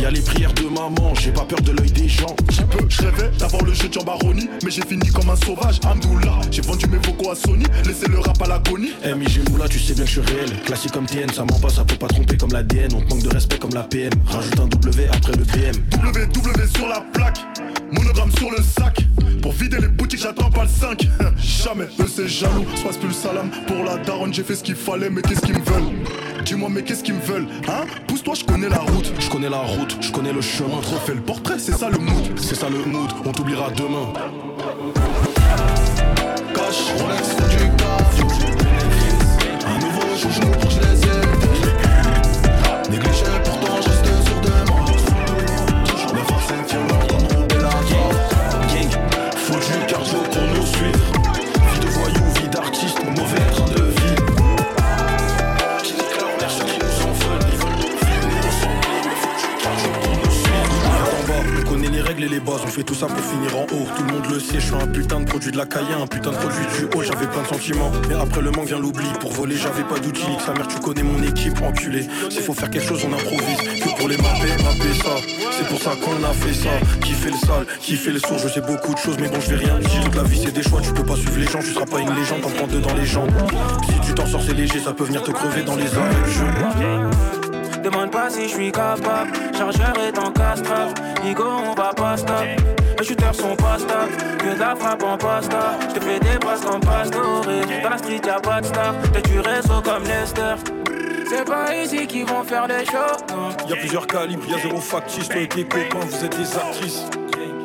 y 0.00 0.04
a 0.04 0.10
les 0.10 0.20
prières 0.20 0.52
de 0.54 0.64
maman, 0.64 1.14
j'ai 1.14 1.32
pas 1.32 1.44
peur 1.44 1.60
de 1.60 1.72
l'œil 1.72 1.90
des 1.90 2.08
gens. 2.08 2.34
J'ai 2.50 2.64
peu, 2.64 2.84
je 2.88 3.02
rêvais 3.02 3.30
d'avoir 3.38 3.62
le 3.64 3.72
jeu 3.72 3.88
de 3.88 3.92
Jambaroni, 3.92 4.48
mais 4.62 4.70
j'ai 4.70 4.82
fini 4.82 5.08
comme 5.08 5.30
un 5.30 5.36
sauvage. 5.36 5.80
Amdoula, 5.84 6.40
j'ai 6.50 6.62
vendu 6.62 6.86
mes 6.86 6.98
vocaux 6.98 7.30
à 7.30 7.34
Sony, 7.34 7.64
laissez 7.86 8.08
le 8.08 8.18
rap 8.18 8.40
à 8.42 8.46
l'agonie. 8.46 8.92
Eh, 9.04 9.14
MIG 9.14 9.48
Moula, 9.50 9.68
tu 9.68 9.78
sais 9.78 9.94
bien 9.94 10.04
que 10.04 10.10
je 10.10 10.20
suis 10.20 10.32
réel. 10.32 10.50
Classique 10.64 10.92
comme 10.92 11.06
TN, 11.06 11.30
ça 11.32 11.42
ment 11.42 11.58
pas, 11.60 11.68
ça 11.68 11.84
peut 11.84 11.96
pas 11.96 12.08
tromper 12.08 12.36
comme 12.36 12.52
l'ADN. 12.52 12.92
On 12.94 13.00
te 13.00 13.14
manque 13.14 13.22
de 13.22 13.32
respect 13.32 13.58
comme 13.58 13.74
la 13.74 13.82
PM. 13.82 14.12
Rajoute 14.26 14.60
un 14.60 14.66
W 14.66 15.08
après 15.12 15.32
le 15.32 15.44
PM. 15.44 15.74
WW 15.92 16.76
sur 16.76 16.88
la 16.88 17.00
plaque, 17.12 17.38
monogramme 17.92 18.30
sur 18.38 18.50
le 18.50 18.58
sac. 18.62 18.98
Pour 19.42 19.52
vider 19.52 19.78
les 19.78 19.88
boutiques, 19.88 20.20
j'attends 20.20 20.50
pas 20.50 20.62
le 20.62 20.68
5. 20.68 21.08
Jamais, 21.38 21.84
eux 22.00 22.06
c'est 22.08 22.28
jaloux, 22.28 22.64
se 22.76 22.82
passe 22.82 22.96
plus 22.96 23.08
le 23.08 23.14
salam. 23.14 23.50
Pour 23.66 23.84
la 23.84 23.96
daronne, 23.98 24.32
j'ai 24.32 24.42
fait 24.42 24.54
ce 24.54 24.62
qu'il 24.64 24.74
fallait, 24.76 25.10
mais 25.10 25.22
qu'est-ce 25.22 25.40
qu'ils 25.40 25.58
me 25.58 25.64
veulent? 25.64 26.44
Dis-moi, 26.44 26.68
mais 26.70 26.82
qu'est-ce 26.82 27.02
qu'ils 27.02 27.14
me 27.14 27.20
veulent 27.20 27.46
Hein? 27.68 27.84
Pousse-toi, 28.06 28.34
je 28.34 28.44
connais 28.44 28.68
la 28.68 28.78
route. 28.78 29.12
Je 29.18 29.30
connais 29.30 29.48
la 29.48 29.60
route, 29.60 29.96
je 30.00 30.12
connais 30.12 30.32
le 30.32 30.40
chemin. 30.40 30.76
Refais 30.76 31.14
le 31.14 31.22
portrait, 31.22 31.58
c'est 31.58 31.72
ça 31.72 31.88
le 31.88 31.98
mood. 31.98 32.38
C'est 32.38 32.54
ça 32.54 32.68
le 32.68 32.78
mood, 32.84 33.10
on 33.24 33.32
t'oubliera 33.32 33.70
demain. 33.70 34.12
La 65.56 65.66
caille, 65.66 65.92
un 66.00 66.06
putain 66.06 66.30
de 66.30 66.36
produit 66.36 66.66
du 66.76 66.84
haut. 66.96 67.02
J'avais 67.02 67.26
plein 67.26 67.42
de 67.42 67.46
sentiments, 67.46 67.90
mais 68.08 68.14
après 68.14 68.40
le 68.40 68.50
manque 68.50 68.66
vient 68.66 68.78
l'oubli. 68.78 69.06
Pour 69.20 69.32
voler, 69.32 69.56
j'avais 69.56 69.84
pas 69.84 69.98
d'outils. 69.98 70.36
Sa 70.44 70.52
mère, 70.52 70.66
tu 70.68 70.78
connais 70.78 71.02
mon 71.02 71.22
équipe, 71.22 71.60
enculé. 71.62 72.06
S'il 72.30 72.42
faut 72.42 72.54
faire 72.54 72.70
quelque 72.70 72.86
chose, 72.86 73.04
on 73.06 73.12
improvise. 73.12 73.58
Que 73.80 73.98
pour 73.98 74.08
les 74.08 74.16
mapper, 74.16 74.62
mapper 74.62 74.94
ça. 75.02 75.16
C'est 75.52 75.68
pour 75.68 75.80
ça 75.80 75.92
qu'on 76.02 76.22
a 76.24 76.32
fait 76.32 76.54
ça. 76.54 76.70
Qui 77.02 77.12
fait 77.12 77.30
le 77.30 77.38
sale, 77.38 77.66
qui 77.80 77.96
fait 77.96 78.10
le 78.10 78.18
sourd, 78.18 78.38
je 78.38 78.48
sais 78.48 78.60
beaucoup 78.60 78.92
de 78.92 78.98
choses, 78.98 79.16
mais 79.20 79.28
bon, 79.28 79.40
je 79.40 79.50
vais 79.54 79.64
rien 79.64 79.78
dire. 79.78 80.10
La 80.16 80.22
vie, 80.22 80.40
c'est 80.44 80.52
des 80.52 80.62
choix, 80.62 80.80
tu 80.80 80.92
peux 80.92 81.04
pas 81.04 81.16
suivre 81.16 81.38
les 81.38 81.46
gens, 81.46 81.60
tu 81.60 81.72
seras 81.72 81.86
pas 81.86 82.00
une 82.00 82.14
légende, 82.14 82.42
t'en 82.42 82.50
prends 82.50 82.66
deux 82.66 82.80
dans 82.80 82.94
les 82.94 83.06
jambes. 83.06 83.30
Si 83.92 84.08
tu 84.08 84.14
t'en 84.14 84.26
sors, 84.26 84.42
c'est 84.42 84.54
léger, 84.54 84.80
ça 84.80 84.92
peut 84.92 85.04
venir 85.04 85.22
te 85.22 85.30
crever 85.30 85.62
dans 85.62 85.76
les 85.76 85.88
arrêts. 85.96 86.14
Demande 87.82 88.10
pas 88.10 88.30
si 88.30 88.48
je 88.48 88.54
suis 88.54 88.72
capable, 88.72 89.30
chargeur 89.56 89.92
est 89.98 90.18
en 90.18 90.30
castrave. 90.30 90.94
Nigo, 91.22 91.44
on 91.44 91.74
va 91.74 91.92
pas 91.92 92.16
stop. 92.16 92.73
Les 92.98 93.04
shooters 93.04 93.34
sont 93.34 93.56
pas 93.56 93.78
stop, 93.78 94.08
que 94.38 94.54
de 94.54 94.60
la 94.60 94.76
frappe 94.76 95.02
en 95.02 95.16
pasta. 95.16 95.78
Je 95.80 95.94
te 95.94 96.04
fais 96.04 96.20
des 96.20 96.38
passes 96.38 96.60
comme 96.60 96.80
Pastore. 96.80 97.44
Dans 97.82 97.90
la 97.90 97.98
street 97.98 98.20
y'a 98.24 98.40
pas 98.40 98.60
de 98.60 98.66
star, 98.66 98.94
t'es 99.12 99.22
du 99.22 99.40
réseau 99.40 99.82
comme 99.82 100.04
Lester. 100.04 100.54
C'est 101.28 101.44
pas 101.44 101.74
ici 101.74 102.06
qu'ils 102.06 102.26
vont 102.26 102.44
faire 102.44 102.66
les 102.68 102.84
shows. 102.84 103.68
Y'a 103.68 103.76
plusieurs 103.76 104.06
calibres, 104.06 104.46
y'a 104.48 104.58
zéro 104.58 104.80
factice, 104.80 105.28
toi 105.28 105.40
et 105.40 105.48
tes 105.48 105.64
copains, 105.64 106.06
vous 106.08 106.24
êtes 106.24 106.36
des 106.36 106.56
actrices. 106.56 107.04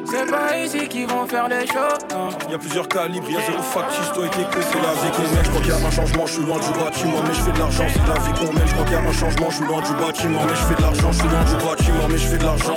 C'est 0.06 0.32
pas 0.32 0.58
ici 0.58 0.88
qu'ils 0.88 1.06
vont 1.08 1.28
faire 1.28 1.48
les 1.48 1.68
shows. 1.68 2.50
Y'a 2.50 2.58
plusieurs 2.58 2.88
calibres, 2.88 3.30
y'a 3.30 3.42
zéro 3.42 3.62
factice, 3.62 4.12
toi 4.14 4.26
et 4.26 4.30
tes 4.30 4.44
copains. 4.44 4.62
C'est 4.72 4.82
la 4.82 4.94
vie 4.94 5.12
qu'on 5.16 5.36
mène, 5.36 5.44
je 5.44 5.50
crois 5.50 5.62
qu'il 5.62 5.70
y 5.70 5.74
a 5.74 5.88
un 5.88 5.92
changement, 5.92 6.26
je 6.26 6.34
suis 6.34 6.44
loin 6.44 6.58
du 6.58 6.80
bâtiment, 6.80 7.22
mais 7.28 7.34
je 7.34 7.42
fais 7.42 7.52
de 7.52 7.60
l'argent, 7.60 7.86
c'est 7.88 8.08
la 8.08 8.20
vie 8.20 8.34
qu'on 8.40 8.54
mène, 8.54 8.68
je 8.68 8.74
crois 8.74 8.86
qu'il 8.86 8.94
y 8.94 8.98
a 8.98 9.02
un 9.02 9.12
changement, 9.12 9.50
je 9.50 9.56
suis 9.56 9.66
loin 9.66 9.82
du 9.82 9.94
bâtiment, 9.94 10.40
mais 10.48 10.56
je 10.56 10.64
fais 10.66 10.76
de 10.76 10.82
l'argent, 10.82 11.12
je 11.12 11.20
suis 11.20 11.28
loin 11.28 11.44
du 11.44 11.66
bâtiment, 11.66 12.08
mais 12.10 12.18
je 12.18 12.28
fais 12.28 12.38
de 12.38 12.44
l'argent. 12.44 12.76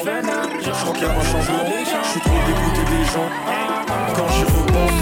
Je 0.64 0.70
crois 0.70 0.92
qu'il 0.94 1.02
y 1.02 1.06
a 1.06 1.10
un 1.10 1.24
changement, 1.24 1.64
je 1.66 2.08
suis 2.08 2.20
trop 2.20 2.38
dégoûté 2.46 2.82
des 2.90 3.04
gens. 3.04 3.28
Quand 4.14 4.28
j'y 4.28 4.44
repense. 4.44 4.92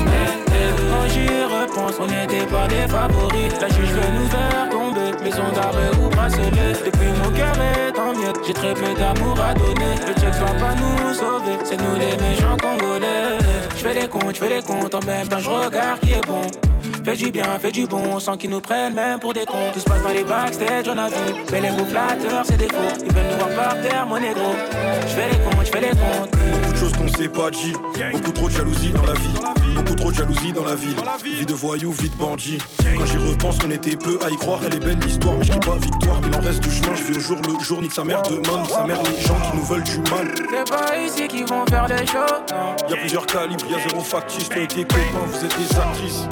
Quand 0.90 1.08
j'y 1.08 1.26
repense, 1.44 1.94
on 2.00 2.06
n'était 2.06 2.46
pas 2.46 2.66
des 2.66 2.88
favoris. 2.88 3.52
La 3.60 3.68
juge 3.68 3.92
veut 3.92 4.12
nous 4.18 4.28
faire 4.28 4.68
tomber, 4.70 5.12
maison 5.22 5.52
d'arrêt 5.54 5.90
ou 6.02 6.08
bracelet. 6.08 6.50
Depuis 6.84 7.08
mon 7.22 7.30
cœur 7.36 7.52
est 7.60 7.98
en 7.98 8.12
miettes, 8.16 8.40
j'ai 8.46 8.54
très 8.54 8.72
peu 8.72 8.94
d'amour 8.94 9.38
à 9.40 9.52
donner. 9.52 9.94
Le 10.06 10.14
check 10.14 10.32
va 10.34 10.46
pas 10.46 10.74
nous 10.74 11.14
sauver, 11.14 11.58
c'est 11.64 11.76
nous 11.76 11.94
les 11.94 12.16
méchants 12.16 12.56
congolais. 12.56 13.38
Je 13.76 13.82
fais 13.82 14.00
des 14.00 14.08
comptes, 14.08 14.34
je 14.34 14.40
fais 14.40 14.48
des 14.48 14.62
comptes, 14.62 14.94
en 14.94 15.04
même 15.06 15.28
temps 15.28 15.38
je 15.38 15.50
regarde 15.50 16.00
qui 16.00 16.12
est 16.12 16.26
bon. 16.26 16.69
Fais 17.04 17.16
du 17.16 17.30
bien, 17.30 17.58
fais 17.58 17.72
du 17.72 17.86
bon, 17.86 18.20
sans 18.20 18.36
qu'ils 18.36 18.50
nous 18.50 18.60
prennent 18.60 18.94
même 18.94 19.18
pour 19.18 19.32
des 19.32 19.44
cons. 19.46 19.70
Tout 19.72 19.80
se 19.80 19.84
passe 19.84 20.02
dans 20.02 20.10
les 20.10 20.22
backstage, 20.22 20.86
on 20.86 20.98
a 20.98 21.08
vu. 21.08 21.34
Mais 21.50 21.60
les 21.60 21.70
mots 21.70 21.84
flatteurs, 21.86 22.44
c'est 22.44 22.56
des 22.56 22.68
faux. 22.68 23.04
Ils 23.04 23.12
veulent 23.12 23.24
nous 23.30 23.36
voir 23.36 23.48
par 23.56 23.80
terre, 23.80 24.06
mon 24.06 24.20
négro. 24.20 24.54
Je 25.02 25.14
fais 25.14 25.30
des 25.30 25.38
comptes, 25.38 25.66
je 25.66 25.70
fais 25.70 25.80
des 25.80 25.88
comptes. 25.88 26.30
Beaucoup 26.30 26.72
de 26.72 26.76
choses 26.76 26.92
qu'on 26.92 27.08
s'est 27.08 27.28
pas 27.28 27.50
dit. 27.50 27.72
Beaucoup 28.12 28.32
trop 28.32 28.48
de 28.48 28.54
jalousie 28.54 28.90
dans 28.90 29.06
la 29.06 29.14
vie. 29.14 29.74
Beaucoup 29.74 29.94
trop 29.94 30.10
de 30.10 30.16
jalousie 30.16 30.52
dans 30.52 30.64
la 30.64 30.74
ville. 30.74 30.96
Vie 31.24 31.46
de 31.46 31.54
voyou, 31.54 31.92
vie 31.92 32.10
de 32.10 32.16
bandit. 32.16 32.58
Quand 32.96 33.06
j'y 33.06 33.16
repense, 33.16 33.58
on 33.66 33.70
était 33.70 33.96
peu 33.96 34.18
à 34.24 34.30
y 34.30 34.36
croire. 34.36 34.60
Elle 34.66 34.74
est 34.74 34.84
belle 34.84 34.98
l'histoire, 34.98 35.36
mais 35.38 35.44
je 35.44 35.52
pas 35.52 35.76
victoire. 35.76 36.20
Il 36.26 36.36
en 36.36 36.40
reste 36.40 36.60
du 36.60 36.70
chemin, 36.70 36.94
je 36.94 37.04
vis 37.04 37.16
au 37.16 37.20
jour 37.20 37.38
le 37.46 37.64
jour. 37.64 37.80
Nique 37.80 37.92
sa 37.92 38.04
mère 38.04 38.22
demain, 38.22 38.62
nique 38.62 38.70
sa 38.70 38.84
mère 38.84 39.02
les 39.02 39.20
gens 39.22 39.40
qui 39.50 39.56
nous 39.56 39.64
veulent 39.64 39.84
du 39.84 39.98
mal. 40.10 40.34
C'est 40.36 40.70
pas 40.70 40.98
ici 40.98 41.28
qu'ils 41.28 41.46
vont 41.46 41.64
faire 41.66 41.88
les 41.88 42.06
shows. 42.06 42.44
Y'a 42.88 42.96
plusieurs 42.96 43.26
calibres, 43.26 43.64
y'a 43.70 43.88
zéro 43.88 44.02
factice. 44.02 44.48
Toi 44.48 44.62
et 44.62 44.66
tes 44.66 44.84
copains, 44.84 45.26
vous 45.26 45.44
êtes 45.44 45.58
des 45.58 45.78
actrices. 45.78 46.28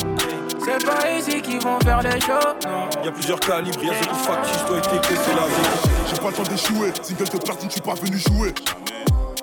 C'est 0.69 0.85
pas 0.85 1.11
ici 1.11 1.41
qu'ils 1.41 1.61
vont 1.61 1.81
faire 1.81 2.03
les 2.03 2.21
shows. 2.21 3.03
Y'a 3.03 3.11
plusieurs 3.11 3.41
calibres, 3.41 3.83
y'a 3.83 3.95
zéro 4.03 4.15
factice. 4.15 4.65
Toi 4.67 4.77
et 4.77 4.81
tes 4.83 5.15
c'est 5.15 5.35
la 5.35 5.47
vie. 5.47 6.11
J'ai 6.11 6.21
pas 6.21 6.29
le 6.29 6.35
temps 6.35 6.43
d'échouer, 6.43 6.93
single 7.03 7.25
de 7.25 7.39
platine, 7.39 7.69
je 7.69 7.73
suis 7.73 7.81
pas 7.81 7.95
venu 7.95 8.19
jouer. 8.19 8.55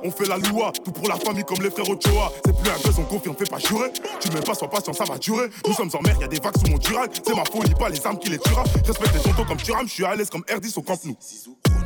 On 0.05 0.11
fait 0.11 0.27
la 0.27 0.37
loi, 0.37 0.71
tout 0.83 0.91
pour 0.91 1.07
la 1.07 1.15
famille 1.15 1.43
comme 1.43 1.63
les 1.63 1.71
frères 1.71 1.89
Ochoa. 1.89 2.31
C'est 2.45 2.55
plus 2.55 2.69
un 2.69 2.77
buzz, 2.77 2.99
on 2.99 3.05
confirme, 3.05 3.35
fais 3.35 3.45
pas 3.45 3.57
jurer. 3.57 3.91
Tu 4.19 4.29
m'aimes 4.29 4.43
pas, 4.43 4.53
sois 4.53 4.69
patient, 4.69 4.93
ça 4.93 5.03
va 5.03 5.17
durer. 5.17 5.49
Nous 5.67 5.73
sommes 5.73 5.89
en 5.95 6.01
mer, 6.03 6.15
y 6.21 6.23
a 6.23 6.27
des 6.27 6.39
vagues 6.39 6.55
sous 6.63 6.71
mon 6.71 6.77
dural. 6.77 7.09
C'est 7.11 7.35
ma 7.35 7.43
folie, 7.45 7.73
pas 7.73 7.89
les 7.89 8.05
armes 8.05 8.19
qui 8.19 8.29
les 8.29 8.37
tuera. 8.37 8.63
Respecte 8.85 9.15
les 9.15 9.21
tontos 9.21 9.45
comme 9.45 9.57
tu 9.57 9.71
rames, 9.71 9.87
je 9.87 9.93
suis 9.93 10.05
à 10.05 10.15
l'aise 10.15 10.29
comme 10.29 10.43
R10 10.43 10.77
au 10.77 10.83
camp 10.83 10.99
nous. 11.05 11.17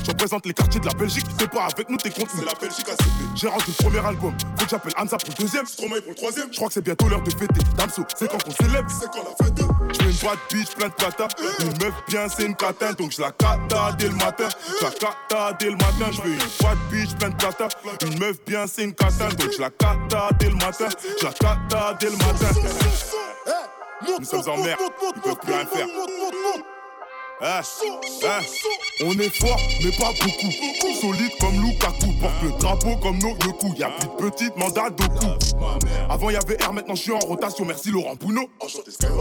Je 0.04 0.12
représente 0.12 0.46
les 0.46 0.54
quartiers 0.54 0.82
de 0.82 0.86
la 0.86 0.94
Belgique. 0.94 1.26
T'es 1.38 1.48
pas 1.48 1.66
avec 1.66 1.90
nous, 1.90 1.96
t'es 1.96 2.10
contre 2.10 2.36
nous. 2.36 2.42
C'est 2.42 2.46
la 2.46 2.60
Belgique 2.60 2.90
ACP. 2.90 3.06
J'ai 3.36 3.48
rendu 3.48 3.64
le 3.68 3.84
premier 3.84 4.06
album. 4.06 4.34
Faut 4.58 4.66
que 4.66 4.70
j'appelle 4.70 4.94
Hansa 4.98 5.18
pour 5.18 5.30
le 5.38 5.44
deuxième. 5.44 5.66
Stromae 5.66 6.02
pour 6.02 6.10
le 6.10 6.16
troisième. 6.16 6.48
Je 6.52 6.58
crois 6.58 6.68
que 6.68 6.74
c'est 6.74 6.84
bientôt 6.84 7.08
l'heure 7.08 7.22
de 7.22 7.30
fêter. 7.30 7.62
Damso, 7.78 8.04
c'est 8.18 8.30
quand 8.30 8.44
qu'on 8.44 8.52
célèbre. 8.52 8.90
C'est 8.90 9.12
quand 9.12 9.24
la 9.24 9.46
fête. 9.46 9.66
Je 9.94 10.10
une 10.10 10.18
boîte 10.18 10.40
bitch, 10.52 10.76
plein 10.76 10.88
de 10.88 10.94
cata. 10.94 11.28
Une 11.60 11.86
meuf 11.86 11.94
bien, 12.08 12.28
c'est 12.28 12.46
une 12.46 12.56
catin. 12.56 12.94
Donc 12.94 13.12
je 13.12 13.22
la 13.22 13.32
cata 13.32 13.92
dès 13.98 14.08
le 14.08 14.16
matin. 14.16 14.48
Je 14.80 14.86
la 14.86 14.92
cata 14.92 15.54
dès 15.60 15.70
le 15.70 15.78
matin. 15.78 16.12
Je 16.12 16.22
veux 16.22 16.34
une 16.34 16.40
boîte 16.60 16.78
bitch, 16.92 17.16
plein 17.16 17.30
de. 17.30 17.36
Une 18.06 18.09
meuf 18.18 18.38
bien, 18.46 18.66
c'est 18.68 18.84
une 18.84 18.94
catin. 18.94 19.30
Donc 19.30 19.52
je 19.52 19.62
la 19.62 19.70
cata 19.70 20.30
dès 20.40 20.50
le 20.50 20.56
matin. 20.56 20.88
Je 21.20 21.26
la 21.26 21.32
cata 21.32 21.98
dès 22.00 22.10
le 22.10 22.18
matin. 22.18 22.50
Nous 24.20 24.26
sommes 24.26 24.50
en 24.50 24.58
mer. 24.64 24.78
Ils 25.16 25.22
peuvent 25.22 25.36
plus 25.36 25.54
rien 25.54 25.66
faire. 25.66 25.88
Hein, 27.42 27.62
hein. 28.26 28.42
On 29.06 29.14
est 29.14 29.30
fort, 29.30 29.60
mais 29.82 29.92
pas 29.92 30.12
beaucoup. 30.12 30.52
Solide 31.00 31.32
comme 31.40 31.62
Lukaku. 31.64 32.12
Porte 32.20 32.44
le 32.44 32.52
drapeau 32.60 32.98
comme 32.98 33.18
nos 33.20 33.34
coups. 33.36 33.80
Y'a 33.80 33.90
plus 33.90 34.08
de 34.08 34.30
petites 34.30 34.58
mandats 34.58 34.90
de 34.90 35.04
coups. 35.04 35.56
Avant 36.10 36.30
y'avait 36.32 36.58
R, 36.62 36.74
maintenant 36.74 36.96
je 36.96 37.02
suis 37.04 37.12
en 37.14 37.20
rotation. 37.20 37.64
Merci 37.64 37.92
Laurent 37.92 38.18
Pounot. 38.18 38.50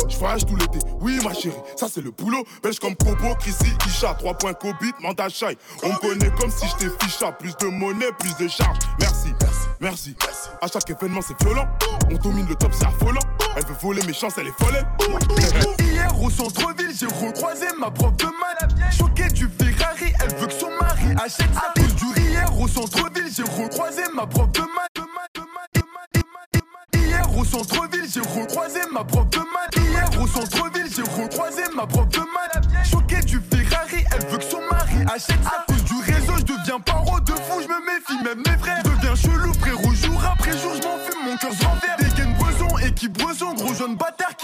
Je 0.09 0.17
voyage 0.19 0.45
tout 0.47 0.57
l'été. 0.57 0.81
Oui, 1.01 1.21
ma 1.23 1.33
chérie, 1.33 1.55
ça 1.77 1.87
c'est 1.89 2.01
le 2.01 2.11
boulot. 2.11 2.45
Belge 2.63 2.81
comme 2.81 2.97
Kobo, 2.97 3.37
Chrissy, 3.39 3.73
Isha. 3.87 4.15
3 4.15 4.35
points 4.35 4.55
Cobit, 4.55 4.95
mandat 5.01 5.29
Shai. 5.29 5.57
On 5.85 5.89
me 5.91 5.97
connaît 5.99 6.31
comme 6.41 6.51
si 6.51 6.67
j'étais 6.67 6.93
ficha. 7.05 7.31
Plus 7.31 7.55
de 7.61 7.67
monnaie, 7.67 8.11
plus 8.19 8.37
de 8.37 8.49
charges. 8.49 8.79
Merci, 9.01 9.29
merci, 9.81 10.17
merci. 10.21 10.49
À 10.61 10.67
chaque 10.67 10.91
événement, 10.91 11.21
c'est 11.23 11.41
violent. 11.41 11.69
On 12.11 12.17
domine 12.17 12.49
le 12.49 12.57
top, 12.57 12.73
c'est 12.73 12.87
affolant. 12.87 13.21
Elle 13.57 13.65
veut 13.65 13.77
voler 13.81 14.03
mes 14.07 14.13
chances, 14.13 14.35
elle 14.39 14.49
est 14.49 14.65
folle. 14.65 15.88
Hier 15.99 16.23
au 16.23 16.31
centre-ville, 16.31 16.93
j'ai 16.97 17.07
recroisé 17.07 17.67
ma 17.79 17.91
prof 17.91 18.17
de 18.17 18.27
maths. 18.27 18.97
Choquée 18.97 19.29
du 19.29 19.49
Ferrari, 19.49 20.13
elle 20.21 20.35
veut 20.37 20.47
que 20.47 20.53
son 20.53 20.71
mari 20.81 21.13
achète 21.17 21.53
sa 21.53 21.73
pile 21.75 21.93
du 21.95 22.21
Hier 22.21 22.61
au 22.61 22.69
centre-ville, 22.69 23.29
j'ai 23.35 23.43
recroisé 23.43 24.03
ma 24.15 24.25
prof 24.25 24.49
de 24.53 24.61
maths. 24.61 24.67
Hier 26.95 27.37
au 27.37 27.45
centre-ville, 27.45 28.05
j'ai 28.13 28.21
recroisé 28.21 28.81
ma 28.93 29.03
prof 29.03 29.29
de 29.31 29.39
maths. 29.39 29.75
Hier 29.77 30.23
au 30.23 30.27
centre-ville, 30.29 30.87
j'ai 30.95 31.03
recroisé 31.03 31.63
ma 31.75 31.85
prof 31.87 32.09
de 32.11 32.21
maths. 32.21 32.89
Choquée 32.89 33.21
du 33.23 33.41
Ferrari, 33.51 34.05
elle 34.13 34.27
veut 34.29 34.39
que 34.39 34.45
son 34.45 34.61
mari 34.71 35.05
achète 35.13 35.43
sa 35.43 35.65
cause 35.67 35.83
du 35.83 35.95
réseau, 36.13 36.35
je 36.39 36.45
deviens 36.45 36.79
paro 36.79 37.19
de 37.21 37.33
fou, 37.33 37.61
je 37.61 37.67
me 37.67 37.81
méfie, 37.87 38.23
même 38.23 38.43
mes 38.47 38.59
frères. 38.59 38.83
Je 38.85 38.91
deviens 38.91 39.15
chelou, 39.17 39.53
frérot, 39.55 39.95
jour 39.95 40.23
après 40.33 40.53
jour, 40.53 40.75
je 40.81 40.87
m'en 40.87 40.99
fume, 40.99 41.25
mon 41.25 41.37
cœur 41.37 41.53
se 41.53 41.65
renverse. 41.65 41.99
Dégaine 41.99 42.35
Breson, 42.35 42.79
équipe 42.87 43.19
Breson, 43.19 43.55
gros 43.55 43.75
jeune 43.75 43.97
bâtard 43.97 44.37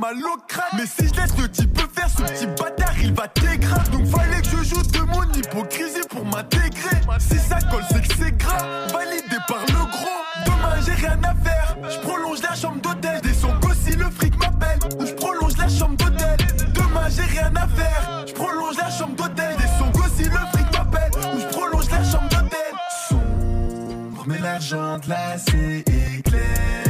Mais 0.00 0.86
si 0.86 1.08
je 1.08 1.20
laisse 1.20 1.36
le 1.36 1.48
type 1.48 1.76
faire, 1.92 2.08
ce 2.08 2.22
petit 2.22 2.46
bâtard, 2.46 2.94
il 3.02 3.12
va 3.14 3.26
t'égraver. 3.26 3.90
Donc 3.90 4.06
fallait 4.06 4.40
que 4.42 4.48
je 4.48 4.62
joue 4.62 4.82
de 4.82 5.00
mon 5.00 5.24
hypocrisie 5.32 6.06
pour 6.08 6.24
m'intégrer. 6.24 7.00
Si 7.18 7.36
ça 7.38 7.58
colle, 7.68 7.82
c'est 7.90 8.06
que 8.06 8.14
c'est 8.16 8.36
grave, 8.36 8.92
validé 8.92 9.36
par 9.48 9.60
le 9.66 9.90
gros. 9.90 10.22
Demain, 10.46 10.80
j'ai 10.86 10.92
rien 10.92 11.18
à 11.24 11.34
faire, 11.42 11.76
je 11.90 11.98
prolonge 11.98 12.40
la 12.42 12.54
chambre 12.54 12.80
d'hôtel. 12.80 13.20
Descends 13.22 13.58
si 13.84 13.96
le 13.96 14.04
fric 14.10 14.38
m'appelle, 14.38 14.78
ou 15.00 15.06
je 15.06 15.12
prolonge 15.14 15.56
la 15.56 15.68
chambre 15.68 15.96
d'hôtel. 15.96 16.36
Demain, 16.74 17.08
j'ai 17.10 17.22
rien 17.22 17.52
à 17.56 17.66
faire, 17.66 18.24
je 18.26 18.32
prolonge 18.34 18.76
la 18.76 18.90
chambre 18.90 19.16
d'hôtel. 19.16 19.56
Descends 19.56 19.92
si 20.16 20.24
le 20.24 20.30
fric 20.30 20.72
m'appelle, 20.72 21.10
ou 21.34 21.40
je 21.40 21.46
prolonge 21.46 21.90
la 21.90 22.04
chambre 22.04 22.28
d'hôtel. 22.28 22.72
Sombre, 23.08 24.24
mais 24.26 24.38
l'argent 24.38 24.98
glacé 24.98 25.84
éclaire 25.86 26.84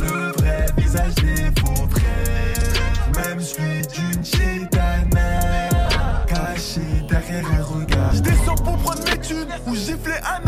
le 0.00 0.32
vrai 0.32 0.66
visage 0.76 1.14
des 1.14 1.50
faux. 1.60 1.88
Même 3.16 3.40
celui 3.40 3.82
d'une 3.86 4.24
chétana, 4.24 5.40
caché 6.26 6.80
derrière 7.08 7.46
un 7.46 7.62
regard. 7.62 8.14
Je 8.14 8.20
descends 8.20 8.54
pour 8.54 8.76
prendre 8.78 9.04
mes 9.04 9.18
thunes, 9.18 9.54
ou 9.66 9.74
gifler 9.74 10.18
à 10.24 10.40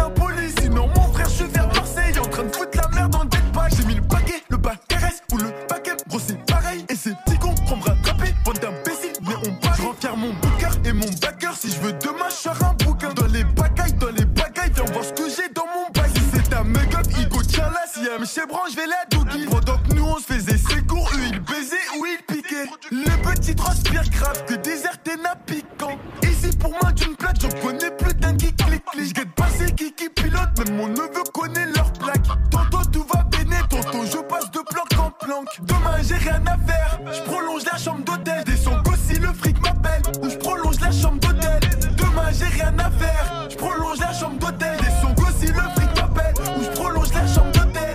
planque. 35.34 35.48
Demain, 35.62 35.96
j'ai 36.02 36.16
rien 36.16 36.42
à 36.46 36.56
faire, 36.66 36.98
je 37.12 37.20
prolonge 37.22 37.64
la 37.70 37.78
chambre 37.78 38.04
d'hôtel. 38.04 38.44
Descends 38.44 38.82
si 39.06 39.18
le 39.18 39.32
fric 39.32 39.60
m'appelle, 39.60 40.02
ou 40.22 40.28
je 40.30 40.36
prolonge 40.36 40.80
la 40.80 40.90
chambre 40.90 41.18
d'hôtel. 41.20 41.60
Demain, 41.96 42.30
j'ai 42.32 42.44
rien 42.46 42.74
à 42.78 42.90
faire, 42.90 43.48
je 43.50 43.56
prolonge 43.56 43.98
la 44.00 44.12
chambre 44.12 44.38
d'hôtel. 44.38 44.76
Descends 44.78 45.14
si 45.38 45.46
le 45.46 45.52
fric 45.52 45.96
m'appelle, 45.96 46.34
ou 46.56 46.62
je 46.62 46.70
prolonge 46.70 47.12
la 47.12 47.26
chambre 47.26 47.52
d'hôtel. 47.52 47.94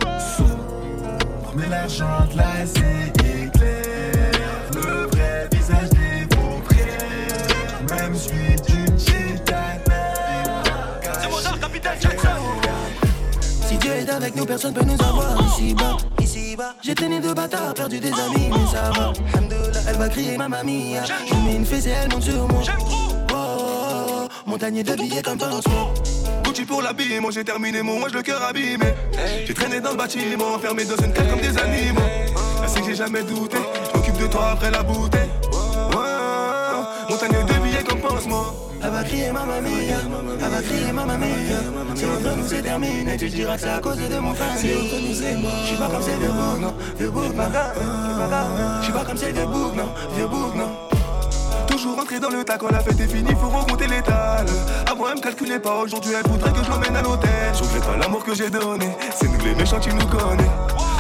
Mais 1.56 1.68
l'argent 1.68 2.28
glacé 2.32 3.12
éclaire 3.18 4.32
le 4.76 5.08
vrai 5.08 5.50
visage 5.52 5.90
des 5.90 6.28
frères. 6.66 8.00
Même 8.00 8.16
celui 8.16 8.56
d'une 8.62 9.00
chétana. 9.00 9.80
C'est 11.02 11.60
Capital 11.60 11.98
Jackson. 12.00 12.28
Si 13.68 13.78
Dieu 13.78 13.92
est 13.92 14.10
avec 14.10 14.36
nous, 14.36 14.46
personne 14.46 14.74
peut 14.74 14.86
nous 14.86 15.02
avoir 15.02 15.42
ici 15.48 15.74
bas. 15.74 15.98
Ici 16.40 16.56
bas. 16.56 16.74
J'étais 16.82 17.08
né 17.08 17.20
de 17.20 17.34
bâtard, 17.34 17.74
perdu 17.74 18.00
des 18.00 18.12
amis, 18.12 18.50
mais 18.50 18.72
ça 18.72 18.92
va. 18.92 19.14
Elle 19.88 19.98
va 19.98 20.10
crier 20.10 20.38
ma 20.38 20.48
mamie. 20.48 20.96
Je 21.06 21.36
mets 21.46 21.56
une 21.56 21.66
fesse 21.66 21.86
et 21.86 21.90
elle 21.90 22.10
monte 22.10 22.24
sur 22.24 22.48
moi. 22.48 22.62
Oh, 22.80 23.34
oh, 23.34 23.36
oh, 23.36 24.50
montagne 24.50 24.84
de 24.84 24.94
billets 24.94 25.22
comme 25.22 25.38
pansement. 25.38 25.94
Gucci 26.44 26.66
pour 26.66 26.82
l'habiller, 26.82 27.20
moi 27.20 27.32
j'ai 27.32 27.44
terminé 27.44 27.82
mon 27.82 28.00
moi 28.00 28.10
le 28.10 28.22
cœur 28.22 28.42
abîmé. 28.44 28.94
J'ai 29.46 29.54
traîné 29.54 29.82
dans 29.82 29.92
le 29.92 29.98
bâtiment, 29.98 30.56
enfermé 30.56 30.86
dans 30.86 31.04
une 31.04 31.14
cage 31.14 31.30
comme 31.30 31.42
des 31.42 31.58
animaux. 31.58 32.02
Sait 32.68 32.82
que 32.82 32.88
j'ai 32.88 32.96
jamais 32.96 33.24
douté, 33.24 33.58
je 33.92 33.98
m'occupe 33.98 34.18
de 34.18 34.28
toi 34.28 34.52
après 34.54 34.72
la 34.72 34.84
bouteille. 34.84 35.30
Montagne 37.10 37.46
de 37.46 37.64
billets 37.64 37.84
comme 37.84 38.00
pansement. 38.00 38.69
Elle 38.82 38.92
va 38.92 39.04
crier 39.04 39.32
ma 39.32 39.46
mamie, 39.46 39.90
elle 39.90 40.50
va 40.50 40.62
crier 40.62 40.92
ma 40.94 41.06
mamie. 41.06 41.26
Si 41.96 42.06
entre 42.06 42.38
nous 42.38 42.48
c'est 42.48 42.62
terminé, 42.62 43.18
tu 43.18 43.28
diras 43.28 43.56
que 43.56 43.62
c'est 43.62 43.70
à 43.70 43.80
cause 43.80 43.98
de 43.98 44.20
mon 44.20 44.34
frère. 44.34 44.58
Si 44.58 44.68
mort, 45.42 45.52
j'suis 45.66 45.76
pas 45.76 45.88
comme 45.88 46.02
ces 46.02 46.16
vieux 46.16 46.30
boucs, 46.30 46.62
non, 46.62 46.74
vieux 46.98 47.10
boucs, 47.10 47.36
non. 47.36 48.82
J'suis 48.82 48.94
pas 48.94 49.04
comme 49.06 49.18
ces 49.18 49.32
vieux 49.32 49.46
boucs, 49.46 49.76
non, 49.76 49.90
vieux 50.16 50.28
boucs, 50.28 50.56
non. 50.56 50.70
Toujours 51.68 51.98
rentré 51.98 52.20
dans 52.20 52.30
le 52.30 52.44
tas 52.44 52.58
quand 52.58 52.72
la 52.72 52.80
fête 52.80 53.00
est 53.00 53.08
finie, 53.08 53.36
faut 53.40 53.50
remonter 53.50 53.88
l'étal. 53.88 54.46
Avant 54.90 55.10
elle 55.10 55.18
me 55.18 55.22
calculait 55.22 55.60
pas, 55.60 55.76
aujourd'hui 55.76 56.14
elle 56.18 56.32
voudrait 56.32 56.52
que 56.52 56.64
je 56.64 56.70
l'emmène 56.70 56.96
à 56.96 57.02
l'hôtel. 57.02 57.30
Je 57.54 57.64
regrette 57.64 57.84
pas 57.84 57.98
l'amour 57.98 58.24
que 58.24 58.34
j'ai 58.34 58.50
donné, 58.50 58.90
c'est 59.14 59.28
nous 59.28 59.44
les 59.44 59.56
méchants, 59.56 59.80
tu 59.80 59.90
nous 59.90 60.08
connais. 60.08 60.50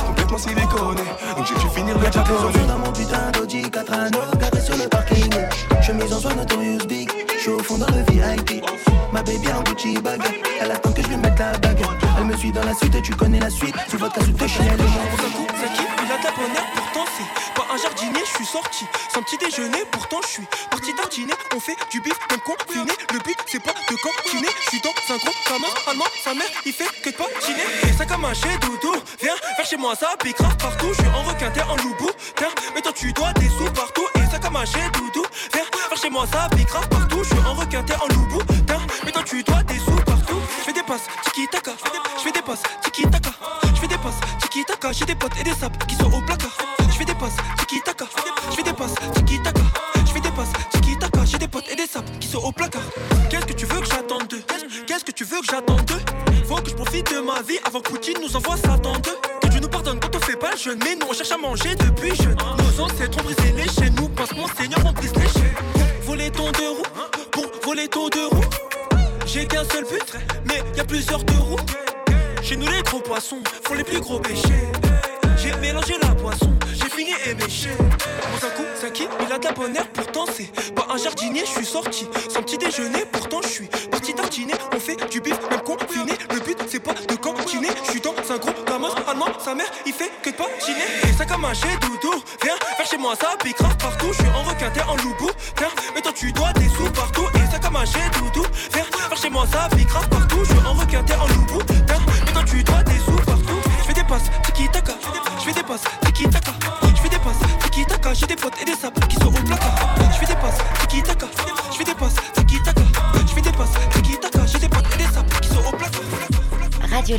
Complètement 0.05 0.37
siliconé, 0.37 1.01
donc 1.37 1.45
j'ai 1.47 1.55
dû 1.55 1.69
finir 1.73 1.97
le 1.97 2.11
japonais. 2.11 2.67
dans 2.67 2.77
mon 2.77 2.91
putain 2.91 3.31
d'Audi 3.33 3.61
4 3.71 3.93
anneaux, 3.93 4.19
garé 4.37 4.61
sur 4.61 4.75
le 4.75 4.87
parking. 4.89 5.29
Chemise 5.89 6.13
en 6.13 6.19
soie 6.19 6.35
notorious 6.35 6.85
big, 6.85 7.09
j'suis 7.39 7.49
au 7.49 7.63
fond 7.63 7.79
dans 7.79 7.87
le 7.87 8.03
VIP. 8.11 8.63
Ma 9.11 9.23
baby 9.23 9.47
en 9.51 9.63
Gucci 9.63 9.97
bag, 9.97 10.21
elle 10.61 10.69
attend 10.69 10.91
que 10.91 11.01
je 11.01 11.07
lui 11.07 11.17
mette 11.17 11.39
la 11.39 11.57
bague. 11.57 11.81
Elle 12.19 12.25
me 12.25 12.37
suit 12.37 12.51
dans 12.51 12.63
la 12.63 12.75
suite, 12.75 13.01
tu 13.01 13.15
connais 13.15 13.39
la 13.39 13.49
suite. 13.49 13.73
Vois 13.97 14.11
qu'à 14.11 14.21
sous 14.21 14.31
tes 14.33 14.47
gens. 14.47 14.61
C'est 14.61 15.73
qui 15.73 15.81
Il 16.05 16.11
a 16.11 16.17
de 16.19 16.23
la 16.23 16.31
bonne 16.31 16.55
heure, 16.55 16.69
pourtant 16.75 17.11
c'est 17.17 17.53
pas 17.55 17.65
un 17.73 17.77
jardinier, 17.77 18.21
je 18.23 18.35
suis 18.35 18.45
sorti. 18.45 18.85
Sans 19.11 19.23
petit 19.23 19.37
déjeuner, 19.39 19.83
pourtant 19.89 20.19
je 20.21 20.27
suis 20.27 20.47
parti 20.69 20.93
dîner, 21.09 21.33
on 21.55 21.59
fait 21.59 21.75
du 21.91 21.99
bif 22.01 22.17
même 22.29 22.39
confiné, 22.41 22.91
le 23.11 23.19
but 23.19 23.37
c'est 23.47 23.59
pas 23.59 23.73
de 23.73 23.95
cantiner, 23.95 24.47
je 24.63 24.69
suis 24.69 24.81
dans 24.81 25.13
un 25.13 25.17
gros 25.17 25.33
gamin 25.49 25.73
allemand, 25.87 26.05
sa 26.23 26.33
mère 26.33 26.45
il 26.65 26.73
fait 26.73 26.85
que 27.01 27.09
de 27.09 27.15
patiner, 27.15 27.65
et 27.83 27.93
ça 27.97 28.05
comme 28.05 28.25
un 28.25 28.33
chez 28.33 28.57
doudou, 28.61 28.93
viens 29.19 29.33
vers 29.57 29.65
chez 29.65 29.77
moi 29.77 29.95
ça 29.95 30.09
pique 30.23 30.37
partout, 30.37 30.87
je 30.89 31.01
suis 31.01 31.09
en 31.09 31.23
requinté 31.23 31.61
en 31.61 31.75
loubou, 31.77 32.11
tiens, 32.35 32.49
mais 32.75 32.81
toi 32.81 32.91
tu 32.93 33.11
dois 33.11 33.33
des 33.33 33.49
sous 33.49 33.71
partout, 33.73 34.05
et 34.15 34.31
ça 34.31 34.39
comme 34.39 34.55
un 34.55 34.65
chez 34.65 34.87
doudou, 34.93 35.08
chez 36.09 36.13
moi 36.13 36.25
ça 36.31 36.47
pique 36.55 36.67
partout, 36.67 37.23
je 37.23 37.29
suis 37.29 37.45
en 37.45 37.53
requinté 37.53 37.93
en 37.93 38.07
loubou, 38.07 38.41
tiens, 38.67 38.81
mais 39.05 39.11
toi 39.11 39.23
tu 39.23 39.43
dois 39.43 39.63
des 39.63 39.77
sous 39.79 39.95
partout, 40.05 40.39
je 40.59 40.63
fais 40.63 40.73
des 40.73 40.83
passes, 40.83 41.07
tiki 41.25 41.47
taka, 41.47 41.71
je 42.17 42.23
fais 42.23 42.31
des 42.31 42.41
passes, 42.41 42.63
tiki 42.83 43.03
taka, 43.03 43.29
je 43.63 43.79
fais 43.79 43.87
des 43.87 43.97
passes, 43.97 44.19
tiki 44.41 44.65
taka, 44.65 44.91
j'ai 44.91 45.05
des 45.05 45.15
potes 45.15 45.39
et 45.39 45.43
des 45.43 45.53
sapes 45.53 45.87
qui 45.87 45.95
sont 45.95 46.11
au 46.11 46.21
placard, 46.21 46.57
je 46.79 46.97
fais 46.97 47.05
des 47.05 47.13
passes, 47.13 47.35
tiki 47.59 47.81
taka, 47.83 48.05
je 48.49 48.55
fais 48.55 48.63
des 48.63 48.73
passes, 48.73 48.95
tiki 49.15 49.39
taka, 49.41 49.61
je 50.05 50.11
fais 50.11 50.19
des 50.19 50.31
passes, 50.31 50.53
tiki 50.71 50.97
taka, 50.97 51.25
j'ai 51.25 51.37
des 51.37 51.47
potes 51.47 51.69
et 51.71 51.75
des 51.75 51.87
sapes 51.87 52.19
qui 52.19 52.27
sont 52.27 52.39
au 52.39 52.51
placard. 52.51 52.81
Qu'est-ce 53.29 53.45
que 53.45 53.53
tu 53.53 53.65
veux 53.65 53.79
que 53.79 53.87
j'attende 53.87 54.27
d'eux? 54.27 54.43
Qu'est-ce 54.87 55.05
que 55.05 55.11
tu 55.11 55.23
veux 55.23 55.39
que 55.39 55.45
j'attende 55.45 55.85
d'eux? 55.85 56.01
Faut 56.47 56.55
que 56.55 56.69
je 56.69 57.19
ma 57.21 57.41
vie 57.41 57.59
avant 57.65 57.79
que 57.81 57.91
Poutine 57.91 58.17
nous 58.21 58.35
envoie 58.35 58.57
Satan 58.57 58.93
2. 58.93 59.11
Que 59.41 59.47
Dieu 59.49 59.59
nous 59.59 59.67
pardonne 59.69 59.99
quand 59.99 60.15
on 60.15 60.19
fait 60.19 60.35
pas 60.35 60.51
le 60.51 60.57
jeûne, 60.57 60.79
mais 60.83 60.95
nous 60.95 61.05
on 61.09 61.13
cherche 61.13 61.31
à 61.31 61.37
manger 61.37 61.75
depuis 61.75 62.15
jeune. 62.15 62.37
Nos 62.57 62.83
ancêtres 62.83 63.19
ont 63.19 63.23
brisé 63.23 63.51
les 63.55 63.69
chaînes, 63.69 63.93
nous 63.95 64.09
pense 64.09 64.33
mon 64.35 64.47
Seigneur 64.47 64.79
on 64.85 64.91
brise 64.93 65.13
les 65.15 65.27
chaînes. 65.27 65.48
Pour 67.31 67.45
voler 67.63 67.87
ton 67.87 68.09
deux 68.09 68.27
roues. 68.27 68.49
J'ai 69.27 69.45
qu'un 69.45 69.63
seul 69.65 69.83
but, 69.83 70.13
mais 70.45 70.63
y 70.75 70.79
a 70.79 70.83
plusieurs 70.83 71.23
deux 71.23 71.37
roues. 71.37 71.59
Chez 72.41 72.55
nous 72.57 72.67
les 72.67 72.81
gros 72.81 72.99
poissons 72.99 73.39
font 73.63 73.75
les 73.75 73.83
plus 73.83 73.99
gros 73.99 74.19
péchés. 74.19 74.63
J'ai 75.37 75.55
mélangé 75.57 75.93
la 76.01 76.15
poisson, 76.15 76.51
j'ai 76.73 76.89
fini 76.89 77.11
éméché. 77.27 77.69
Mon 77.79 78.47
un 78.47 78.51
coup, 78.51 78.63
Il 79.27 79.31
a 79.31 79.37
de 79.37 79.43
la 79.43 79.51
bonne 79.51 79.75
herbe, 79.75 79.87
pourtant 79.93 80.25
c'est 80.33 80.51
pas 80.73 80.87
un 80.91 80.97
jardinier. 80.97 81.41
Je 81.45 81.51
suis 81.51 81.65
sorti 81.65 82.07
sans 82.29 82.41
petit 82.41 82.57
déjeuner, 82.57 83.05
pourtant 83.11 83.41
je 83.43 83.47
suis 83.47 83.67
parti 83.91 84.13
tartiner. 84.15 84.53
On 84.75 84.79
fait 84.79 84.97
du 85.09 85.21
bif, 85.21 85.37
même 85.51 85.61
confiné. 85.61 86.13
Le 86.33 86.39
but 86.39 86.57
c'est 86.67 86.79
pas 86.79 86.93
de 86.93 87.15
cantiner. 87.15 87.69
Je 87.85 87.91
suis 87.91 88.01
dans 88.01 88.11
un 88.11 88.39
allemand, 88.39 88.58
mère 89.55 89.71
il 89.85 89.93
fait 89.93 90.11
que 90.21 90.29
de 90.29 90.35
patiner. 90.35 91.09
Et 91.09 91.13
ça 91.13 91.25
comme 91.25 91.45
un 91.45 91.53
chez 91.53 91.75
doudou, 91.81 92.13
viens 92.43 92.55
vers 92.77 92.87
chez 92.87 92.97
moi, 92.97 93.15
ça 93.15 93.35
pique 93.41 93.57
partout. 93.57 94.07
Je 94.11 94.21
suis 94.21 94.31
en 94.31 94.43
requinté, 94.43 94.81
en 94.81 94.95
loubou, 94.97 95.29
tiens, 95.55 95.69
mais 95.95 96.01
tu 96.13 96.31
dois 96.31 96.53
des 96.53 96.69
sous 96.69 96.89
partout. 96.91 97.27
Et 97.35 97.51
ça 97.51 97.59
comme 97.59 97.75
un 97.75 97.85
chez 97.85 98.09
doudou, 98.19 98.45
viens 98.73 98.85
vers 99.09 99.17
chez 99.17 99.29
moi, 99.29 99.45
ça 99.51 99.69
pique 99.75 99.89
partout. 99.89 100.43
Je 100.43 100.49
suis 100.49 100.65
en 100.65 100.73
requinté, 100.73 101.13
en 101.15 101.27
loubou, 101.27 101.38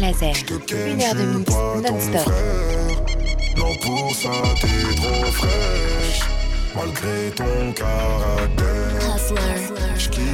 Laser, 0.01 0.33
une 0.71 1.03
heure 1.03 1.15
de 1.15 1.25
mix 1.37 1.51
non-stop. 1.51 2.33
Non, 3.59 3.75
pour 3.83 4.15
ça, 4.15 4.31
t'es 4.59 4.95
trop 4.97 5.31
fraîche. 5.31 6.23
Malgré 6.75 7.31
ton 7.37 7.73
caractère. 7.73 9.19
J'kiffe 9.99 10.30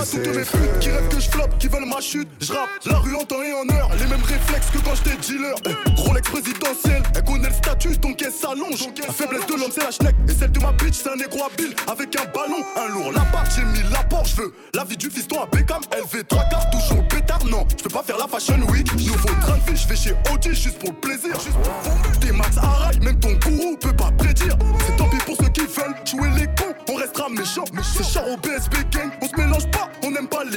à 0.00 0.06
toutes 0.06 0.26
mes 0.34 0.44
putes 0.44 0.78
qui 0.80 0.90
rêvent 0.90 1.08
que 1.08 1.20
je 1.20 1.30
floppe, 1.30 1.58
qui 1.58 1.68
veulent 1.68 1.86
ma 1.86 2.00
chute. 2.00 2.28
Je 2.40 2.52
rappe 2.52 2.68
la 2.86 2.98
rue 2.98 3.14
en 3.14 3.24
temps 3.24 3.42
et 3.42 3.52
en 3.52 3.68
heure. 3.74 3.90
Les 3.98 4.06
mêmes 4.06 4.22
réflexes 4.22 4.70
que 4.72 4.78
quand 4.78 4.94
j'étais 4.94 5.16
dealer. 5.18 5.54
Eh, 5.66 6.00
Rolex 6.00 6.30
présidentiel, 6.30 7.02
elle 7.14 7.24
connaît 7.24 7.48
le 7.48 7.54
statut, 7.54 7.98
ton 7.98 8.14
caisse 8.14 8.40
s'allonge. 8.40 8.88
La 9.06 9.12
faiblesse 9.12 9.46
de 9.46 9.54
l'homme, 9.54 9.70
c'est 9.72 9.84
la 9.84 9.90
schneck. 9.90 10.14
Et 10.28 10.32
celle 10.32 10.52
de 10.52 10.60
ma 10.60 10.72
bitch, 10.72 10.94
c'est 10.94 11.10
un 11.10 11.16
négro 11.16 11.44
habile. 11.44 11.74
Avec 11.86 12.16
un 12.16 12.24
ballon, 12.32 12.64
un 12.76 12.88
lourd 12.92 13.12
lapin. 13.12 13.44
J'ai 13.54 13.64
mis 13.64 13.82
l'apport, 13.92 14.24
je 14.24 14.36
veux 14.42 14.54
la 14.74 14.84
vie 14.84 14.96
du 14.96 15.10
fiston 15.10 15.42
à 15.42 15.46
Beckham. 15.46 15.82
LV, 15.92 16.24
quarts, 16.24 16.70
toujours 16.70 17.06
pétard. 17.08 17.44
Non, 17.46 17.66
je 17.76 17.82
peux 17.82 17.90
pas 17.90 18.02
faire 18.02 18.18
la 18.18 18.26
fashion 18.26 18.60
week. 18.70 18.92
Nouveau 18.94 19.28
train 19.40 19.58
de 19.58 19.70
vie, 19.70 19.76
je 19.76 19.88
vais 19.88 19.96
chez 19.96 20.12
OG 20.32 20.52
juste 20.52 20.78
pour 20.78 20.90
le 20.90 20.96
plaisir. 20.96 21.32
Juste 21.40 21.58
pour. 21.62 22.20
Des 22.20 22.32
max 22.32 22.56
à 22.56 22.62
rail, 22.62 23.00
même 23.00 23.18
ton 23.18 23.32
gourou 23.32 23.76
peut 23.76 23.92
pas 23.92 24.10
prédire. 24.12 24.56
C'est 24.86 24.96
tant 24.96 25.08
pis 25.08 25.18
pour 25.26 25.36
ceux 25.36 25.48
qui 25.48 25.60
veulent 25.60 25.94
jouer 26.04 26.28
les 26.36 26.46
cons, 26.46 26.74
on 26.88 26.94
restera 26.96 27.28
méchants. 27.28 27.64
C'est 27.82 28.04
char 28.04 28.28
au 28.28 28.36
BSB 28.36 28.74
gang, 28.90 29.10
on 29.22 29.28
se 29.28 29.36
mélange 29.36 29.70
pas, 29.70 29.79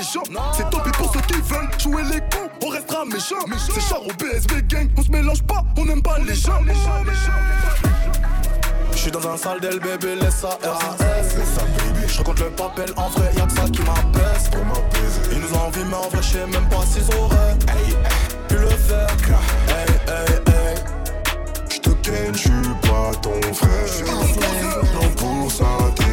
gens. 0.03 0.23
C'est 0.55 0.69
tant 0.69 0.79
pis 0.79 0.91
pour 0.91 1.11
ceux 1.13 1.21
qui 1.21 1.41
veulent 1.41 1.69
jouer 1.79 2.03
les 2.03 2.19
cons, 2.19 2.49
on 2.63 2.69
restera 2.69 3.05
méchants. 3.05 3.45
C'est 3.57 3.81
char 3.81 4.01
au 4.01 4.13
BSB 4.13 4.67
gang, 4.67 4.89
on 4.97 5.01
se 5.03 5.11
mélange 5.11 5.43
pas, 5.43 5.63
on 5.77 5.85
n'aime 5.85 6.01
pas 6.01 6.17
les 6.19 6.35
gens. 6.35 6.61
Je 8.91 8.97
suis 8.97 9.11
dans 9.11 9.27
un 9.27 9.37
sale 9.37 9.59
del 9.59 9.79
bébé, 9.79 10.15
laisse 10.15 10.35
ça 10.35 10.57
RAS. 10.63 10.95
Je 12.07 12.17
raconte 12.17 12.39
le 12.39 12.49
papel, 12.51 12.93
en 12.95 13.09
vrai, 13.09 13.31
y'a 13.35 13.45
que 13.45 13.51
ça 13.51 13.63
qui 13.63 13.81
m'apaise. 13.81 14.49
Ils 15.31 15.39
nous 15.39 15.53
ont 15.53 15.67
envie, 15.67 15.83
mais 15.89 15.95
en 15.95 16.09
vrai, 16.09 16.21
je 16.21 16.27
sais 16.27 16.45
même 16.47 16.69
pas 16.69 16.85
s'ils 16.85 17.15
auraient 17.17 17.57
pu 18.47 18.55
le 18.55 18.69
faire. 18.69 19.07
Hey, 19.67 19.89
hey, 20.07 20.35
hey. 20.47 20.75
Je 21.69 21.79
te 21.79 21.89
ken, 21.89 22.33
je 22.33 22.37
suis 22.37 22.51
pas 22.81 23.11
ton 23.21 23.41
frère. 23.53 23.87
Non, 24.93 25.09
pour 25.17 25.51
ça, 25.51 25.65
t'es 25.95 26.12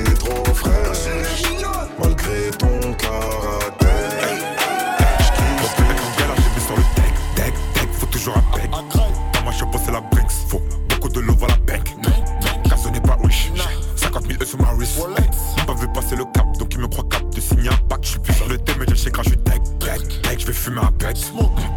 Passer 16.10 16.24
le 16.24 16.32
cap, 16.32 16.58
donc 16.58 16.74
il 16.74 16.80
me 16.80 16.88
croit 16.88 17.04
cap 17.08 17.22
de 17.32 17.40
signer 17.40 17.68
un 17.68 17.76
pack. 17.88 18.00
Je 18.02 18.08
suis 18.08 18.18
plus 18.18 18.34
sur 18.34 18.48
le 18.48 18.58
thème, 18.58 18.78
mais 18.80 18.86
je 18.88 18.96
sais 18.96 19.12
quand 19.12 19.22
je 19.22 19.28
suis 19.28 19.38
deck, 19.38 19.62
deck, 19.78 20.40
je 20.40 20.46
vais 20.46 20.52
fumer 20.52 20.80
un 20.80 20.90
pet. 20.90 21.14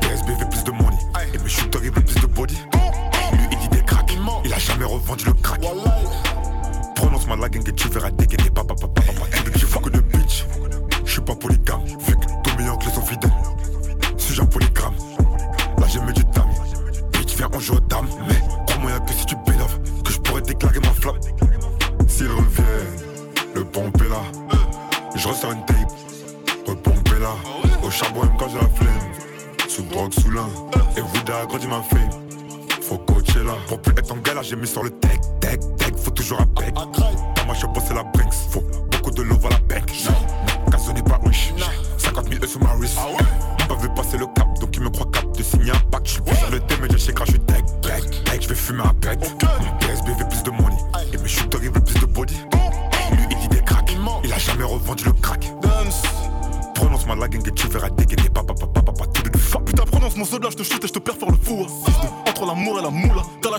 PSB 0.01 0.31
plus 0.49 0.63
de 0.63 0.71
money, 0.71 0.97
et 1.35 1.37
mes 1.37 1.49
shooters 1.49 1.81
ils 1.83 1.91
veulent 1.91 2.03
plus 2.03 2.19
de 2.19 2.25
body. 2.25 2.55
Lui 3.33 3.47
il 3.51 3.57
dit 3.59 3.67
des 3.67 3.83
cracks, 3.83 4.17
il 4.43 4.51
a 4.51 4.57
jamais 4.57 4.85
revendu 4.85 5.25
le 5.25 5.33
crack. 5.33 5.61
Prononce-moi 6.95 7.37
la 7.37 7.47
gang 7.47 7.61
et 7.67 7.73
tu 7.73 7.87
verras 7.89 8.09
dégainer 8.09 8.49
papa 8.49 8.73
papa 8.73 9.02
agrandi 31.41 31.67
ma 31.67 31.81
fame 31.81 32.09
Faut 32.81 32.97
coacher 32.97 33.43
là. 33.43 33.53
Pour 33.67 33.81
plus 33.81 33.93
être 33.97 34.11
en 34.11 34.17
galère 34.17 34.43
j'ai 34.43 34.55
mis 34.55 34.67
sur 34.67 34.83
le 34.83 34.89
tech 34.89 35.19
Tech, 35.39 35.59
tech, 35.77 35.93
faut 35.97 36.11
toujours 36.11 36.41
un 36.41 36.45
bec. 36.45 36.73
Dans 36.73 37.45
ma 37.47 37.53
chapeau 37.53 37.81
c'est 37.85 37.93
la 37.93 38.03
Brinks. 38.03 38.33
Faut 38.49 38.63
beaucoup 38.91 39.11
de 39.11 39.21
love 39.21 39.45
à 39.45 39.49
la 39.49 39.57
bank 39.59 39.91
Car 40.71 40.93
n'est 40.93 41.03
pas 41.03 41.19
riche 41.25 41.53
50 41.97 42.27
000 42.29 42.35
euros 42.35 42.47
sur 42.47 42.59
ma 42.61 42.73
wrist 42.75 42.97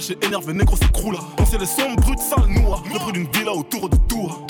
lâché 0.09 0.27
énervé, 0.27 0.53
négro, 0.53 0.77
c'est 0.77 1.13
là. 1.13 1.19
Penser 1.37 1.59
les 1.59 1.67
sombres, 1.67 1.97
brutes, 1.97 2.19
sales, 2.19 2.49
noix. 2.49 2.83
Le 2.93 2.99
prix 2.99 3.13
d'une 3.13 3.29
villa 3.31 3.53
autour 3.53 3.89
de 3.89 3.97
tour. 4.09 4.47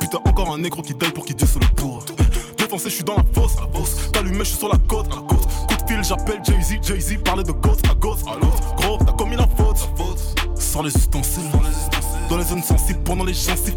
Putain, 0.00 0.18
encore 0.24 0.52
un 0.52 0.58
négro 0.58 0.82
qui 0.82 0.94
daille 0.94 1.12
pour 1.12 1.24
qu'il 1.24 1.38
se 1.38 1.58
le 1.58 1.66
pour. 1.76 2.04
Défoncé, 2.58 2.90
je 2.90 2.94
suis 2.96 3.04
dans 3.04 3.16
la 3.16 3.24
fosse. 3.32 3.56
T'allumé, 4.12 4.40
je 4.40 4.44
suis 4.44 4.58
sur 4.58 4.68
la 4.68 4.78
côte. 4.88 5.08
Coup 5.08 5.36
de 5.36 5.92
fil, 5.92 6.04
j'appelle 6.04 6.40
Jay-Z. 6.44 6.78
Jay-Z 6.82 7.18
parlait 7.24 7.44
de 7.44 7.52
ghost 7.52 7.84
à 7.90 7.94
ghost. 7.94 8.24
à 8.28 8.34
l'autre. 8.34 8.74
Gros, 8.76 8.98
t'as 8.98 9.12
commis 9.12 9.36
la 9.36 9.46
faute. 9.56 9.88
Sans 10.54 10.82
les 10.82 10.94
ustensiles. 10.94 11.50
Dans 12.28 12.38
les 12.38 12.44
zones 12.44 12.62
sensibles, 12.62 13.00
pendant 13.04 13.24
les 13.24 13.34
gencives, 13.34 13.76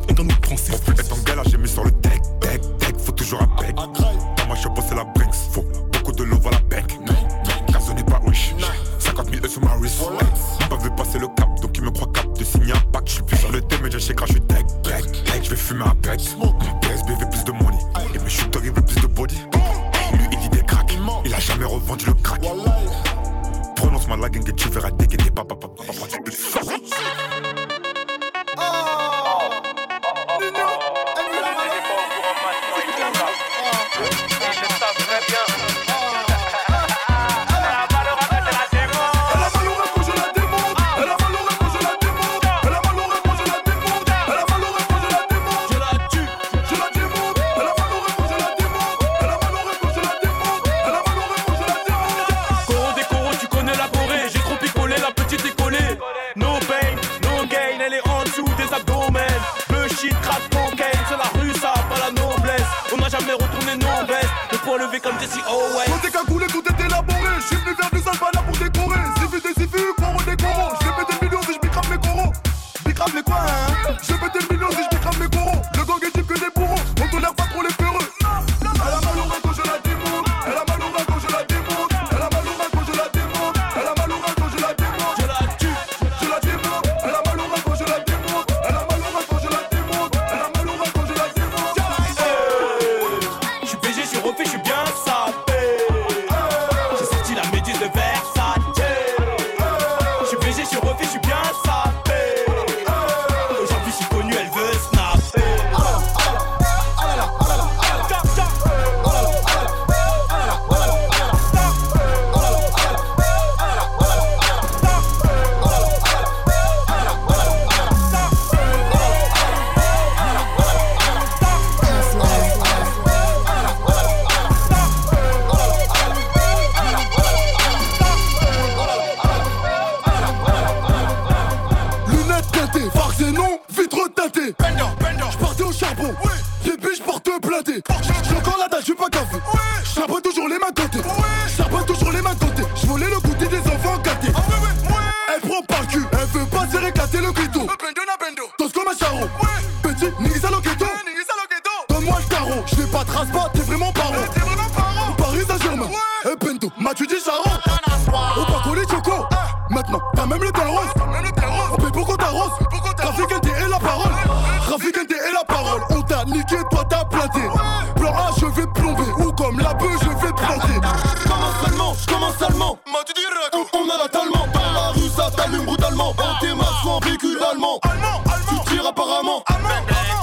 Apparemment. 178.88 179.44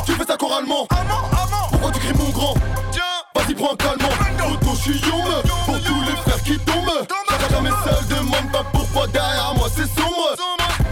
Tu 0.07 0.13
fais 0.13 0.25
ça 0.25 0.37
choralement. 0.37 0.87
Pourquoi 1.71 1.91
tu 1.91 1.99
cries 1.99 2.15
mon 2.17 2.31
grand? 2.31 2.55
Vas-y, 3.35 3.55
prends 3.55 3.73
un 3.73 3.77
calmant. 3.77 4.53
Auto, 4.53 4.71
je 4.77 4.93
suis 4.93 5.01
yombe. 5.01 5.43
Pour 5.67 5.81
tous 5.83 6.01
les 6.03 6.17
frères 6.17 6.43
qui 6.45 6.59
tombent. 6.61 7.07
J'arrête 7.29 7.51
jamais 7.51 7.71
seul, 7.71 8.07
demande 8.19 8.53
pas 8.53 8.63
pourquoi 8.73 9.07
derrière 9.09 9.55
moi 9.57 9.69
c'est 9.75 9.89
sombre. 10.01 10.37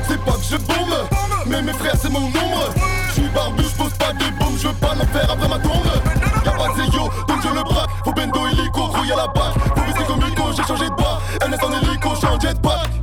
C'est 0.08 0.18
pas 0.24 0.32
que 0.32 0.44
je 0.50 0.56
bombe, 0.56 1.08
mais 1.46 1.62
mes 1.62 1.72
frères 1.72 1.94
c'est 2.00 2.10
mon 2.10 2.20
nombre. 2.20 2.74
Je 3.08 3.12
suis 3.12 3.28
barbu, 3.28 3.62
je 3.62 3.82
pose 3.82 3.92
pas 3.92 4.12
de 4.14 4.30
bombe, 4.38 4.58
je 4.58 4.68
veux 4.68 4.74
pas 4.74 4.94
l'enfer 4.96 5.30
après 5.30 5.48
ma 5.48 5.58
tombe. 5.58 5.86
Y'a 6.44 6.52
pas 6.52 6.68
de 6.68 6.74
zéyo, 6.74 7.08
donc 7.28 7.38
je 7.42 7.48
le 7.48 7.62
braque. 7.62 7.90
Faut 8.04 8.12
bendo 8.12 8.48
illico, 8.48 8.88
grouille 8.88 9.12
à 9.12 9.16
la 9.16 9.26
bac. 9.28 9.54
Faut 9.76 9.82
viser 9.82 10.04
comme 10.06 10.20
Ico, 10.28 10.42
j'ai 10.56 10.64
changé 10.64 10.86
de 10.86 10.94
bas. 10.96 11.20
NS 11.46 11.64
en 11.64 11.72
hélico, 11.72 12.14
j'suis 12.16 12.26
en 12.26 12.40
jetpack. 12.40 12.99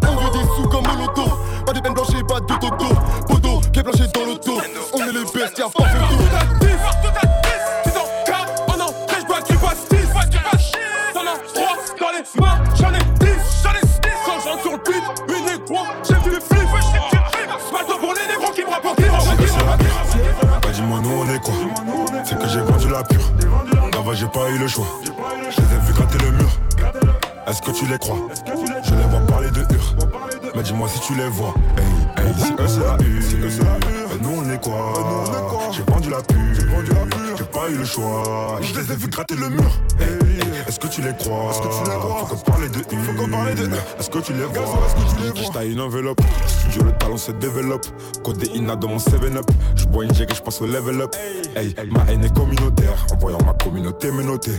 Eu 24.58 24.62
le 24.62 24.68
choix. 24.68 24.88
Je 25.04 25.62
les 25.62 25.76
ai 25.76 25.80
vus 25.86 25.94
gratter 25.94 26.18
le 26.20 26.32
mur. 26.32 26.50
Est-ce 27.48 27.62
que 27.62 27.72
tu 27.72 27.86
les 27.86 27.98
crois? 27.98 28.18
Je 28.84 28.96
les 28.96 29.04
vois 29.04 29.20
parler 29.28 29.50
de 29.52 29.62
hur. 29.62 29.96
Mais 30.56 30.64
dis-moi 30.64 30.88
si 30.90 31.00
tu 31.00 31.14
les 31.16 31.30
vois. 31.30 31.54
Hey, 31.78 32.26
hey, 32.26 32.34
si 32.38 32.54
eux 32.54 32.68
c'est 32.68 32.80
la 32.80 32.98
hur. 32.98 34.10
Bah 34.10 34.16
nous 34.22 34.42
on 34.42 34.52
est 34.52 34.62
quoi? 34.62 34.94
J'ai 35.72 35.84
vendu 35.84 36.10
la 36.10 36.22
pure. 36.22 36.38
J'ai 37.38 37.44
pas 37.44 37.70
eu 37.70 37.76
le 37.76 37.86
choix. 37.86 38.60
Je 38.62 38.80
les 38.80 38.92
ai 38.92 38.96
vus 38.96 39.08
gratter 39.08 39.36
le 39.36 39.50
mur. 39.50 39.72
Hey, 40.00 40.08
hey, 40.08 40.68
Est-ce 40.68 40.80
que 40.80 40.88
tu 40.88 41.02
les 41.02 41.14
crois? 41.16 41.54
Faut 41.54 42.26
qu'on 42.26 42.52
parle 42.52 42.70
de 42.72 42.80
hur 42.80 43.04
Faut 43.04 43.14
qu'on 43.14 43.30
parle 43.30 43.56
de 43.56 43.68
hur 43.68 43.78
Est-ce 44.00 44.10
que 44.10 44.20
tu 44.20 44.34
les 44.34 44.46
vois. 44.46 44.66
Je 45.36 45.52
taille 45.52 45.74
une 45.74 45.82
enveloppe 45.82 46.22
Studio 46.68 46.86
le 46.86 46.98
talent 46.98 47.18
se 47.18 47.32
développe. 47.32 47.86
Code 48.24 48.44
Ina 48.54 48.76
dans 48.76 48.90
mon 48.90 48.98
7-up 48.98 49.46
Je 49.76 49.86
bois 49.86 50.04
une 50.04 50.14
jig 50.14 50.30
et 50.30 50.36
je 50.36 50.42
passe 50.42 50.62
au 50.62 50.66
level 50.68 51.02
up. 51.02 51.16
Hey, 51.56 51.74
ma 51.92 52.04
haine 52.12 52.24
est 52.26 52.36
communautaire. 52.36 53.06
En 53.14 53.18
voyant 53.18 53.38
ma 53.46 53.54
communauté 53.54 54.12
me 54.12 54.24
noter. 54.24 54.52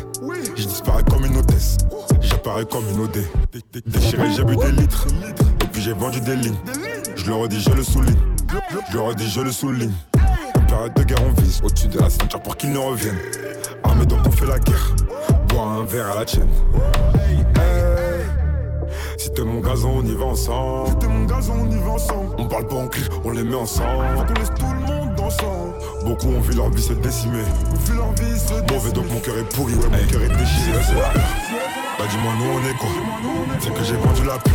Je 0.57 0.65
disparais 0.65 1.03
comme 1.03 1.25
une 1.25 1.37
hôtesse. 1.37 1.79
J'apparais 2.21 2.65
comme 2.65 2.85
une 2.91 3.05
OD 3.05 3.19
Déchiré 3.87 4.29
j'ai 4.35 4.45
bu 4.45 4.57
des 4.57 4.73
litres. 4.73 5.07
Et 5.63 5.67
puis 5.67 5.83
j'ai 5.83 5.93
vendu 5.93 6.21
des 6.21 6.37
lignes. 6.37 6.59
Je 7.17 7.27
le 7.27 7.35
redis 7.35 7.61
je 7.61 7.71
le 7.71 7.83
souligne. 7.83 8.17
Je 8.91 8.95
le 8.97 9.01
redis 9.03 9.31
je 9.31 9.41
le 9.41 9.53
souligne. 9.53 9.93
En 10.57 10.61
période 10.67 10.95
de 10.95 11.03
guerre 11.03 11.23
on 11.27 11.41
vise 11.41 11.61
Au-dessus 11.63 11.89
de 11.89 11.99
la 11.99 12.11
ceinture 12.11 12.43
pour 12.43 12.57
qu'ils 12.57 12.73
ne 12.73 12.79
reviennent 12.79 13.19
Armés 13.85 14.07
donc 14.07 14.21
on 14.27 14.31
fait 14.31 14.47
la 14.47 14.59
guerre. 14.59 14.95
Bois 15.49 15.63
un 15.63 15.85
verre 15.85 16.13
à 16.13 16.21
la 16.21 16.25
tienne 16.25 16.49
si 19.19 19.31
t'es 19.33 19.43
mon 19.43 19.61
gazon, 19.61 19.95
on 19.99 20.03
y 20.05 20.15
va 20.15 20.27
ensemble. 20.27 20.91
Si 20.91 20.97
t'es 20.97 21.09
mon 21.09 21.25
gazon, 21.25 21.55
on 21.61 21.71
y 21.71 21.79
va 21.79 21.91
ensemble. 21.91 22.37
On 22.39 22.47
parle 22.47 22.67
pas 22.69 22.77
en 22.77 22.87
clic, 22.87 23.11
on 23.25 23.31
les 23.31 23.43
met 23.43 23.57
ensemble. 23.57 24.07
Faut 24.17 24.25
qu'on 24.25 24.35
laisse 24.35 24.51
tout 24.57 24.67
le 24.67 24.81
monde 24.87 25.21
ensemble. 25.21 25.75
Beaucoup 26.05 26.29
ont 26.29 26.41
vu 26.41 26.55
leur 26.55 26.71
vie 26.71 26.83
se 26.83 26.93
décimer. 26.93 27.43
Vu 27.85 27.97
leur 27.97 28.13
vie 28.13 28.39
se 28.39 28.55
décimer. 28.55 28.73
Mauvais 28.73 28.93
donc 28.93 29.11
mon 29.13 29.19
cœur 29.19 29.37
est 29.37 29.49
pourri, 29.55 29.75
ouais, 29.75 29.89
mon 29.91 30.07
cœur 30.11 30.23
est 30.23 30.29
déchiré. 30.29 30.79
Bah 31.99 32.05
dis-moi, 32.09 32.33
nous 32.39 32.47
on 32.55 32.71
est 32.71 32.79
quoi? 32.79 32.89
C'est 33.59 33.75
que 33.75 33.83
j'ai 33.83 33.97
vendu 33.97 34.25
la 34.25 34.39
pure. 34.39 34.55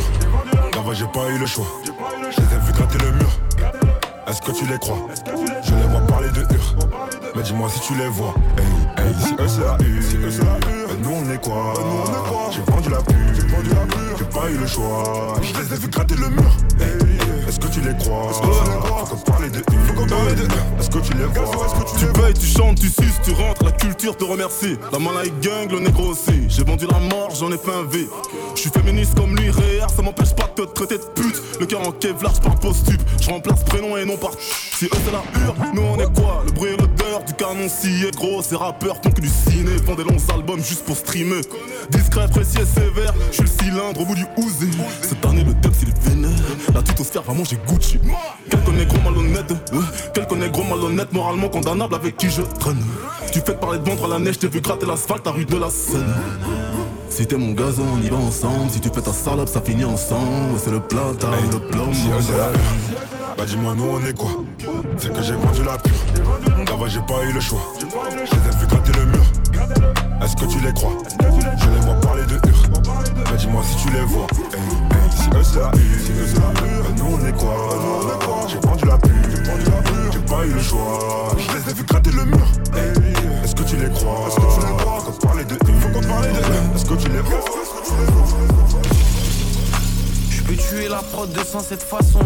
Là-bas, 0.76 0.94
j'ai 0.94 1.08
pas 1.08 1.30
eu 1.30 1.38
le 1.38 1.46
choix. 1.46 1.66
Je 1.86 2.40
les 2.40 2.56
ai 2.56 2.60
vus 2.66 2.72
gratter 2.72 3.00
le 3.00 3.12
mur. 3.12 3.30
Est-ce 4.26 4.42
que 4.42 4.52
tu 4.52 4.66
les 4.66 4.80
crois? 4.80 4.98
Je 5.64 5.76
les 5.76 5.88
vois 5.88 6.00
parler 6.08 6.30
de 6.30 6.40
hur. 6.40 6.76
Mais 7.36 7.44
dis-moi 7.44 7.70
si 7.70 7.82
tu 7.82 7.96
les 7.96 8.08
vois. 8.08 8.34
Hey, 8.58 9.06
hey, 9.06 9.14
si 9.20 9.34
eux 9.34 9.48
c'est 9.48 9.60
la 9.60 9.78
hur. 9.86 10.88
Bah, 10.88 10.94
nous 11.04 11.12
on 11.12 11.30
est 11.32 11.42
quoi? 11.44 11.74
J'ai 12.50 12.62
vendu 12.72 12.90
la 12.90 13.02
pure. 13.02 13.14
Pas 14.44 14.52
eu 14.52 14.58
le 14.58 14.68
choix. 14.68 15.36
Je 15.42 15.54
les 15.54 15.74
ai 15.74 15.78
vus 15.78 15.88
gratter 15.88 16.16
le 16.16 16.28
mur. 16.28 16.52
Hey, 16.78 17.48
Est-ce 17.48 17.58
que 17.62 17.68
tu 17.68 17.80
les 17.80 17.96
crois? 17.96 18.34
Faut 18.34 19.16
qu'on 19.16 19.32
parle 19.32 19.50
de 19.50 19.60
hur. 19.60 19.64
Faut 19.88 19.94
qu'on 19.94 20.06
parle 20.06 20.36
de 20.36 20.42
hur. 20.42 20.80
Est-ce 20.80 20.90
que 20.90 20.98
tu 21.00 21.14
les 21.14 21.24
vois? 21.24 21.68
Tu 21.98 22.06
payes, 22.08 22.34
tu 22.34 22.46
chantes, 22.46 22.78
tu 22.78 22.88
suces, 22.90 23.22
tu 23.24 23.32
rentres, 23.32 23.64
la 23.64 23.72
culture 23.72 24.18
te 24.18 24.26
remercie. 24.26 24.78
La 24.92 25.00
malaïque 25.00 25.40
gang, 25.40 25.72
le 25.72 25.80
négro 25.80 26.08
aussi. 26.08 26.50
J'ai 26.50 26.66
vendu 26.66 26.86
la 26.92 27.00
mort, 27.00 27.30
j'en 27.34 27.54
ai 27.54 27.58
fait 27.58 27.72
un 27.72 27.84
V. 27.84 28.10
Je 28.56 28.60
suis 28.60 28.70
féministe 28.70 29.16
comme 29.16 29.34
lui, 29.38 29.50
réel, 29.50 29.86
ça 29.96 30.02
m'empêche 30.02 30.34
pas 30.36 30.48
de 30.58 30.66
te 30.66 30.74
traiter 30.74 30.98
de 30.98 31.06
pute. 31.16 31.42
Le 31.62 31.66
cœur 31.66 31.88
en 31.88 31.94
kevlar, 31.94 32.34
par 32.42 32.56
post-tube. 32.56 33.02
Je 33.22 33.30
remplace 33.30 33.64
prénom 33.64 33.96
et 33.96 34.04
nom 34.04 34.18
par. 34.18 34.32
Eux 34.86 34.98
c'est 35.06 35.12
la 35.12 35.24
nous 35.74 35.82
on 35.82 36.00
est 36.00 36.14
quoi? 36.14 36.44
Le 36.46 36.52
bruit 36.52 36.72
et 36.72 36.78
l'odeur 36.78 37.24
du 37.26 37.34
canon 37.34 37.70
scié, 37.70 38.12
gros. 38.12 38.42
Ces 38.42 38.56
rappeurs 38.56 38.98
font 39.04 39.12
que 39.12 39.22
du 39.22 39.30
ciné, 39.30 39.72
font 39.86 39.96
des 39.96 40.04
longs 40.04 40.18
albums 40.34 40.64
juste 40.64 40.86
pour 40.86 40.98
streamer. 40.98 41.42
Discret, 41.90 42.28
précis 42.28 42.58
et 42.62 42.66
sévère, 42.66 43.14
je 43.32 43.36
suis 43.36 43.44
le 43.44 43.50
cylindre 43.50 44.02
au 44.02 44.06
bout 44.06 44.16
du 44.16 44.26
ouzé. 44.38 44.68
Cette 45.02 45.26
année, 45.26 45.44
le 45.44 45.54
dub, 45.54 45.74
il 45.82 45.90
est 45.90 46.10
vénère. 46.10 46.32
La 46.74 46.82
tutosphère, 46.82 47.24
vraiment, 47.24 47.44
j'ai 47.44 47.58
Gucci. 47.68 48.00
Quel 48.50 48.64
connaît 48.64 48.86
gros 48.86 49.00
malhonnête, 49.00 49.52
ouais. 49.52 49.80
Quel 50.14 50.28
connaît 50.28 50.50
gros 50.50 50.64
malhonnête, 50.64 51.12
moralement 51.14 51.50
condamnable 51.50 51.96
avec 51.96 52.18
qui 52.18 52.30
je 52.30 52.42
traîne. 52.42 52.84
Tu 53.32 53.40
fais 53.40 53.56
parler 53.56 53.80
de 53.80 53.90
vendre 53.90 54.06
à 54.06 54.08
la 54.08 54.20
neige, 54.20 54.40
t'es 54.40 54.48
vu 54.48 54.62
gratter 54.62 54.86
l'asphalte, 54.86 55.26
la 55.26 55.32
rue 55.32 55.46
de 55.46 55.58
la 55.58 55.70
Seine. 55.70 56.14
Si 57.10 57.28
t'es 57.28 57.38
mon 57.38 57.52
gazon, 57.52 57.86
on 57.96 58.02
y 58.02 58.10
va 58.10 58.18
ensemble. 58.18 58.72
Si 58.72 58.80
tu 58.80 58.90
fais 58.90 59.02
ta 59.02 59.14
salope, 59.14 59.48
ça 59.48 59.62
finit 59.62 59.86
ensemble. 59.86 60.58
C'est 60.58 60.72
le 60.72 60.80
plata, 60.80 61.28
le 61.52 61.60
plomb. 61.60 61.92
Bah 63.44 63.50
dis-moi 63.50 63.76
nous 63.76 63.90
on 63.92 64.08
est 64.08 64.18
quoi? 64.18 64.30
C'est 64.98 65.12
que 65.12 65.22
j'ai 65.22 65.34
vendu 65.34 65.64
la 65.66 65.78
pure. 65.78 65.92
Là-bas 66.66 66.88
j'ai 66.88 67.02
pas 67.02 67.26
eu 67.26 67.34
le 67.34 67.42
choix. 67.42 67.60
Je 67.78 67.86
les 67.86 68.48
ai 68.48 68.58
vus 68.58 68.68
gratter 68.68 68.94
le 68.94 69.06
mur. 69.06 69.26
Est-ce 70.24 70.36
que 70.38 70.46
tu 70.46 70.60
les 70.62 70.72
crois? 70.72 70.94
Je 71.20 71.70
les 71.70 71.80
vois 71.82 71.96
parler 71.96 72.24
de 72.24 72.36
hur. 72.36 72.70
Bah 73.26 73.36
dis-moi 73.38 73.62
si 73.70 73.86
tu 73.86 73.92
les 73.92 74.00
vois. 74.04 74.28
Hey, 74.54 74.62
hey, 74.62 75.12
Si 75.12 75.28
eux 75.28 75.44
c'est 75.44 75.60
la 75.60 75.66
hur 75.66 76.84
Bah 76.84 76.90
nous 76.96 77.18
on 77.20 77.28
est 77.28 77.34
quoi? 77.34 78.48
J'ai 78.48 78.60
vendu 78.66 78.86
la 78.86 78.98
pure. 78.98 79.12
J'ai 80.14 80.20
pas 80.20 80.46
eu 80.46 80.54
le 80.54 80.62
choix. 80.62 81.36
Je 81.38 81.58
les 81.58 81.70
ai 81.70 81.74
vus 81.74 81.84
gratter 81.84 82.12
le 82.12 82.24
mur. 82.24 82.48
Hey, 82.74 83.44
Est-ce 83.44 83.56
que 83.56 83.64
tu 83.64 83.76
les 83.76 83.90
crois? 83.90 84.30
Est-ce 84.30 84.36
que 84.38 84.62
tu 84.62 84.68
les 84.68 84.78
crois? 84.78 85.00
Faut 85.02 85.28
qu'on 85.28 85.36
de 85.36 85.42
hur. 85.42 85.82
Faut 85.82 85.90
qu'on 85.90 86.08
parle 86.08 86.28
de 86.28 86.40
hur. 86.40 86.76
Est-ce 86.76 86.86
que 86.86 86.94
tu 86.94 87.10
les 87.10 87.20
vois? 87.20 87.42
Je 90.30 90.42
peux 90.44 90.56
tuer 90.56 90.88
la 90.88 91.02
prod 91.02 91.30
de 91.30 91.44
sang 91.44 91.60
cette 91.60 91.84
façon. 91.84 92.22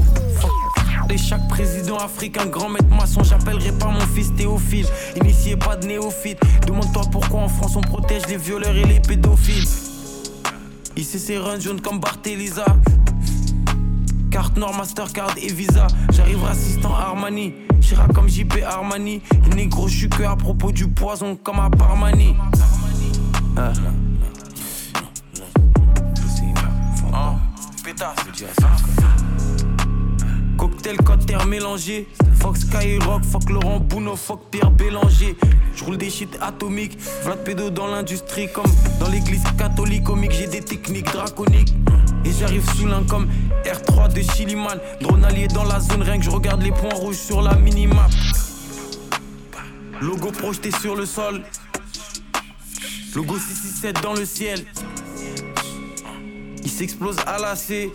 Et 1.10 1.18
chaque 1.18 1.48
président 1.48 1.98
africain, 1.98 2.46
grand 2.48 2.70
maître 2.70 2.90
maçon, 2.90 3.24
j'appellerai 3.24 3.72
pas 3.74 3.88
mon 3.88 4.06
fils 4.14 4.34
Théophile. 4.36 4.86
Initié 5.16 5.56
pas 5.56 5.76
de 5.76 5.88
néophyte. 5.88 6.40
Demande-toi 6.66 7.04
pourquoi 7.12 7.42
en 7.42 7.48
France 7.48 7.76
on 7.76 7.82
protège 7.82 8.28
les 8.28 8.38
violeurs 8.38 8.76
et 8.76 8.86
les 8.86 9.00
pédophiles. 9.00 9.68
ICC 10.98 11.38
run 11.40 11.60
jaune 11.60 11.80
comme 11.80 12.00
Barthelisa. 12.00 12.66
Carte 14.32 14.58
Nord, 14.58 14.76
Mastercard 14.76 15.36
et 15.42 15.52
Visa. 15.52 15.88
J'arrive 16.12 16.44
assistant 16.46 16.94
Armani. 16.94 17.54
Chira 17.82 18.08
comme 18.08 18.28
JP 18.28 18.64
Armani. 18.66 19.22
Négro, 19.56 19.88
je 19.88 19.98
suis 19.98 20.10
que 20.10 20.24
à 20.24 20.36
propos 20.36 20.72
du 20.72 20.88
poison 20.88 21.36
comme 21.36 21.60
à 21.60 21.70
Parmani. 21.70 22.36
Ah. 23.56 23.72
Ah, 27.14 27.36
pétasse. 27.84 28.16
Cocktail 30.78 30.98
cotter 30.98 31.46
mélangé. 31.48 32.08
Fox 32.40 32.62
Skyrock, 32.62 33.24
fuck 33.24 33.50
Laurent 33.50 33.80
Bouno, 33.80 34.16
fuck 34.16 34.52
Pierre 34.52 34.70
Bélanger. 34.70 35.36
J'roule 35.76 35.98
des 35.98 36.12
shit 36.12 36.38
atomiques. 36.40 37.00
Vlad 37.24 37.44
pédo 37.44 37.72
dans 37.72 37.88
l'industrie 37.88 38.48
comme 38.54 38.72
dans 39.00 39.10
l'église 39.10 39.42
catholique. 39.58 40.04
Comique, 40.04 40.34
j'ai 40.34 40.46
des 40.46 40.62
techniques 40.62 41.12
draconiques. 41.12 41.74
Et 42.26 42.32
j'arrive 42.32 42.64
sous 42.76 42.86
l'un 42.86 43.04
comme 43.04 43.28
R3 43.66 44.14
de 44.14 44.22
Chiliman. 44.22 44.78
Drone 45.02 45.26
allié 45.26 45.48
dans 45.48 45.64
la 45.64 45.80
zone, 45.80 46.04
rien 46.04 46.20
que 46.20 46.26
je 46.26 46.30
regarde 46.30 46.62
les 46.62 46.72
points 46.72 46.94
rouges 46.94 47.16
sur 47.16 47.42
la 47.42 47.56
minimap. 47.56 48.12
Logo 50.00 50.32
projeté 50.32 50.70
sur 50.70 50.96
le 50.96 51.08
sol. 51.08 51.42
Logo 53.16 53.36
667 53.36 54.04
dans 54.04 54.14
le 54.14 54.26
ciel. 54.26 54.64
Il 56.64 56.70
s'explose 56.70 57.18
à 57.26 57.40
la 57.40 57.56
C. 57.56 57.92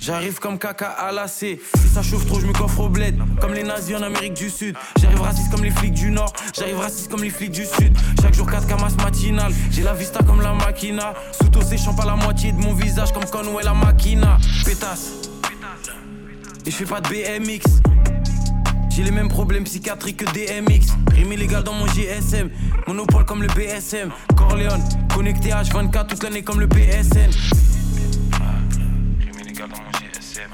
J'arrive 0.00 0.38
comme 0.38 0.58
caca 0.58 0.88
à 0.88 1.12
la 1.12 1.28
C. 1.28 1.60
Si 1.78 1.88
ça 1.88 2.02
chauffe 2.02 2.24
trop, 2.24 2.40
je 2.40 2.46
me 2.46 2.54
coffre 2.54 2.80
au 2.80 2.88
bled. 2.88 3.18
Comme 3.38 3.52
les 3.52 3.62
nazis 3.62 3.94
en 3.94 4.02
Amérique 4.02 4.32
du 4.32 4.48
Sud. 4.48 4.74
J'arrive 4.98 5.20
raciste 5.20 5.50
comme 5.50 5.62
les 5.62 5.70
flics 5.70 5.92
du 5.92 6.10
Nord. 6.10 6.32
J'arrive 6.56 6.78
raciste 6.78 7.10
comme 7.10 7.22
les 7.22 7.28
flics 7.28 7.50
du 7.50 7.66
Sud. 7.66 7.94
Chaque 8.22 8.34
jour 8.34 8.50
4 8.50 8.66
camas 8.66 8.88
matinales. 8.96 9.52
J'ai 9.70 9.82
la 9.82 9.92
vista 9.92 10.20
comme 10.22 10.40
la 10.40 10.54
machina. 10.54 11.12
Sous 11.32 11.62
séchant 11.62 11.92
pas 11.92 12.06
la 12.06 12.16
moitié 12.16 12.52
de 12.52 12.58
mon 12.58 12.72
visage 12.72 13.12
comme 13.12 13.26
Conway 13.26 13.62
la 13.62 13.74
machina. 13.74 14.38
Pétasse. 14.64 15.10
Et 16.64 16.70
je 16.70 16.76
fais 16.76 16.86
pas 16.86 17.02
de 17.02 17.08
BMX. 17.08 17.82
J'ai 18.88 19.02
les 19.02 19.10
mêmes 19.10 19.28
problèmes 19.28 19.64
psychiatriques 19.64 20.24
que 20.24 20.32
DMX. 20.32 20.94
Rime 21.12 21.32
illégal 21.32 21.62
dans 21.62 21.74
mon 21.74 21.86
GSM. 21.86 22.48
Monopole 22.86 23.26
comme 23.26 23.42
le 23.42 23.48
BSM. 23.48 24.10
Corleone, 24.34 24.82
connecté 25.14 25.50
H24 25.50 26.06
toute 26.06 26.22
l'année 26.22 26.42
comme 26.42 26.58
le 26.58 26.66
BSN. 26.66 27.30
Dans 29.60 29.66
mon 29.66 29.90
GSM. 29.92 30.48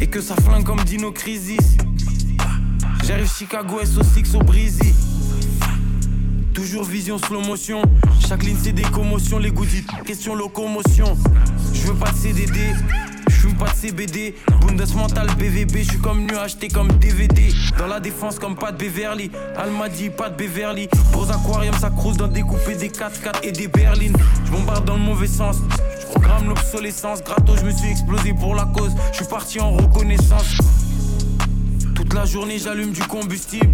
Et 0.00 0.06
que 0.06 0.22
ça 0.22 0.34
flingue 0.36 0.64
comme 0.64 0.82
Dino 0.84 1.12
Crisis. 1.12 1.76
J'arrive 3.04 3.30
Chicago 3.30 3.82
SO6 3.82 4.36
au 4.36 4.42
Breezy. 4.42 4.94
Toujours 6.54 6.84
vision 6.84 7.18
slow 7.18 7.42
motion. 7.42 7.82
Chaque 8.26 8.42
ligne 8.42 8.56
c'est 8.62 8.72
des 8.72 8.82
commotions. 8.84 9.38
Les 9.38 9.50
goodies, 9.50 9.84
question 10.06 10.34
locomotion. 10.34 11.18
Je 11.74 11.88
veux 11.88 11.94
pas 11.94 12.10
de 12.10 12.16
CDD. 12.16 12.74
J'fume 13.40 13.54
pas 13.54 13.70
de 13.70 13.74
CBD, 13.74 14.34
Bundesmental 14.60 15.26
BVB, 15.38 15.78
j'suis 15.78 15.98
comme 15.98 16.26
nu 16.26 16.36
acheté 16.36 16.68
comme 16.68 16.88
DVD. 16.88 17.48
Dans 17.78 17.86
la 17.86 17.98
défense 17.98 18.38
comme 18.38 18.54
pas 18.54 18.70
de 18.70 18.76
Beverly, 18.76 19.30
Almadi, 19.56 20.10
pas 20.10 20.28
de 20.28 20.36
Beverly. 20.36 20.88
Gros 21.10 21.30
aquarium, 21.30 21.74
ça 21.80 21.88
crouse 21.88 22.18
dans 22.18 22.28
découper 22.28 22.74
des 22.74 22.90
4x4 22.90 23.42
et 23.42 23.52
des 23.52 23.66
berlines. 23.66 24.14
J'bombarde 24.44 24.84
dans 24.84 24.96
le 24.96 25.00
mauvais 25.00 25.26
sens, 25.26 25.56
j'programme 26.02 26.48
l'obsolescence. 26.48 27.24
Gratos, 27.24 27.60
je 27.60 27.64
me 27.64 27.70
suis 27.70 27.88
explosé 27.88 28.34
pour 28.34 28.54
la 28.54 28.66
cause, 28.66 28.92
j'suis 29.10 29.24
parti 29.24 29.58
en 29.58 29.70
reconnaissance. 29.70 30.58
Toute 31.94 32.12
la 32.12 32.26
journée, 32.26 32.58
j'allume 32.58 32.92
du 32.92 33.00
combustible. 33.04 33.72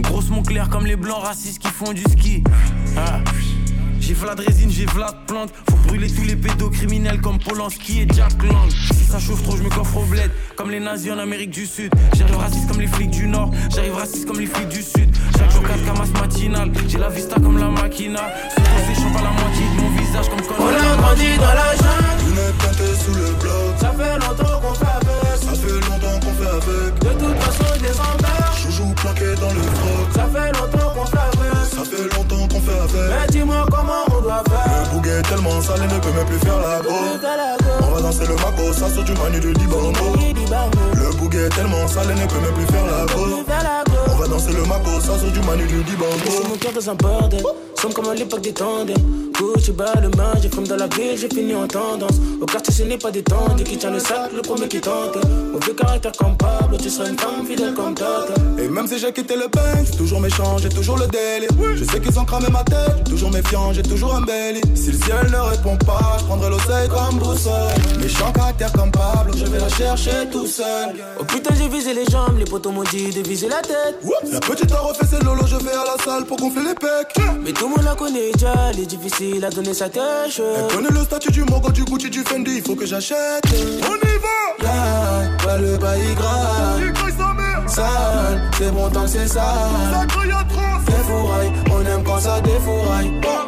Grosse 0.00 0.28
clair 0.44 0.68
comme 0.68 0.86
les 0.86 0.96
blancs 0.96 1.22
racistes 1.22 1.60
qui 1.60 1.68
font 1.68 1.92
du 1.92 2.02
ski. 2.02 2.42
Ah. 2.96 3.20
J'ai 4.12 4.18
v'là 4.18 4.34
de 4.34 4.42
résine, 4.42 4.70
j'ai 4.70 4.84
v'là 4.84 5.10
de 5.10 5.26
plante. 5.26 5.48
Faut 5.70 5.76
brûler 5.88 6.06
tous 6.06 6.24
les 6.24 6.36
pédocriminels 6.36 7.22
comme 7.22 7.38
Polanski 7.38 8.02
et 8.02 8.06
Jack 8.12 8.42
Lang. 8.42 8.68
Si 8.68 9.04
ça 9.04 9.18
chauffe 9.18 9.42
trop, 9.42 9.56
je 9.56 9.62
me 9.62 9.70
coffre 9.70 9.96
au 9.96 10.04
bled. 10.04 10.30
Comme 10.54 10.70
les 10.70 10.80
nazis 10.80 11.10
en 11.12 11.18
Amérique 11.18 11.48
du 11.48 11.64
Sud. 11.64 11.90
J'arrive 12.14 12.36
raciste 12.36 12.68
comme 12.68 12.78
les 12.78 12.88
flics 12.88 13.10
du 13.10 13.26
Nord. 13.26 13.50
J'arrive 13.74 13.94
raciste 13.94 14.26
comme 14.26 14.38
les 14.38 14.44
flics 14.44 14.68
du 14.68 14.82
Sud. 14.82 15.08
Chaque 15.38 15.50
jour 15.50 15.62
4 15.62 15.84
camas 15.86 16.20
matinales. 16.20 16.72
J'ai 16.88 16.98
la 16.98 17.08
vista 17.08 17.36
comme 17.36 17.56
la 17.56 17.68
machina. 17.68 18.20
Sous 18.54 18.94
séchant 18.94 19.10
pas 19.12 19.22
la 19.22 19.30
moitié 19.30 19.64
de 19.64 19.80
mon 19.80 19.90
visage 19.96 20.28
comme 20.28 20.42
quand 20.42 20.56
On 20.60 20.68
a 20.68 20.96
grandi 21.00 21.38
dans 21.38 21.46
la 21.46 21.72
jungle. 21.74 22.28
Lunettes 22.28 22.58
teintées 22.58 22.94
sous 23.02 23.14
le 23.14 23.32
bloc. 23.40 23.78
Ça 23.80 23.94
fait 23.96 24.14
longtemps 24.18 24.60
qu'on 24.60 24.74
fait 24.74 24.92
avec. 24.92 25.40
Ça 25.40 25.54
fait 25.54 25.88
longtemps 25.88 26.20
qu'on 26.20 26.34
fait 26.34 26.50
avec. 26.50 26.98
De 27.00 27.12
toute 27.18 27.42
façon, 27.44 27.64
je 27.78 27.82
les 27.82 27.98
emmerde. 27.98 28.52
Joujou 28.60 28.92
planqué 28.92 29.34
dans 29.40 29.54
le 29.54 29.62
froc. 29.62 30.12
Ça 30.14 30.28
fait 30.28 30.52
longtemps 30.52 30.81
dis-moi 33.42 33.66
comment 33.70 34.04
on 34.16 34.20
doit 34.22 34.42
faire. 34.48 34.84
Le 34.84 34.90
bouguet 34.90 35.18
est 35.18 35.22
tellement 35.22 35.60
sale, 35.60 35.80
il 35.82 35.94
ne 35.94 36.00
peut 36.00 36.12
même 36.12 36.26
plus 36.26 36.38
faire 36.38 36.58
la 36.58 36.80
go. 36.80 36.94
On 37.82 37.94
va 37.94 38.00
danser 38.00 38.26
le 38.26 38.34
maco, 38.34 38.72
ça 38.72 38.88
sort 38.88 39.04
du 39.04 39.12
manu 39.14 39.40
de 39.40 39.52
Dibango. 39.52 39.92
Le 40.94 41.16
bouguet 41.16 41.46
est 41.46 41.48
tellement 41.50 41.86
sale, 41.88 42.06
il 42.14 42.22
ne 42.22 42.26
peut 42.26 42.40
même 42.40 42.54
plus 42.54 42.66
faire 42.66 42.86
la 42.86 43.06
go. 43.12 44.11
Va 44.22 44.28
danser 44.28 44.52
le 44.52 44.62
maco, 44.66 45.00
ça 45.00 45.18
sort 45.18 45.32
du 45.32 45.40
manu 45.40 45.66
de 45.66 45.82
Dibango. 45.82 46.12
C'est 46.30 46.48
mon 46.48 46.56
cœur 46.56 46.72
dans 46.72 46.90
un 46.90 46.94
bordel. 46.94 47.42
Somme 47.74 47.92
comme 47.92 48.08
à 48.08 48.14
l'époque 48.14 48.42
des 48.42 48.52
tandems. 48.52 48.94
Gucci 49.42 49.72
bas 49.72 49.94
le 50.00 50.08
main, 50.10 50.34
j'ai 50.40 50.48
fume 50.48 50.68
dans 50.68 50.76
la 50.76 50.86
ville, 50.86 51.18
j'ai 51.18 51.28
fini 51.28 51.52
en 51.54 51.66
tendance. 51.66 52.14
Au 52.40 52.46
quartier, 52.46 52.72
ce 52.72 52.82
n'est 52.84 52.98
pas 52.98 53.10
des 53.10 53.24
qui 53.64 53.76
tient 53.76 53.90
le 53.90 53.98
sac, 53.98 54.30
le 54.32 54.42
premier 54.42 54.68
qui 54.68 54.80
tente. 54.80 55.16
Mauvais 55.52 55.74
caractère 55.74 56.12
comme 56.12 56.36
Pablo, 56.36 56.76
tu 56.78 56.88
seras 56.88 57.08
une 57.08 57.18
femme 57.18 57.44
fidèle 57.44 57.74
comme 57.74 57.94
Tata. 57.94 58.34
Et 58.58 58.68
même 58.68 58.86
si 58.86 58.98
j'ai 58.98 59.12
quitté 59.12 59.34
le 59.34 59.48
bank, 59.48 59.96
toujours 59.96 60.20
méchant, 60.20 60.58
j'ai 60.58 60.68
toujours 60.68 60.98
le 60.98 61.06
délire. 61.08 61.50
Je 61.74 61.84
sais 61.84 61.98
qu'ils 61.98 62.16
ont 62.18 62.24
cramé 62.24 62.46
ma 62.50 62.62
tête, 62.62 63.04
toujours 63.08 63.32
méfiant, 63.32 63.72
j'ai 63.72 63.82
toujours 63.82 64.14
un 64.14 64.20
belly. 64.20 64.60
Si 64.76 64.92
le 64.92 64.98
ciel 64.98 65.30
ne 65.32 65.38
répond 65.38 65.76
pas, 65.78 66.18
je 66.20 66.24
prendrai 66.24 66.50
l'oseille 66.50 66.88
comme 66.88 67.18
boussole. 67.18 67.52
Méchant 68.00 68.30
caractère 68.32 68.72
comme 68.72 68.92
Pablo, 68.92 69.32
je 69.36 69.46
vais 69.46 69.58
la 69.58 69.68
chercher 69.68 70.28
tout 70.30 70.46
seul. 70.46 70.94
Oh 71.18 71.24
putain, 71.24 71.54
j'ai 71.58 71.68
visé 71.68 71.94
les 71.94 72.04
jambes, 72.04 72.38
les 72.38 72.44
potos 72.44 72.72
m'ont 72.72 72.84
dit 72.84 73.10
de 73.10 73.26
viser 73.28 73.48
la 73.48 73.60
tête. 73.62 73.98
La 74.30 74.40
petite 74.40 74.72
a 74.72 74.78
refait 74.78 75.06
ses 75.06 75.22
lolo, 75.24 75.42
je 75.46 75.56
vais 75.56 75.72
à 75.72 75.84
la 75.84 76.02
salle 76.04 76.24
pour 76.24 76.36
gonfler 76.38 76.62
les 76.62 76.74
pecs. 76.74 77.16
Mais 77.44 77.52
tout 77.52 77.68
le 77.68 77.70
monde 77.70 77.84
la 77.84 77.94
connaît 77.94 78.32
déjà, 78.32 78.52
elle 78.70 78.80
est 78.80 78.86
difficile 78.86 79.44
à 79.44 79.50
donner 79.50 79.74
sa 79.74 79.88
tâche. 79.88 80.40
Elle 80.40 80.74
connaît 80.74 80.90
le 80.90 81.04
statut 81.04 81.30
du 81.30 81.44
Mogo, 81.44 81.70
du 81.70 81.84
Gucci, 81.84 82.10
du 82.10 82.22
Fendi, 82.22 82.56
il 82.56 82.62
faut 82.62 82.74
que 82.74 82.86
j'achète. 82.86 83.44
On 83.44 83.96
y 83.96 84.18
va! 84.18 84.42
Yeah, 84.62 85.46
ouais, 85.46 85.58
le 85.60 85.76
bail 85.76 86.14
grave. 86.14 86.80
Sale, 87.66 88.50
c'est 88.58 88.70
bon 88.70 88.90
tant 88.90 89.02
que 89.02 89.08
c'est 89.08 89.28
sale. 89.28 90.06
Défouraille, 90.86 91.52
on 91.70 91.80
aime 91.86 92.04
quand 92.04 92.20
ça 92.20 92.40
défouraille. 92.40 93.12
Ah, 93.24 93.46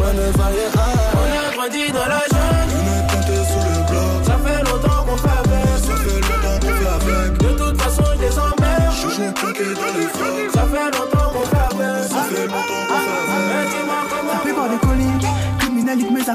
ouais, 0.00 0.12
le 0.14 0.32
bail 0.36 0.54
est 0.56 0.72
grave. 0.72 0.96
On 1.14 1.26
a 1.38 1.56
grandi 1.56 1.92
dans 1.92 2.06
la 2.06 2.20
jungle. 2.30 2.57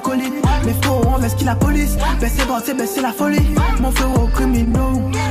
Criminalité 0.03 0.43
mes 0.43 0.43
acolytes. 0.43 0.65
Mes 0.65 0.73
frérots 0.73 1.15
investis 1.15 1.45
la 1.45 1.55
police. 1.55 1.97
Baisser 2.19 2.43
c'est 2.65 2.73
baisser 2.75 3.01
la 3.01 3.11
folie. 3.11 3.55
Mon 3.81 3.91
frérot 3.91 4.27
criminel, 4.27 4.79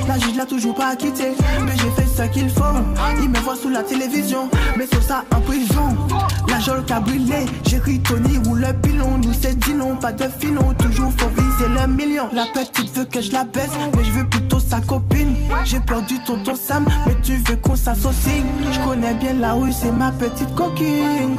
la 0.08 0.18
juge 0.18 0.36
l'a 0.36 0.46
toujours 0.46 0.74
pas 0.74 0.96
quitté. 0.96 1.32
Mais 1.64 1.72
j'ai 1.76 1.90
fait 1.90 2.08
ce 2.08 2.28
qu'il 2.32 2.50
faut. 2.50 2.62
Il 3.22 3.28
me 3.28 3.38
voit 3.38 3.56
sous 3.56 3.70
la 3.70 3.82
télévision, 3.82 4.48
mais 4.76 4.86
sur 4.86 5.02
ça 5.02 5.24
en 5.34 5.40
prison. 5.40 5.96
La 6.48 6.58
jole 6.58 6.84
qui 6.84 6.92
a 6.92 7.00
brûlé, 7.00 7.46
j'ai 7.66 7.78
ri 7.78 8.00
Tony 8.00 8.38
ou 8.48 8.54
le 8.54 8.72
pilon. 8.82 9.18
Nous 9.18 9.32
c'est 9.40 9.58
dit 9.58 9.74
non, 9.74 9.96
pas 9.96 10.12
de 10.12 10.24
filon. 10.38 10.74
Toujours 10.74 11.12
faut 11.16 11.28
viser 11.28 11.68
le 11.68 11.86
million. 11.86 12.28
La 12.32 12.46
petite 12.52 12.94
veut 12.96 13.04
que 13.04 13.20
je 13.20 13.32
la 13.32 13.44
baisse, 13.44 13.70
mais 13.96 14.04
je 14.04 14.10
veux 14.10 14.26
plutôt 14.28 14.51
copine. 14.80 15.36
J'ai 15.64 15.80
perdu 15.80 16.18
tonton 16.20 16.54
Sam, 16.54 16.86
mais 17.06 17.14
tu 17.22 17.36
veux 17.36 17.56
qu'on 17.56 17.76
s'associe. 17.76 18.42
Je 18.72 18.80
connais 18.80 19.14
bien 19.14 19.34
la 19.34 19.52
rue, 19.54 19.72
c'est 19.72 19.92
ma 19.92 20.10
petite 20.12 20.54
coquine. 20.54 21.36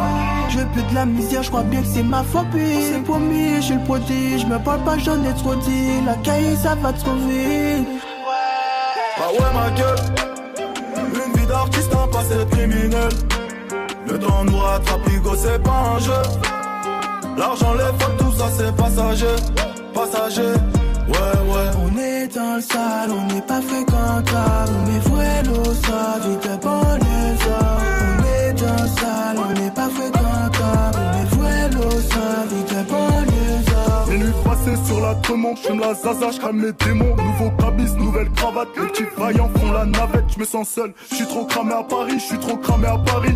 Je 0.50 0.60
veux 0.60 0.68
plus 0.68 0.84
de 0.84 0.96
la 0.96 1.06
misère, 1.06 1.44
je 1.44 1.50
crois 1.50 1.64
bien 1.64 1.82
que 1.82 1.88
c'est 1.88 2.04
ma 2.04 2.24
phobie. 2.24 2.82
C'est 2.82 3.04
promis, 3.04 3.56
je 3.58 3.62
suis 3.62 3.74
le 3.76 3.84
prodige. 3.84 4.46
Me 4.46 4.58
parle 4.60 4.84
pas, 4.84 4.98
j'en 4.98 5.24
ai 5.24 5.34
trop 5.36 5.56
dit. 5.56 6.02
La 6.06 6.16
cahier, 6.16 6.56
ça 6.56 6.76
va 6.76 6.94
trop 6.94 7.16
vite. 7.16 7.88
Bah 9.18 9.30
ouais, 9.32 9.54
ma 9.54 9.70
gueule. 9.78 9.98
Une 11.14 11.40
vie 11.40 11.48
d'artiste, 11.48 11.92
un 11.94 12.08
passé 12.08 12.36
criminel. 12.52 13.10
Le 14.08 14.20
temps 14.20 14.44
nous 14.44 14.58
rattrape, 14.58 15.08
Hugo, 15.08 15.36
c'est 15.36 15.62
pas 15.64 15.96
un 15.96 16.00
jeu. 16.00 16.12
L'argent, 17.38 17.74
les 17.74 18.04
fautes, 18.04 18.18
tout 18.18 18.34
ça, 18.38 18.46
c'est 18.56 18.76
passager. 18.76 19.26
Passager. 19.94 20.73
Ouais, 21.08 21.38
ouais. 21.52 21.70
On 21.84 21.98
est 21.98 22.28
dans 22.36 22.56
le 22.56 22.62
sale, 22.62 23.12
on 23.12 23.34
n'est 23.34 23.42
pas 23.42 23.62
fréquentable. 23.62 24.74
Mes 24.88 25.00
voiles 25.00 25.76
ça, 25.84 26.20
vite 26.26 26.44
de 26.44 26.56
banlieusard. 26.64 27.82
On 28.20 28.24
est 28.24 28.54
dans 28.54 28.84
le 28.84 28.90
sale, 28.90 29.38
on 29.38 29.54
n'est 29.60 29.72
pas 29.72 29.90
fréquentable. 29.90 31.00
Mes 31.14 31.26
voiles 31.36 32.02
ça, 32.10 32.46
vite 32.50 32.70
de 32.70 32.82
banlieusard. 32.90 34.06
Les 34.10 34.18
nuits 34.18 34.34
passées 34.44 34.78
sur 34.86 35.02
la 35.02 35.16
tremont, 35.16 35.56
j'fume 35.56 35.80
la 35.80 35.94
zaza, 35.94 36.32
j'crame 36.32 36.62
les 36.62 36.74
démons. 36.74 37.16
Nouveau 37.16 37.52
cabis, 37.60 37.92
nouvelle 37.98 38.30
cravate, 38.32 38.70
les 38.78 38.88
petits 38.88 39.04
vaillants 39.18 39.50
font 39.58 39.72
la 39.72 39.86
navette, 39.86 40.26
j'me 40.36 40.46
sens 40.46 40.70
seul. 40.70 40.94
J'suis 41.12 41.28
trop 41.28 41.46
cramé 41.46 41.74
à 41.74 41.84
Paris, 41.84 42.20
j'suis 42.20 42.40
trop 42.40 42.58
cramé 42.58 42.88
à 42.88 42.98
Paris. 42.98 43.36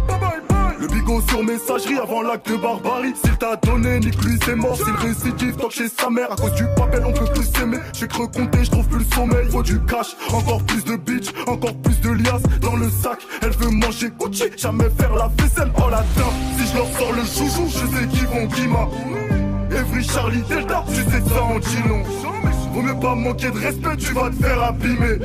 Le 0.79 0.87
bigot 0.87 1.21
sur 1.27 1.43
messagerie 1.43 1.97
avant 1.97 2.21
l'acte 2.21 2.49
de 2.49 2.55
barbarie. 2.55 3.13
S'il 3.23 3.35
t'a 3.37 3.55
donné, 3.55 3.99
nique 3.99 4.23
lui 4.23 4.37
c'est 4.45 4.55
mort. 4.55 4.75
S'il 4.75 4.93
récidive, 4.93 5.55
toque 5.55 5.71
chez 5.71 5.89
sa 5.89 6.09
mère. 6.09 6.31
À 6.31 6.35
cause 6.35 6.53
du 6.53 6.65
papel, 6.75 7.03
on 7.05 7.13
peut 7.13 7.25
plus 7.33 7.45
s'aimer. 7.45 7.77
J'ai 7.93 8.07
cru 8.07 8.27
compter, 8.27 8.63
j'trouve 8.63 8.87
plus 8.87 8.99
le 8.99 9.15
sommeil. 9.15 9.49
Faut 9.49 9.63
du 9.63 9.79
cash, 9.85 10.15
encore 10.31 10.61
plus 10.63 10.83
de 10.83 10.95
bitch, 10.95 11.29
encore 11.47 11.75
plus 11.77 11.99
de 12.01 12.11
liasses 12.11 12.43
dans 12.61 12.75
le 12.75 12.89
sac. 12.89 13.19
Elle 13.41 13.51
veut 13.51 13.71
manger 13.71 14.11
Gucci, 14.19 14.43
jamais 14.55 14.89
faire 14.91 15.15
la 15.15 15.29
vaisselle. 15.37 15.71
Oh 15.77 15.89
la 15.89 16.03
dame, 16.15 16.33
si 16.57 16.67
je 16.71 16.77
leur 16.77 16.87
sors 16.97 17.13
le 17.13 17.23
joujou, 17.23 17.67
je 17.69 17.97
sais 17.97 18.07
qu'ils 18.07 18.27
vont 18.27 18.45
guima. 18.45 18.87
Evry 19.71 20.03
Charlie 20.03 20.43
Delta, 20.43 20.83
tu 20.87 21.01
sais 21.03 21.21
ça 21.27 21.43
en 21.43 21.55
long. 21.89 22.03
Vaut 22.73 22.81
mieux 22.81 22.99
pas 22.99 23.15
manquer 23.15 23.49
de 23.49 23.57
respect, 23.57 23.97
tu 23.97 24.13
vas 24.13 24.29
te 24.29 24.35
faire 24.35 24.61
abîmer. 24.61 25.17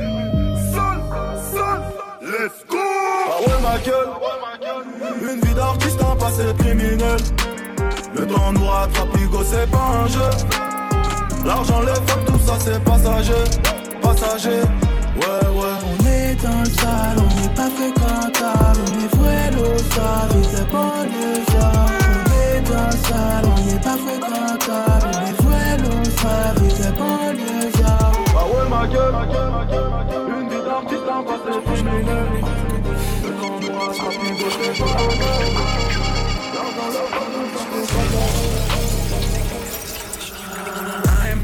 Seul, 0.73 0.99
seul, 1.53 1.81
let's 2.21 2.65
go! 2.67 3.02
Ouais, 3.39 3.61
ma 3.61 3.77
gueule. 3.79 4.09
Une 5.21 5.41
vie 5.41 5.53
d'artiste, 5.55 5.99
un 6.01 6.15
passé 6.15 6.43
criminel. 6.59 7.17
Le 8.15 8.27
temps 8.27 8.53
nous 8.53 8.65
rattrape, 8.65 9.17
Hugo, 9.19 9.39
c'est 9.43 9.69
pas 9.69 10.03
un 10.03 10.07
jeu. 10.07 10.29
L'argent, 11.45 11.81
les 11.81 11.95
fautes, 12.07 12.25
tout 12.25 12.39
ça, 12.45 12.53
c'est 12.59 12.83
passager. 12.83 13.43
Passager. 14.01 14.61
Ouais, 15.15 15.47
ouais. 15.49 15.75
On 15.89 16.05
est 16.05 16.35
dans 16.43 16.59
le 16.59 16.65
sale, 16.65 17.17
on 17.17 17.41
n'est 17.41 17.53
pas 17.55 17.69
fréquentable. 17.69 18.79
Mes 18.97 19.17
voiles 19.17 19.81
ça, 19.91 20.27
vite 20.31 20.51
de 20.51 20.63
banlieusard. 20.71 21.89
On 22.09 22.25
est 22.41 22.61
dans 22.61 22.91
sale, 22.91 23.45
on 23.45 23.61
n'est 23.65 23.79
pas 23.79 23.97
fréquentable. 23.97 25.09
Les 25.25 25.33
voiles, 25.43 25.87
sa 26.17 26.61
vie 26.61 26.73
c'est 26.75 26.95
banlieusard. 26.97 28.11
Ah 28.35 28.45
ouais, 28.45 28.69
ma 28.69 28.87
gueule, 28.87 29.11
ma 29.11 29.25
gueule, 29.25 29.51
ma 29.51 29.65
gueule, 29.65 29.89
ma 29.89 30.03
gueule. 30.03 30.41
Une 30.41 30.49
vie 30.49 30.63
d'artiste 30.65 31.09
en 31.11 31.23
face 31.23 31.43
des 31.45 32.62
criminels. 33.63 35.23
Devant 37.73 38.62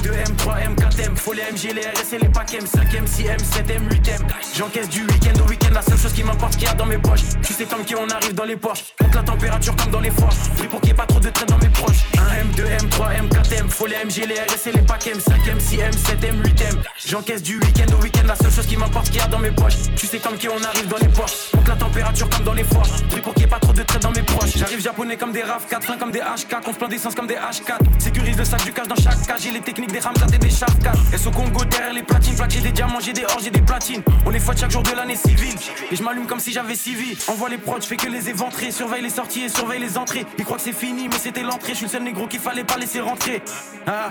2M, 0.10 0.36
3M, 0.38 0.76
4M, 0.76 1.16
faut 1.16 1.34
les 1.34 1.44
MG, 1.44 1.72
les 1.76 1.82
RS 1.82 2.14
et 2.14 2.18
les 2.18 2.30
packs 2.30 2.56
M, 2.56 2.66
5M, 2.66 3.06
6M, 3.06 3.38
7M, 3.38 3.88
8M. 3.90 4.20
J'encaisse 4.56 4.90
du 4.90 5.04
week-end 5.04 5.40
au 5.44 5.48
week-end, 5.48 5.70
la 5.72 5.84
seule 5.84 6.00
chose 6.00 6.14
qui 6.14 6.24
m'importe 6.24 6.54
qu'il 6.54 6.64
y 6.64 6.68
a 6.68 6.74
dans 6.74 6.88
mes 6.88 6.98
poches. 6.98 7.22
Tu 7.44 7.54
sais 7.54 7.66
comme 7.66 7.86
qui 7.86 7.94
on 7.96 8.08
arrive 8.10 8.34
dans 8.34 8.46
les 8.46 8.56
poches. 8.56 8.96
Monte 9.02 9.14
la 9.14 9.22
température 9.22 9.76
comme 9.76 9.92
dans 9.92 10.00
les 10.00 10.10
foires. 10.10 10.34
Pris 10.58 10.68
pour 10.68 10.82
qu'il 10.82 10.88
n'y 10.90 10.94
ait 10.94 10.96
pas 10.96 11.06
trop 11.06 11.20
de 11.20 11.30
traîne 11.30 11.50
dans 11.50 11.60
mes 11.60 11.70
proches. 11.70 12.06
1M, 12.16 12.56
2M, 12.56 12.90
3M, 12.90 13.30
4M, 13.30 13.70
faut 13.70 13.86
les 13.86 13.98
MG, 13.98 14.28
les 14.28 14.40
RS 14.40 14.68
et 14.68 14.72
les 14.72 14.82
packs 14.82 15.08
M, 15.08 15.20
5M, 15.20 15.60
6M, 15.60 15.92
7M, 15.92 16.42
8M. 16.42 16.76
J'encaisse 17.06 17.44
du 17.44 17.60
week-end 17.60 17.94
au 17.96 18.02
week-end, 18.02 18.26
la 18.26 18.36
seule 18.36 18.52
chose 18.52 18.66
qui 18.66 18.78
m'importe 18.78 19.12
qu'il 19.12 19.18
y 19.18 19.24
a 19.24 19.28
dans 19.28 19.40
mes 19.40 19.52
poches. 19.52 19.78
Tu 19.96 20.08
sais 20.08 20.18
comme 20.18 20.38
qui 20.38 20.50
on 20.50 20.64
arrive 20.64 20.88
dans 20.88 20.98
les 20.98 21.10
poches. 21.10 21.54
Monte 21.54 21.68
la 21.68 21.76
température 21.76 22.30
comme 22.30 22.46
dans 22.46 22.54
les 22.54 22.64
foires. 22.64 22.88
Pris 23.12 23.22
pour 23.22 23.34
qu'il 23.36 23.44
n'y 23.44 23.48
ait 23.48 23.52
pas 23.52 23.60
trop 23.60 23.74
de 23.74 23.84
traîne 23.84 24.02
dans 24.02 24.12
mes 24.12 24.24
proches. 24.24 24.54
J'arrive 24.56 24.82
japonais 24.82 25.18
comme 25.18 25.34
des 25.34 25.44
RAV 25.44 25.68
4, 25.70 26.00
comme 26.00 26.12
des 26.12 26.20
HK, 26.20 26.56
on 26.68 26.74
se 26.74 26.78
plein 26.78 26.88
d'essence 26.88 27.14
comme 27.14 27.28
des 27.28 27.36
H4. 27.36 27.78
Sécurise 28.00 28.38
le 28.38 28.46
sac 28.46 28.64
du 28.66 28.74
cash 28.74 28.88
dans 28.88 28.96
chaque 28.96 29.22
cage, 29.28 29.42
j'ai 29.44 29.52
les 29.52 29.62
techniques 29.62 29.92
des 29.92 29.99
Ramzat 30.00 30.28
et 30.34 30.38
des 30.38 30.50
Shafkat. 30.50 30.94
Et 31.14 31.28
au 31.28 31.32
Congo 31.32 31.66
derrière 31.66 31.94
les 31.94 32.04
platines, 32.04 32.36
j'ai 32.50 32.62
des 32.62 32.72
diamants, 32.72 33.00
j'ai 33.00 33.14
des 33.14 33.24
or, 33.26 33.40
j'ai 33.44 33.50
des 33.50 33.62
platines. 33.62 34.02
On 34.26 34.34
est 34.34 34.40
fois 34.40 34.56
chaque 34.56 34.72
jour 34.72 34.84
de 34.84 34.92
l'année 34.92 35.16
civile. 35.16 35.56
Et 35.92 35.96
je 35.96 36.04
m'allume 36.04 36.26
comme 36.26 36.40
si 36.40 36.52
j'avais 36.52 36.76
civil. 36.76 37.18
Envoie 37.28 37.50
les 37.50 37.60
je 37.82 37.86
fais 37.86 37.98
que 37.98 38.08
les 38.08 38.30
éventrer. 38.30 38.72
Surveille 38.72 39.04
les 39.04 39.10
sorties 39.10 39.44
et 39.44 39.50
surveille 39.50 39.80
les 39.80 39.98
entrées. 39.98 40.26
Ils 40.38 40.46
croient 40.46 40.58
que 40.58 40.64
c'est 40.64 40.74
fini, 40.74 41.08
mais 41.08 41.18
c'était 41.18 41.44
l'entrée. 41.44 41.72
Je 41.72 41.78
suis 41.78 41.86
le 41.86 41.92
seul 41.92 42.04
négro 42.04 42.28
qu'il 42.28 42.40
fallait 42.40 42.64
pas 42.64 42.78
laisser 42.78 43.00
rentrer. 43.00 43.42
Ah 43.88 44.10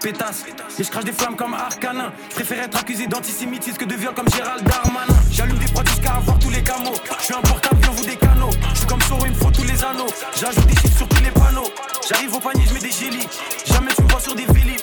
pétasse. 0.00 0.44
Et 0.78 0.84
je 0.84 0.90
crache 0.90 1.04
des 1.04 1.12
flammes 1.12 1.36
comme 1.36 1.54
Arcanin. 1.54 2.12
Je 2.30 2.34
préfère 2.34 2.62
être 2.62 2.78
accusé 2.78 3.06
d'antisémitisme 3.06 3.76
que 3.76 3.84
de 3.84 3.94
viol 3.94 4.14
comme 4.14 4.28
Gérald 4.28 4.62
Darmanin. 4.64 5.14
J'allume 5.30 5.58
des 5.58 5.72
prods 5.72 5.84
jusqu'à 5.86 6.14
avoir 6.14 6.38
tous 6.38 6.50
les 6.50 6.62
camos. 6.62 6.94
Je 7.18 7.24
suis 7.24 7.34
un 7.34 7.40
portable, 7.40 7.80
viens 7.82 7.90
vous 7.90 8.04
des 8.04 8.16
canaux. 8.16 8.50
Je 8.72 8.78
suis 8.78 8.86
comme 8.86 9.00
Soro, 9.02 9.24
il 9.24 9.32
me 9.32 9.36
faut 9.36 9.50
tous 9.50 9.64
les 9.64 9.84
anneaux. 9.84 10.06
J'ajoute 10.38 10.66
des 10.66 10.76
chiffres 10.76 10.98
sur 10.98 11.08
tous 11.08 11.22
les 11.22 11.30
panneaux. 11.30 11.70
J'arrive 12.08 12.34
au 12.34 12.40
panier, 12.40 12.64
je 12.68 12.74
mets 12.74 12.80
des 12.80 12.90
gélis. 12.90 13.26
Jamais 13.66 13.92
tu 13.96 14.02
me 14.02 14.08
vois 14.08 14.20
sur 14.20 14.34
des 14.34 14.46
vélis. 14.46 14.76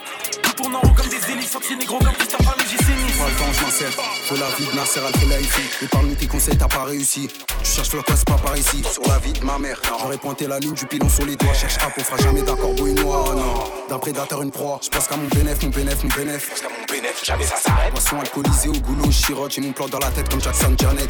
Tourne 0.56 0.76
en 0.76 0.80
rond 0.80 0.94
comme 0.94 1.08
des 1.08 1.32
hélices. 1.32 1.50
Foxy 1.52 1.76
négro 1.76 1.98
comme 2.00 2.14
Christophe 2.14 2.48
Armé, 2.48 2.64
j'ai 2.70 2.78
saigné. 2.78 3.12
Pas 3.18 3.28
le 3.28 3.36
temps, 3.36 3.54
je 3.54 3.64
m'insère. 3.64 3.92
Faut 4.28 4.36
la 4.36 4.50
vie 4.58 4.66
de 4.66 4.76
Nasser, 4.76 5.00
elle 5.08 5.20
fait 5.20 5.26
la 5.28 5.40
ici. 5.40 5.62
Et 5.82 5.88
parmi 5.88 6.16
tes 6.16 6.28
conseils, 6.28 6.58
t'as 6.58 6.68
pas 6.68 6.84
réussi. 6.84 7.28
Tu 7.64 7.72
cherches 7.72 7.94
le 7.94 8.02
quoi, 8.02 8.16
c'est 8.16 8.28
pas 8.28 8.38
par 8.38 8.58
ici. 8.58 8.84
Sur 8.92 9.04
la 9.08 9.18
vie 9.20 9.34
de 9.34 9.44
ma 9.44 9.58
mère. 9.58 9.82
J'aurais 10.00 10.18
pointé 10.18 10.48
la 10.48 10.60
lune 10.60 10.74
du 10.74 10.86
pilon 10.86 11.10
sur 11.10 11.26
les 11.26 11.36
doigts. 11.36 11.54
Cherche 11.54 11.78
pas, 11.78 11.92
on 11.98 12.04
fera 12.04 12.18
jamais 12.18 12.42
d'un 12.42 12.56
corbeau 12.56 12.88
une 12.88 13.00
noix. 13.02 13.34
Non, 13.36 13.64
d'un 13.90 14.00
prédateur 14.00 14.42
une 14.42 14.52
proie. 14.52 14.80
Je 14.84 14.90
pense 14.90 15.08
qu'à 15.08 15.18
mon 15.18 15.28
bénéf, 15.28 15.62
mon 15.64 15.70
bénéf, 15.70 16.04
mon 16.04 16.10
bénéf. 16.16 16.50
Parce 16.50 16.62
qu'à 16.62 16.70
mon 16.70 16.86
bénéf, 16.94 17.24
jamais 17.24 17.46
ça 17.46 17.56
s'arrête. 17.58 17.92
Boisson 17.92 18.20
alcoolisée 18.20 18.70
au 18.70 18.74
goulot, 18.74 19.10
chirote. 19.10 19.52
J'ai 19.52 19.62
mon 19.62 19.72
plan 19.72 19.88
dans 19.88 20.00
la 20.00 20.10
tête 20.12 20.30
comme 20.30 20.42
Jackson 20.42 20.76
Janet. 20.80 21.10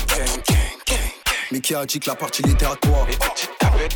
Mais 1.51 1.59
qui 1.59 1.75
a 1.75 1.85
dit 1.85 1.99
que 1.99 2.09
la 2.09 2.15
partie 2.15 2.41
était 2.41 2.65
à 2.65 2.75
toi? 2.75 3.05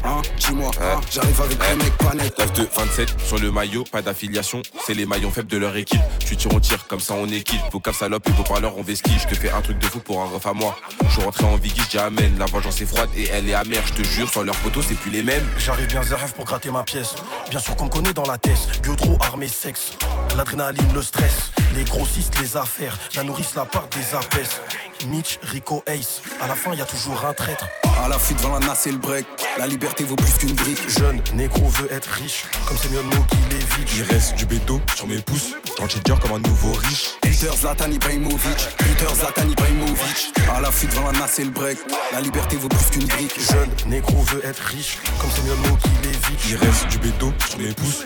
Hein, 0.03 0.21
dis-moi, 0.37 0.71
hein, 0.81 0.99
j'arrive 1.11 1.41
avec 1.41 1.57
un 1.63 1.75
mec 1.75 1.97
pas 1.97 2.13
net. 2.13 2.37
9 2.37 2.53
de 2.53 2.67
27 2.75 3.15
sur 3.19 3.39
le 3.39 3.51
maillot, 3.51 3.83
pas 3.91 4.01
d'affiliation. 4.01 4.61
C'est 4.85 4.93
les 4.93 5.05
maillons 5.05 5.31
faibles 5.31 5.49
de 5.49 5.57
leur 5.57 5.75
équipe. 5.75 6.01
Tu 6.19 6.35
tires, 6.35 6.51
on 6.53 6.59
tire, 6.59 6.87
comme 6.87 6.99
ça 6.99 7.13
on 7.13 7.27
équipe. 7.27 7.61
Vos 7.71 7.79
cap 7.79 7.95
salope 7.95 8.27
et 8.27 8.31
vos 8.31 8.43
parleurs 8.43 8.77
on 8.77 8.83
vestige. 8.83 9.21
Je 9.23 9.27
te 9.27 9.35
fais 9.35 9.49
un 9.49 9.61
truc 9.61 9.79
de 9.79 9.85
fou 9.85 9.99
pour 9.99 10.21
un 10.21 10.25
ref 10.25 10.45
à 10.45 10.53
moi. 10.53 10.75
Je 11.09 11.21
rentré 11.21 11.45
en 11.45 11.55
Vicky, 11.55 11.81
je 11.91 11.97
amen. 11.97 12.35
La 12.37 12.45
vengeance 12.45 12.81
est 12.81 12.85
froide 12.85 13.09
et 13.15 13.27
elle 13.27 13.47
est 13.49 13.53
amère, 13.53 13.83
je 13.87 13.93
te 13.93 14.03
jure. 14.03 14.29
Sans 14.29 14.43
leurs 14.43 14.55
photos, 14.55 14.85
c'est 14.87 14.95
plus 14.95 15.11
les 15.11 15.23
mêmes. 15.23 15.45
J'arrive 15.57 15.87
bien 15.87 16.03
ZRF 16.03 16.33
pour 16.33 16.45
gratter 16.45 16.71
ma 16.71 16.83
pièce. 16.83 17.15
Bien 17.49 17.59
sûr 17.59 17.75
qu'on 17.75 17.85
me 17.85 17.89
connaît 17.89 18.13
dans 18.13 18.25
la 18.25 18.37
tête. 18.37 18.81
Biodro, 18.83 19.17
armée, 19.21 19.47
sexe. 19.47 19.91
L'adrénaline, 20.35 20.93
le 20.93 21.01
stress. 21.01 21.51
Les 21.75 21.83
grossistes, 21.83 22.39
les 22.39 22.57
affaires. 22.57 22.97
La 23.15 23.23
nourrice, 23.23 23.55
la 23.55 23.65
part 23.65 23.87
des 23.89 24.15
apaises. 24.15 24.61
Mitch, 25.05 25.39
Rico, 25.43 25.83
Ace. 25.87 26.21
À 26.41 26.47
la 26.47 26.55
fin, 26.55 26.73
y 26.73 26.81
a 26.81 26.85
toujours 26.85 27.23
un 27.25 27.33
traître. 27.33 27.67
À 28.03 28.07
la 28.07 28.17
fuite 28.17 28.37
devant 28.39 28.59
la 28.59 28.65
NAS 28.65 28.85
et 28.85 28.91
le 28.91 28.97
break. 28.97 29.25
La 29.57 29.67
liberté 29.67 30.03
vaut 30.03 30.15
plus 30.15 30.33
qu'une 30.33 30.53
brique. 30.53 30.79
Jeune, 30.89 31.21
négro 31.33 31.67
veut 31.67 31.91
être 31.91 32.09
riche. 32.09 32.45
Comme 32.67 32.77
c'est 32.77 32.89
mieux 32.91 33.01
qu'il 33.29 33.55
évite. 33.55 33.95
Il 33.95 34.03
reste 34.03 34.35
du 34.35 34.45
béton 34.45 34.81
sur 34.95 35.07
mes 35.07 35.19
pouces. 35.19 35.53
Quand 35.77 35.89
j'ai 35.89 35.99
dur 35.99 36.19
comme 36.19 36.33
un 36.33 36.39
nouveau 36.39 36.73
riche. 36.73 37.11
Peter 37.21 37.49
Zlatan 37.55 37.91
Ibrahimovic. 37.91 38.75
Peter 38.77 39.13
Zlatan 39.15 39.49
Ibrahimovic. 39.49 40.33
À 40.55 40.61
la 40.61 40.71
fuite 40.71 40.91
devant 40.91 41.11
la 41.11 41.19
NAS 41.19 41.39
et 41.39 41.43
le 41.43 41.51
break. 41.51 41.77
La 42.11 42.21
liberté 42.21 42.55
vaut 42.55 42.69
plus 42.69 42.89
qu'une 42.91 43.07
brique. 43.07 43.39
Jeune, 43.39 43.69
négro 43.87 44.21
veut 44.23 44.45
être 44.45 44.61
riche. 44.63 44.97
Comme 45.19 45.29
c'est 45.35 45.43
mieux 45.43 45.77
qu'il 45.77 46.09
évite. 46.09 46.16
Il 46.49 46.55
reste 46.55 46.87
du 46.89 46.97
béton 46.97 47.33
sur 47.49 47.59
mes 47.59 47.73
pouces. 47.73 48.05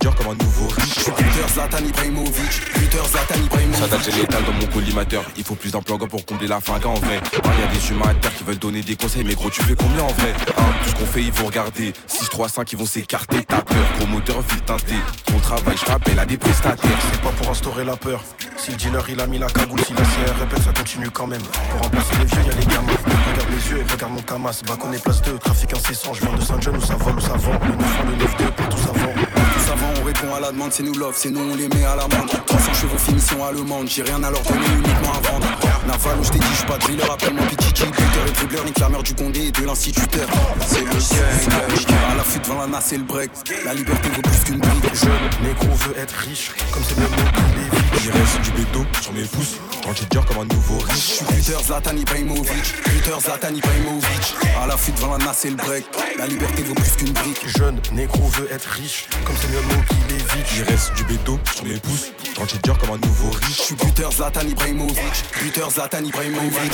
Dur 0.00 0.14
comme 0.14 0.28
un 0.28 0.44
nouveau 0.44 0.66
riche. 0.68 1.04
Peter 1.04 1.46
Zlatan 1.54 1.84
Ibrahimovic. 1.84 2.72
Peter 2.74 2.98
Zlatan 3.08 3.42
Ibrahimovic. 3.44 3.80
Ça 3.80 3.88
date, 3.88 4.00
j'ai 4.04 4.20
l'étal 4.20 4.42
dans 4.44 4.52
mon 4.52 4.66
collimateur. 4.66 5.24
Il 5.36 5.44
faut 5.44 5.54
plus 5.54 5.70
d'emplois 5.70 5.98
pour 5.98 6.24
combler 6.26 6.46
la 6.48 6.60
finga 6.60 6.88
en 6.88 6.94
vrai. 6.94 7.20
Il 7.32 7.60
y 7.60 7.62
a 7.62 7.66
des 7.72 7.90
humains 7.90 8.10
à 8.10 8.14
terre 8.14 8.34
qui 8.34 8.44
veulent 8.44 8.58
donner 8.58 8.82
des 8.82 8.96
conseils, 8.96 9.24
mais 9.24 9.34
gros, 9.34 9.48
tu 9.50 9.62
fais 9.62 9.74
combien 9.74 10.02
en 10.02 10.12
vrai? 10.12 10.34
Hein, 10.58 10.62
Tout 10.84 10.90
ce 10.90 10.94
qu'on 10.96 11.06
fait, 11.06 11.22
ils 11.22 11.32
vont 11.32 11.46
regarder. 11.46 11.92
6, 12.06 12.28
3, 12.28 12.48
5, 12.48 12.72
ils 12.72 12.78
vont 12.78 12.86
s'écarter. 12.86 13.44
T'as 13.46 13.62
peur, 13.62 13.84
promoteur, 13.98 14.40
ville 14.42 14.60
teinté. 14.62 14.94
Mon 15.32 15.38
travail, 15.38 15.76
je 15.76 15.90
rappelle 15.90 16.18
à 16.18 16.26
des 16.26 16.36
prestataires. 16.36 16.98
C'est 17.12 17.20
pas 17.22 17.30
pour 17.30 17.50
instaurer 17.50 17.84
la 17.84 17.96
peur. 17.96 18.22
Si 18.56 18.72
le 18.72 18.76
dealer 18.76 19.04
il 19.08 19.20
a 19.20 19.26
mis 19.26 19.38
la 19.38 19.46
cagoule, 19.46 19.80
si 19.86 19.94
la 19.94 20.02
CR 20.02 20.38
répète, 20.40 20.62
ça 20.62 20.72
continue 20.72 21.10
quand 21.10 21.26
même. 21.26 21.40
Pour 21.70 21.82
remplacer 21.82 22.14
les 22.18 22.26
vieux, 22.26 22.42
y'a 22.46 22.54
les 22.58 22.66
gamins. 22.66 22.92
Regarde 23.32 23.50
mes 23.50 23.70
yeux 23.70 23.78
et 23.86 23.92
regarde 23.92 24.12
mon 24.12 24.22
camas. 24.22 24.60
Baconné 24.66 24.98
place 24.98 25.22
2, 25.22 25.38
trafic 25.38 25.72
incessant. 25.72 26.12
Je 26.12 26.20
viens 26.20 26.36
de 26.36 26.42
Saint-Jean 26.42 26.74
où 26.74 26.80
ça 26.82 26.94
vole, 26.96 27.16
où 27.16 27.20
ça 27.20 27.34
vend. 27.34 27.58
Le 27.62 27.68
9 27.68 27.78
le 28.06 28.44
9-2, 28.44 28.50
pour 28.52 28.68
tout 28.68 28.78
savant. 28.78 29.12
Tout 29.52 29.60
savant, 29.66 29.92
on 30.00 30.04
répond 30.04 30.34
à 30.34 30.40
la 30.40 30.52
demande, 30.52 30.72
c'est 30.72 30.82
nous 30.82 30.94
love, 30.94 31.14
c'est 31.16 31.30
nous 31.30 31.40
on 31.52 31.56
les 31.56 31.68
met 31.68 31.84
à 31.84 31.96
l'amende. 31.96 32.30
300 32.46 32.74
chevaux, 32.74 32.98
finition 32.98 33.44
allemande, 33.44 33.88
j'ai 33.88 34.02
rien 34.02 34.22
à 34.22 34.30
leur 34.30 34.42
donner, 34.42 34.66
uniquement 34.74 35.12
à 35.12 35.30
vendre. 35.30 35.46
Naval, 35.86 36.18
où 36.20 36.24
je 36.24 36.30
t'ai 36.30 36.38
dit, 36.38 36.46
j'suis 36.54 36.66
pas 36.66 36.78
driller, 36.78 37.10
appelle-moi 37.10 37.44
Pichichi. 37.46 37.86
Buteur 37.86 38.26
et 38.26 38.32
dribbler, 38.32 38.64
nique 38.66 38.78
la 38.78 38.88
mère 38.88 39.02
du 39.02 39.14
condé 39.14 39.46
et 39.46 39.50
de 39.50 39.64
l'instituteur. 39.64 40.28
C'est 40.66 40.80
le 40.80 40.86
gang, 40.86 41.96
à 42.10 42.14
la 42.16 42.22
devant 42.22 42.29
la 42.60 42.66
NAS 42.66 42.92
et 42.92 42.98
le 42.98 43.04
break. 43.04 43.30
La 43.64 43.74
liberté 43.74 44.08
vaut 44.10 44.22
plus 44.22 44.44
qu'une 44.44 44.58
brique. 44.58 44.94
Jeune, 44.94 45.30
négro 45.42 45.74
veut 45.76 45.96
être 45.96 46.14
riche, 46.14 46.52
comme 46.72 46.82
c'est 46.84 46.94
qu'il 46.94 47.02
évite. 47.02 48.04
Il 48.04 48.10
reste 48.10 48.40
du 48.42 48.50
béton 48.50 48.86
sur 49.00 49.12
mes 49.12 49.24
pouces. 49.24 49.56
Quand 49.82 49.94
j'ai 49.94 50.04
dur 50.06 50.24
comme 50.26 50.38
un 50.38 50.44
nouveau 50.44 50.78
riche. 50.78 51.20
Peter 51.28 51.56
Zlatan 51.64 51.96
Ibrahimovic. 51.96 52.74
Peter 52.84 53.18
Zlatan 53.20 53.54
Ibrahimovic. 53.54 54.34
À 54.62 54.66
la 54.66 54.76
fuite 54.76 54.96
devant 54.96 55.16
la 55.16 55.24
NAS 55.24 55.44
et 55.44 55.50
le 55.50 55.56
break. 55.56 55.84
La 56.18 56.26
liberté 56.26 56.62
vaut 56.62 56.74
plus 56.74 56.90
qu'une 56.96 57.12
brique. 57.12 57.48
Jeune, 57.58 57.80
négro 57.92 58.26
veut 58.28 58.48
être 58.52 58.68
riche, 58.68 59.06
comme 59.24 59.36
c'est 59.36 59.48
mieux 59.48 59.62
de 59.62 59.74
mots 59.74 59.82
qu'il 59.88 60.14
évite. 60.14 60.52
Il 60.56 60.62
reste 60.64 60.94
du 60.94 61.04
béton 61.04 61.38
sur 61.54 61.64
mes 61.64 61.78
pouces. 61.78 62.12
Quand 62.36 62.48
j'ai 62.48 62.58
dur 62.58 62.76
comme 62.78 62.90
un 62.90 63.06
nouveau 63.06 63.30
riche. 63.30 63.62
J'suis 63.62 63.74
Peter 63.76 64.08
Zlatan 64.14 64.46
Ibrahimovic. 64.46 65.24
Peter 65.32 65.64
Zlatan 65.70 66.04
Ibrahimovic. 66.04 66.72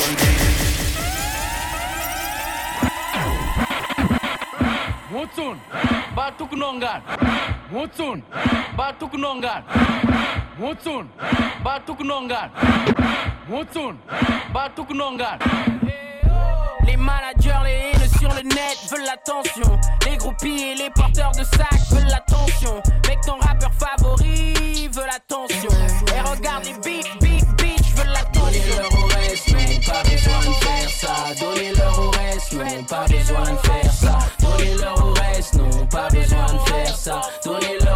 Mutsun, 5.17 5.57
batuk 6.15 6.51
nongan. 6.51 7.01
Mutsun, 7.71 8.21
batuk 8.77 9.13
nongan. 9.17 9.63
Mutsun, 10.59 11.09
batuk 11.63 11.99
nongan. 12.05 12.51
Mutsun, 13.49 13.97
batuk 14.53 14.89
nongan. 14.93 15.39
Les 16.85 16.97
managers, 16.97 17.63
les 17.65 17.71
haineux 17.71 18.11
sur 18.19 18.29
le 18.29 18.43
net 18.43 18.77
veulent 18.91 19.05
l'attention. 19.05 19.79
Les 20.05 20.17
groupies 20.17 20.61
et 20.61 20.75
les 20.75 20.91
porteurs 20.91 21.31
de 21.31 21.43
sacs 21.43 21.89
veulent 21.89 22.11
l'attention. 22.11 22.75
Mec, 23.07 23.17
ton 23.25 23.39
rappeur 23.39 23.71
favori 23.73 24.87
veut 24.93 25.07
l'attention. 25.07 25.71
Et 26.15 26.21
regarde 26.29 26.65
les 26.65 26.73
beats, 26.73 27.26
pas 29.97 30.09
besoin 30.09 30.39
de 30.39 30.55
faire 30.65 30.89
ça. 30.89 31.15
Donnez-leur 31.39 31.99
au 31.99 32.11
reste, 32.11 32.53
non, 32.53 32.83
pas 32.83 33.05
besoin 33.07 33.51
de 33.51 33.67
faire 33.67 33.93
ça. 33.93 34.19
Donnez-leur 34.39 35.05
au 35.05 35.13
reste, 35.13 35.53
non, 35.55 35.85
pas 35.87 36.09
besoin 36.09 36.53
de 36.53 36.69
faire 36.69 36.95
ça. 36.95 37.21
Donnez-leur 37.43 37.86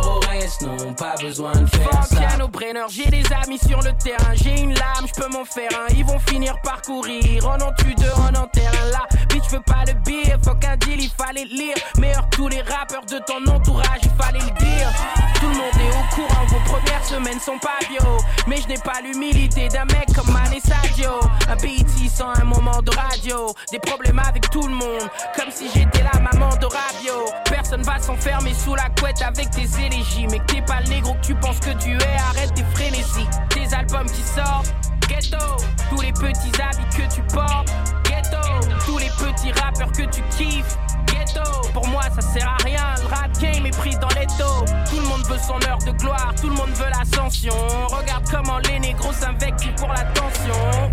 au 0.51 0.69
reste, 0.69 0.83
non, 0.83 0.93
pas 0.93 1.15
besoin 1.21 1.51
de 1.53 1.65
faire 1.65 2.03
ça. 2.03 2.15
Piano 2.15 2.47
brainer, 2.47 2.85
j'ai 2.89 3.05
des 3.05 3.23
amis 3.43 3.59
sur 3.59 3.81
le 3.81 3.91
terrain. 3.93 4.33
J'ai 4.33 4.61
une 4.61 4.73
lame, 4.73 5.05
je 5.07 5.21
peux 5.21 5.29
m'en 5.29 5.45
faire 5.45 5.69
un. 5.73 5.93
Ils 5.95 6.05
vont 6.05 6.19
finir 6.19 6.55
par 6.63 6.81
courir. 6.81 7.47
En 7.47 7.55
en 7.55 7.73
tue 7.73 7.95
deux, 7.95 8.11
en 8.17 8.33
enterre 8.35 8.71
un 8.83 8.91
là. 8.91 9.07
Bitch, 9.29 9.43
je 9.49 9.55
veux 9.55 9.61
pas 9.61 9.83
le 9.87 9.93
beer. 10.05 10.37
Faut 10.43 10.55
qu'un 10.55 10.77
deal, 10.77 11.01
il 11.01 11.09
fallait 11.09 11.45
le 11.45 11.55
lire. 11.55 11.75
Meilleur 11.97 12.27
tous 12.31 12.47
les 12.47 12.61
rappeurs 12.61 13.05
de 13.05 13.19
ton 13.19 13.51
entourage, 13.51 14.01
il 14.03 14.23
fallait 14.23 14.39
le 14.39 14.59
dire. 14.59 14.91
Tout 15.39 15.47
le 15.47 15.55
monde 15.55 15.75
est 15.75 15.89
au 15.89 16.15
courant, 16.15 16.45
vos 16.47 16.71
premières 16.71 17.03
semaines 17.03 17.39
sont 17.39 17.57
pas 17.59 17.79
bio. 17.89 18.17
Mais 18.47 18.57
je 18.57 18.67
n'ai 18.67 18.77
pas 18.77 19.01
l'humilité 19.03 19.67
d'un 19.69 19.85
mec 19.85 20.13
comme 20.15 20.31
Man 20.31 20.53
et 20.53 20.59
Sadio. 20.59 21.19
Un 21.49 21.55
BT 21.55 22.09
sans 22.13 22.29
un 22.39 22.43
moment 22.43 22.81
de 22.81 22.91
radio. 22.95 23.53
Des 23.71 23.79
problèmes 23.79 24.19
avec 24.19 24.49
tout 24.49 24.67
le 24.67 24.73
monde. 24.73 25.09
Comme 25.35 25.51
si 25.51 25.67
j'étais 25.73 26.03
la 26.03 26.19
maman 26.19 26.49
de 26.57 26.65
Rabio. 26.65 27.25
Personne 27.45 27.81
va 27.83 27.99
s'enfermer 27.99 28.53
sous 28.53 28.75
la 28.75 28.89
couette 28.99 29.21
avec 29.21 29.49
tes 29.51 29.67
élégies. 29.83 30.27
Mais 30.29 30.40
t'es 30.47 30.61
pas 30.61 30.81
le 30.81 30.89
négro 30.89 31.13
que 31.15 31.25
tu 31.25 31.35
penses 31.35 31.59
que 31.59 31.71
tu 31.71 31.91
es. 31.91 32.17
Arrête 32.29 32.53
tes 32.53 32.63
frénésies. 32.75 33.27
Des 33.55 33.73
albums 33.73 34.09
qui 34.09 34.21
sortent. 34.21 34.73
Ghetto. 35.07 35.57
Tous 35.89 36.01
les 36.01 36.11
petits 36.13 36.61
habits 36.61 36.97
que 36.97 37.13
tu 37.13 37.21
portes. 37.33 37.71
Ghetto. 38.03 38.67
Tous 38.85 38.97
les 38.97 39.09
petits 39.09 39.51
rappeurs 39.51 39.91
que 39.91 40.03
tu 40.03 40.21
kiffes. 40.37 40.77
Ghetto. 41.07 41.69
Pour 41.73 41.87
moi, 41.87 42.03
ça 42.15 42.21
sert 42.21 42.47
à 42.47 42.63
rien. 42.63 42.95
Le 43.01 43.07
rap 43.07 43.31
game, 43.39 43.69
pris 43.71 43.95
dans 43.95 44.09
les 44.09 44.27
taux. 44.37 44.65
Tout 44.89 44.99
le 44.99 45.07
monde 45.07 45.25
veut 45.27 45.39
son 45.39 45.59
heure 45.67 45.77
de 45.79 45.91
gloire, 45.91 46.33
tout 46.39 46.49
le 46.49 46.55
monde 46.55 46.71
veut 46.71 46.89
l'ascension. 46.89 47.55
Regarde 47.87 48.25
comment 48.29 48.59
les 48.59 48.79
négros 48.79 49.13
s'invectent 49.13 49.75
pour 49.77 49.89
l'attention. 49.89 50.91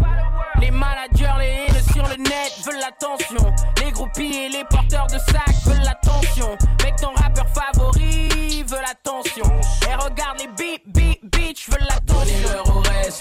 Les 0.61 0.71
managers, 0.71 1.39
les 1.39 1.77
haines 1.77 1.93
sur 1.93 2.03
le 2.05 2.17
net 2.17 2.53
veulent 2.65 2.81
l'attention. 2.81 3.55
Les 3.85 3.93
groupies 3.93 4.35
et 4.35 4.49
les 4.49 4.65
porteurs 4.71 5.07
de 5.07 5.19
sacs 5.19 5.63
veulent 5.67 5.85
l'attention. 5.85 6.57
Mec, 6.85 6.95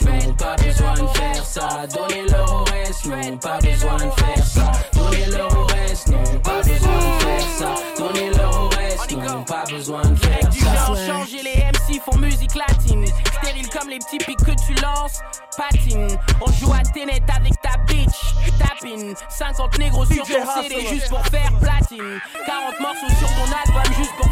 non, 0.06 0.34
pas 0.34 0.56
besoin 0.56 0.93
de 0.93 1.08
faire 1.18 1.45
ça. 1.45 1.68
Donnez-leur 1.93 2.54
au 2.54 2.64
reste, 2.66 3.06
non, 3.06 3.38
pas 3.38 3.60
besoin 3.60 3.95
de 3.98 4.12
faire 4.12 4.45
ça. 4.45 4.72
Donnez-leur 4.93 5.58
au 5.58 5.66
reste, 5.66 6.08
non, 6.10 6.24
pas 6.43 6.62
besoin 6.62 6.98
de 6.98 7.24
faire 7.24 7.48
ça. 7.58 7.74
Donnez-leur 7.98 8.64
au 8.64 8.70
reste, 8.70 9.12
non, 9.12 9.43
pas 9.43 9.64
besoin 9.70 10.02
de 10.02 10.16
faire 10.16 10.50
Du 10.50 10.60
ça. 10.60 10.74
genre 10.76 10.98
changé, 10.98 11.38
les 11.43 11.64
MC 11.64 12.02
font 12.04 12.18
musique 12.18 12.56
latine. 12.56 13.06
Stérile 13.41 13.70
comme 13.70 13.89
les 13.89 14.00
petits 14.00 14.18
pics 14.20 14.38
que 14.43 14.52
tu 14.66 14.74
lances. 14.82 15.20
Patine, 15.58 16.08
on 16.45 16.52
joue 16.54 16.74
à 16.74 16.82
Ténet 16.93 17.22
avec 17.36 17.54
ta 17.62 17.78
bitch. 17.88 18.34
Tapine, 18.60 19.14
50 19.30 19.78
négros 19.80 20.06
sur 20.06 20.24
ton 20.24 20.62
CD 20.62 20.86
juste 20.91 21.10
pour 21.10 21.26
faire 21.28 21.52
platine. 21.60 22.20
40 22.45 22.80
morceaux 22.80 23.16
sur 23.20 23.28
ton 23.30 23.45
album 23.66 23.93
juste 23.98 24.14
pour 24.18 24.28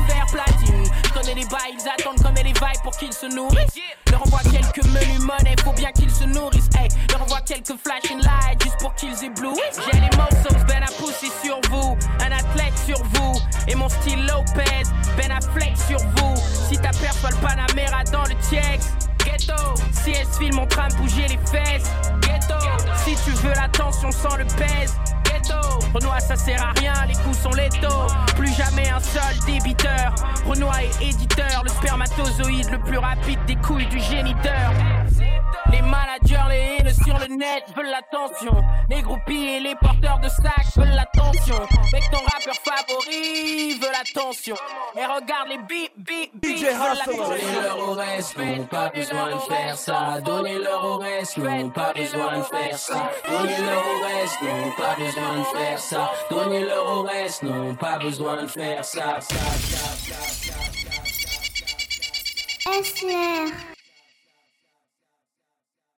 les 1.34 1.42
ils 1.42 1.90
attendent 1.90 2.22
comme 2.22 2.36
les 2.36 2.54
vailles 2.54 2.80
pour 2.84 2.96
qu'ils 2.98 3.14
se 3.14 3.26
nourrissent. 3.26 3.80
Leur 4.12 4.22
envoie 4.22 4.42
quelques 4.42 4.86
menus 4.86 5.22
monnaie, 5.22 5.56
faut 5.64 5.74
bien 5.74 5.92
qu'ils 5.92 6.12
se 6.12 6.24
nourrissent. 6.26 6.70
Hey, 6.78 6.88
leur 7.12 7.24
envoie 7.24 7.42
quelques 7.42 7.76
flashing 7.84 8.20
lights 8.20 8.64
juste 8.64 8.78
pour 8.80 8.94
qu'ils 8.96 9.24
éblouissent. 9.24 9.80
J'ai 9.92 10.00
les 10.00 10.18
mots 10.18 10.26
ben 10.68 10.84
à 10.84 10.92
pousser 11.02 11.32
sur 11.44 11.60
vous. 11.70 11.98
Un 12.20 12.32
athlète 12.32 12.74
sur 12.86 13.02
vous. 13.14 13.40
Et 13.68 13.76
mon 13.76 13.90
style 13.90 14.26
Lopez, 14.26 14.84
Ben 15.18 15.32
Affleck 15.32 15.76
sur 15.88 15.98
vous. 15.98 16.36
Si 16.70 16.78
ta 16.78 16.92
peur 16.92 17.14
soit 17.14 17.32
le 17.32 17.38
Panamera 17.38 18.04
dans 18.12 18.24
le 18.24 18.36
TX. 18.36 18.94
Ghetto, 19.26 19.76
si 19.92 20.12
elle 20.12 20.28
se 20.28 20.38
filme 20.38 20.60
en 20.60 20.68
train 20.68 20.88
de 20.90 20.96
bouger 20.96 21.28
les 21.28 21.40
fesses. 21.50 21.90
Ghetto, 22.22 22.60
si 23.04 23.16
tu 23.24 23.32
veux 23.32 23.54
l'attention 23.54 24.12
sans 24.12 24.36
le 24.36 24.46
pèse. 24.46 24.94
Ghetto, 25.26 25.60
Renoir 25.94 26.22
ça 26.22 26.36
sert 26.36 26.62
à 26.62 26.72
rien, 26.80 26.94
les 27.08 27.16
coups 27.16 27.38
sont 27.38 27.52
létaux. 27.52 28.08
Plus 28.36 28.54
jamais 28.54 28.90
un 28.90 29.00
seul 29.00 29.38
débiteur. 29.46 30.14
Renoir 30.46 30.80
est 30.80 31.06
éditeur, 31.06 31.64
le 31.64 31.70
spermatozoïde 31.70 32.70
le 32.72 32.80
plus 32.80 32.98
rapide 32.98 33.40
des 33.46 33.56
couilles 33.56 33.88
du 33.88 34.00
géniteur. 34.00 34.72
Les 35.72 35.82
managers, 35.82 36.48
les 36.50 36.78
haines 36.80 36.94
sur 37.04 37.18
le 37.18 37.28
net 37.36 37.64
veulent 37.76 37.90
l'attention. 37.90 38.64
Les 38.90 39.02
groupies 39.02 39.46
et 39.56 39.60
les 39.60 39.76
porteurs 39.76 40.20
de 40.20 40.30
sacs 40.30 40.76
veulent 40.78 40.94
l'attention. 40.94 41.60
Mec, 41.92 42.04
ton 42.12 42.20
rappeur 42.20 42.56
favori 42.64 43.74
veut 43.80 43.92
l'attention. 43.92 44.56
Et 44.96 45.06
regarde 45.06 45.50
les 45.50 45.58
beat, 45.58 45.92
veulent 46.44 46.98
l'attention. 46.98 47.30
Donnez-leur 47.30 47.90
au 47.90 47.94
reste, 47.94 48.38
pas 48.70 48.90
besoin 48.90 49.36
de 49.36 49.40
faire 49.40 49.78
ça. 49.78 50.22
Donnez-leur 50.24 50.86
au 50.86 50.98
reste, 50.98 51.40
pas 51.74 51.94
besoin 51.94 52.38
de 52.38 52.44
faire 52.44 52.78
ça. 52.78 53.10
Donnez-leur 53.28 53.84
au 53.92 53.98
reste, 54.06 54.40
pas 54.78 54.96
besoin 54.98 55.25
de 55.34 55.58
faire 55.58 55.80
ça. 55.80 56.12
Donnez-leur 56.30 56.98
au 56.98 57.02
reste, 57.04 57.44
non, 57.44 57.76
pas 57.76 57.98
besoin 57.98 58.44
de 58.44 58.48
faire 58.48 58.84
ça. 58.84 59.20
ça, 59.20 59.36
ça, 59.36 59.36
ça, 59.36 59.86
ça, 59.96 60.20
ça, 60.32 61.04
ça. 61.06 61.36
SR 62.66 63.75